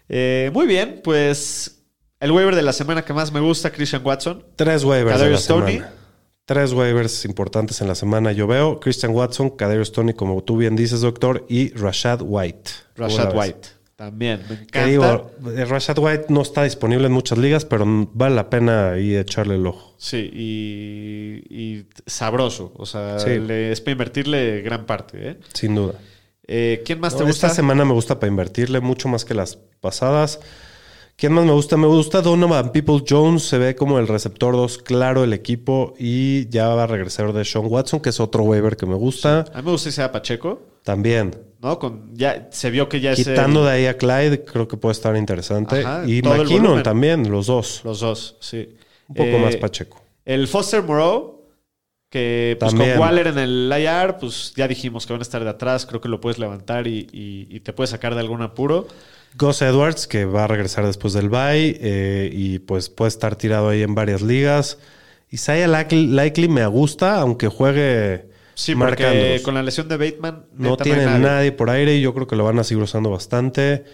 [0.08, 1.82] Eh, muy bien, pues
[2.20, 4.44] el waiver de la semana que más me gusta, Christian Watson.
[4.54, 5.74] Tres waivers de la Kadarius Toney.
[5.78, 5.94] semana.
[6.44, 8.30] Tres waivers importantes en la semana.
[8.30, 12.70] Yo veo Christian Watson, Kadarius Tony, como tú bien dices, doctor, y Rashad White.
[12.96, 13.36] ¿Cómo la Rashad?
[13.36, 13.68] White.
[14.06, 14.84] También, me encanta.
[14.86, 19.14] digo, eh, Rashad White no está disponible en muchas ligas, pero vale la pena ahí
[19.14, 19.94] echarle el ojo.
[19.96, 22.72] Sí, y, y sabroso.
[22.76, 23.38] O sea, Sí.
[23.38, 25.30] le- es para invertirle gran parte.
[25.30, 25.36] ¿eh?
[25.54, 25.94] Sin duda.
[26.48, 27.46] Eh, ¿Quién más te gusta?
[27.46, 30.40] Esta semana me gusta para invertirle mucho más que las pasadas.
[31.14, 31.76] ¿Quién más me gusta?
[31.76, 33.44] Me gusta Donovan People Jones.
[33.44, 37.44] Se ve como el receptor 2 claro del equipo y ya va a regresar de
[37.44, 39.44] Sean Watson, que es otro waiver que me gusta.
[39.54, 40.60] A mí me gusta que sea Pacheco.
[40.82, 41.36] También.
[41.62, 41.78] ¿No?
[41.78, 45.16] Con, ya se vio que ya Quitando de ahí a Clyde, creo que puede estar
[45.16, 45.80] interesante.
[45.80, 47.80] Ajá, y McKinnon también, los dos.
[47.84, 48.76] los dos, sí.
[49.08, 50.02] Un poco Eh, más Pacheco.
[50.24, 51.40] El Foster Moreau,
[52.10, 52.92] que pues, También.
[52.92, 55.86] con Waller en el IR, pues ya dijimos que van a estar de atrás.
[55.86, 58.86] Creo que lo puedes levantar y, y- y te puedes sacar de algún apuro.
[59.38, 63.70] Gus Edwards, que va a regresar después del bye eh, y pues puede estar tirado
[63.70, 64.78] ahí en varias ligas.
[65.30, 69.42] Isaiah Likely, Likely me gusta, aunque juegue Sí, porque Andrews.
[69.42, 71.52] con la lesión de Bateman No tiene nadie.
[71.52, 73.84] por aire y yo creo que lo van a seguir usando bastante.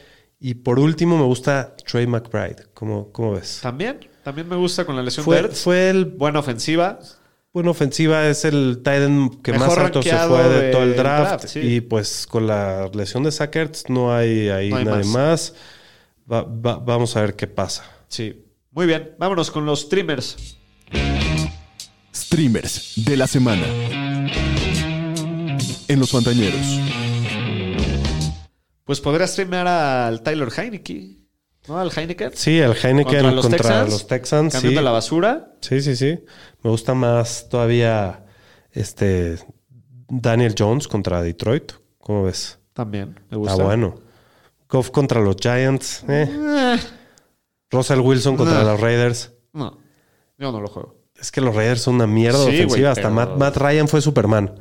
[0.41, 2.67] Y por último me gusta Trey McBride.
[2.75, 3.59] ¿Cómo, cómo ves?
[3.63, 5.63] También, también me gusta con la lesión de Fue, Ertz.
[5.63, 6.99] fue el Buena ofensiva.
[7.53, 10.95] buena ofensiva, es el tight end que Mejor más alto se fue de todo el
[10.97, 11.29] draft.
[11.41, 11.59] draft, sí.
[11.61, 15.07] Y pues con la lesión de Sackers no hay ahí No hay nadie más.
[15.07, 15.55] más.
[16.31, 17.85] Va- va- vamos a ver qué pasa.
[18.09, 18.45] Sí.
[18.71, 20.57] Muy bien, vámonos con los streamers.
[22.15, 23.65] Streamers de la semana.
[25.89, 26.61] En los Fantañeros.
[28.85, 31.19] Pues podría streamear al Tyler Heineke,
[31.69, 31.79] ¿no?
[31.79, 32.31] Al Heineken.
[32.35, 33.91] Sí, el Heineken Contra los contra Texans.
[33.91, 34.53] los Texans.
[34.55, 34.85] Cambiando sí.
[34.85, 35.53] la basura.
[35.61, 36.19] Sí, sí, sí.
[36.63, 38.25] Me gusta más todavía
[38.73, 39.39] este
[40.09, 41.73] Daniel Jones contra Detroit.
[41.99, 42.59] ¿Cómo ves?
[42.73, 43.53] También, me gusta.
[43.53, 43.95] Está bueno.
[44.69, 46.05] Goff contra los Giants.
[46.09, 46.29] eh.
[46.31, 46.79] Eh,
[47.71, 49.33] Russell Wilson contra los Raiders.
[49.53, 49.79] no,
[50.39, 50.97] yo no lo juego.
[51.21, 52.91] Es que los Raiders son una mierda Sí, güey, ofensiva.
[52.93, 54.55] Hasta pero- Matt, Matt Ryan fue Superman.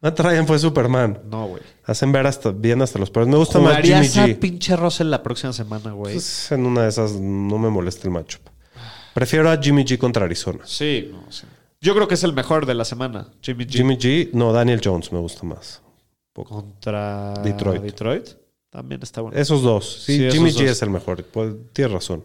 [0.00, 1.20] Matt Ryan fue Superman.
[1.28, 1.62] No, güey.
[1.84, 3.28] Hacen ver hasta, bien hasta los peores.
[3.28, 4.38] Me gusta más Jimmy ¿Jugarías a G.
[4.38, 6.14] pinche Russell la próxima semana, güey?
[6.14, 8.42] Pues, en una de esas no me molesta el matchup.
[9.14, 10.60] Prefiero a Jimmy G contra Arizona.
[10.64, 11.46] sí, no, sí.
[11.80, 13.28] Yo creo que es el mejor de la semana.
[13.40, 13.70] Jimmy G.
[13.70, 15.80] Jimmy G, no, Daniel Jones me gusta más.
[16.32, 17.82] contra Detroit.
[17.82, 18.28] Detroit.
[18.70, 19.38] También está bueno.
[19.38, 20.02] Esos dos.
[20.04, 20.60] Sí, Jimmy dos.
[20.60, 21.24] G es el mejor.
[21.24, 22.24] Pues, tienes razón.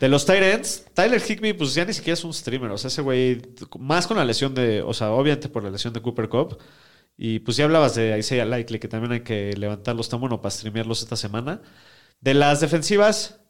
[0.00, 2.70] De los Tyrants, Tyler Higby, pues ya ni siquiera es un streamer.
[2.70, 3.40] O sea, ese güey,
[3.78, 6.58] más con la lesión de, o sea, obviamente por la lesión de Cooper Cup.
[7.16, 10.50] Y pues ya hablabas de Isaiah Likely, que también hay que levantarlos tan bueno para
[10.50, 11.62] streamearlos esta semana.
[12.20, 13.40] De las defensivas,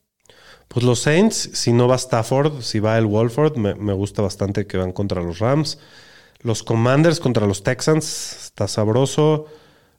[0.69, 4.67] Pues los Saints, si no va Stafford, si va el Wolford, me, me gusta bastante
[4.67, 5.79] que van contra los Rams.
[6.41, 9.47] Los Commanders contra los Texans, está sabroso.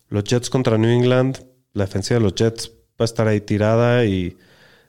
[0.09, 4.05] Los Jets contra New England, la defensiva de los Jets va a estar ahí tirada
[4.05, 4.37] y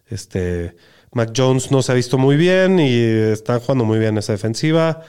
[0.06, 0.76] este
[1.12, 2.92] Mac Jones no se ha visto muy bien y
[3.32, 5.02] están jugando muy bien esa defensiva.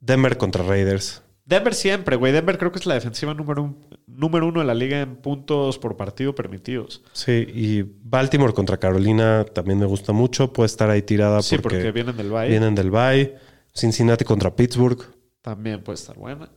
[0.00, 1.22] Denver contra Raiders.
[1.46, 2.32] Denver siempre, güey.
[2.32, 5.78] Denver creo que es la defensiva número, un- número uno de la liga en puntos
[5.78, 7.02] por partido permitidos.
[7.12, 10.52] Sí, y Baltimore contra Carolina también me gusta mucho.
[10.52, 12.48] Puede estar ahí tirada Sí, porque, porque vienen del bye.
[12.48, 13.36] vienen del bye.
[13.72, 15.00] Cincinnati contra Pittsburgh.
[15.40, 16.50] También puede estar buena.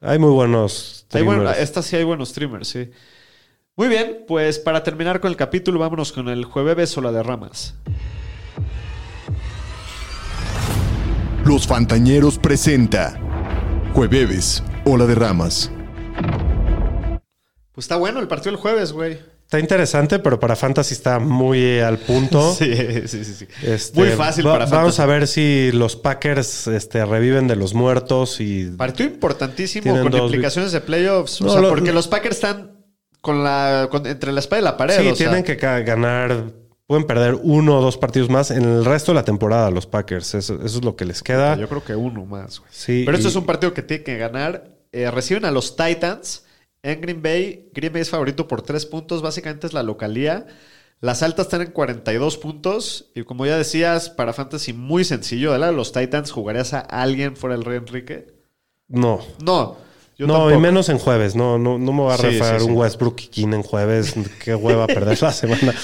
[0.00, 1.06] Hay muy buenos.
[1.12, 1.62] Hay bueno- streamers.
[1.62, 2.90] esta sí hay buenos streamers, sí.
[3.76, 7.22] Muy bien, pues para terminar con el capítulo, vámonos con el jueves o la de
[7.22, 7.74] ramas.
[11.44, 13.18] Los Fantañeros presenta
[13.94, 15.70] Jueves, Ola de Ramas.
[17.72, 19.18] Pues está bueno el partido el jueves, güey.
[19.44, 22.54] Está interesante, pero para Fantasy está muy eh, al punto.
[22.58, 22.74] Sí,
[23.06, 23.34] sí, sí.
[23.34, 23.46] sí.
[23.62, 25.02] Este, Muy fácil va- para Vamos Fantasy.
[25.02, 30.22] a ver si los Packers este, reviven de los muertos y Partido importantísimo con dos
[30.22, 31.40] implicaciones de playoffs.
[31.40, 32.72] O No, sea, lo- porque los Packers están
[33.20, 34.94] con la, con- entre la espada y la pared.
[34.98, 36.46] sí, o sea, tienen que ganar.
[36.86, 40.34] Pueden perder uno o dos partidos más en el resto de la temporada los Packers.
[40.34, 41.56] Eso, eso es lo que les queda.
[41.56, 42.70] Yo creo que uno más, güey.
[42.72, 44.70] Sí, Pero esto y- es un partido que tiene que ganar.
[44.92, 46.44] Eh, reciben a los Titans
[46.82, 47.70] en Green Bay.
[47.72, 49.22] Green Bay es favorito por tres puntos.
[49.22, 50.46] Básicamente es la localía.
[51.00, 53.10] Las altas están en 42 puntos.
[53.14, 55.52] Y como ya decías, para Fantasy muy sencillo.
[55.52, 58.26] De de los Titans, ¿jugarías a alguien fuera del Rey Enrique?
[58.88, 59.20] No.
[59.42, 59.78] No.
[60.16, 60.54] Yo no, tampoco.
[60.54, 61.34] y menos en jueves.
[61.34, 62.64] No, no, no me va a Sí, sí.
[62.64, 64.14] un Westbrook y King en jueves.
[64.44, 65.74] Qué hueva perder la semana.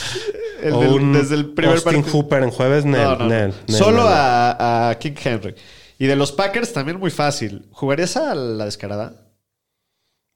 [0.62, 2.12] El o del- un desde el primer Austin partido.
[2.18, 2.84] Hooper en jueves.
[2.84, 3.26] Nel, No, no, no.
[3.28, 4.12] nel, nel, Solo nel.
[4.12, 5.54] a, a King Henry.
[5.98, 7.66] Y de los Packers también muy fácil.
[7.72, 9.26] ¿Jugarías a la descarada?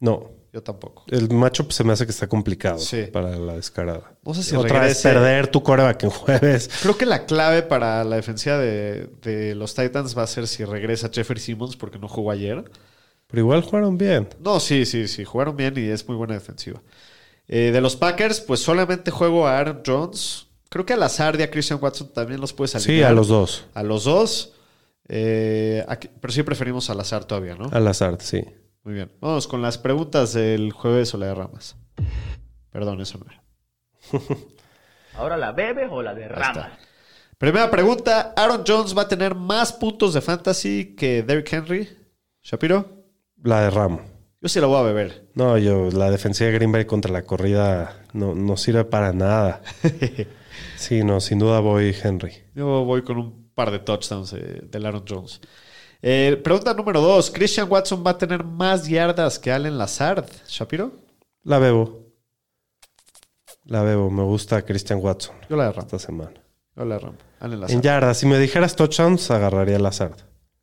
[0.01, 0.31] No.
[0.53, 1.03] Yo tampoco.
[1.09, 3.07] El matchup se me hace que está complicado Sí.
[3.13, 4.13] para la descarada.
[4.23, 6.71] No sé si Otra vez perder tu coreback en jueves.
[6.81, 10.65] Creo que la clave para la defensiva de, de los Titans va a ser si
[10.65, 12.63] regresa Jeffrey Simmons porque no jugó ayer.
[13.27, 14.29] Pero igual jugaron bien.
[14.39, 15.25] No, sí, sí, sí.
[15.25, 16.81] Jugaron bien y es muy buena defensiva.
[17.49, 20.47] Eh, de los Packers, pues solamente juego a Aaron Jones.
[20.71, 22.97] Creo que a Lazard y a Christian Watson también los puedes alinear.
[22.99, 23.67] Sí, a los dos.
[23.75, 24.53] A los dos.
[25.09, 27.69] Eh, aquí- pero sí preferimos a Lazard todavía, ¿no?
[27.73, 28.43] Al azar, sí.
[28.83, 29.13] Muy bien.
[29.21, 31.77] Vamos con las preguntas del jueves o la de ramas.
[32.71, 33.43] Perdón, eso no era.
[35.17, 36.71] ¿Ahora la bebes o la derramas?
[37.39, 38.33] Primera pregunta.
[38.37, 41.89] ¿Aaron Jones va a tener más puntos de fantasy que Derrick Henry?
[42.43, 43.05] ¿Shapiro?
[43.43, 44.01] La de Ramo.
[44.45, 45.27] Yo sí la voy a beber.
[45.33, 49.63] No, yo, la defensiva de Green Bay contra la corrida no, no sirve para nada.
[50.77, 52.33] Sí, no, sin duda voy Henry.
[52.55, 55.41] Yo voy con un par de touchdowns eh, del Aaron Jones.
[56.03, 57.31] Eh, pregunta número dos.
[57.31, 60.27] ¿Christian Watson va a tener más yardas que Allen Lazard?
[60.47, 60.93] ¿Shapiro?
[61.43, 62.13] La bebo.
[63.65, 64.11] La bebo.
[64.11, 65.87] Me gusta Christian Watson Yo la derramo.
[65.87, 66.35] esta semana.
[66.77, 67.17] Yo la derramo.
[67.41, 67.81] Allen En Lazard.
[67.83, 70.15] yardas, si me dijeras touchdowns, agarraría al azar.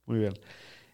[0.05, 0.33] Muy bien.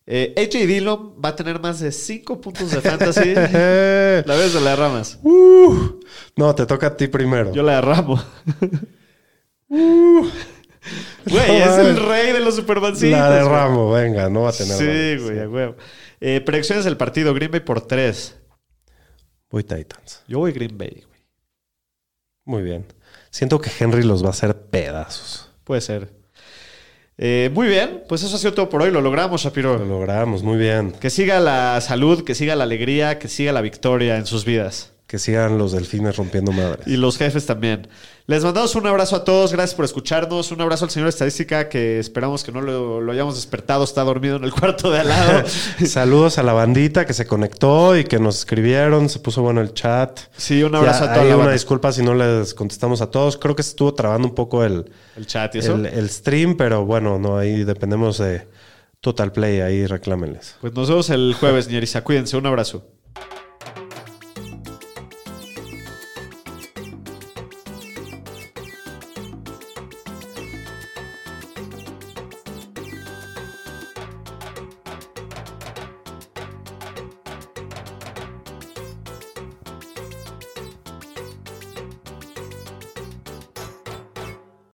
[0.10, 3.34] Eh, AJ Dillon va a tener más de 5 puntos de fantasy.
[3.36, 5.20] la vez o la derramas.
[5.22, 6.00] Uh,
[6.38, 7.52] no, te toca a ti primero.
[7.54, 8.24] Yo la derramo.
[11.30, 13.20] Güey, es el rey de los supermancitos.
[13.20, 13.54] la de güey.
[13.54, 14.78] Ramo, venga, no va a tener.
[14.78, 15.76] Sí, güey, a huevo.
[16.22, 17.34] Eh, predicciones del partido.
[17.34, 18.38] Green Bay por 3.
[19.50, 20.24] Voy Titans.
[20.28, 21.20] Yo voy Green Bay, güey.
[22.46, 22.86] Muy bien.
[23.30, 25.52] Siento que Henry los va a hacer pedazos.
[25.66, 26.17] Puede ser.
[27.20, 28.92] Eh, muy bien, pues eso ha sido todo por hoy.
[28.92, 29.78] Lo logramos, Lo Shapiro.
[29.86, 30.92] logramos, muy bien.
[30.92, 34.94] Que siga la salud, que siga la alegría, que siga la victoria en sus vidas.
[35.08, 36.86] Que sigan los delfines rompiendo madres.
[36.86, 37.88] Y los jefes también.
[38.26, 39.54] Les mandamos un abrazo a todos.
[39.54, 40.52] Gracias por escucharnos.
[40.52, 43.86] Un abrazo al señor Estadística que esperamos que no lo, lo hayamos despertado.
[43.86, 45.44] Está dormido en el cuarto de al lado.
[45.88, 49.08] Saludos a la bandita que se conectó y que nos escribieron.
[49.08, 50.20] Se puso bueno el chat.
[50.36, 51.54] Sí, un abrazo Ya, a toda ahí la una banda.
[51.54, 53.38] disculpa si no les contestamos a todos.
[53.38, 55.76] Creo que se estuvo trabando un poco el, El chat y eso.
[55.76, 58.46] el, el stream, pero bueno, no, ahí dependemos de
[59.00, 59.62] Total Play.
[59.62, 60.56] Ahí reclámenles.
[60.60, 62.04] Pues nos vemos el jueves, Ñeriza.
[62.04, 62.36] Cuídense.
[62.36, 62.84] Un abrazo.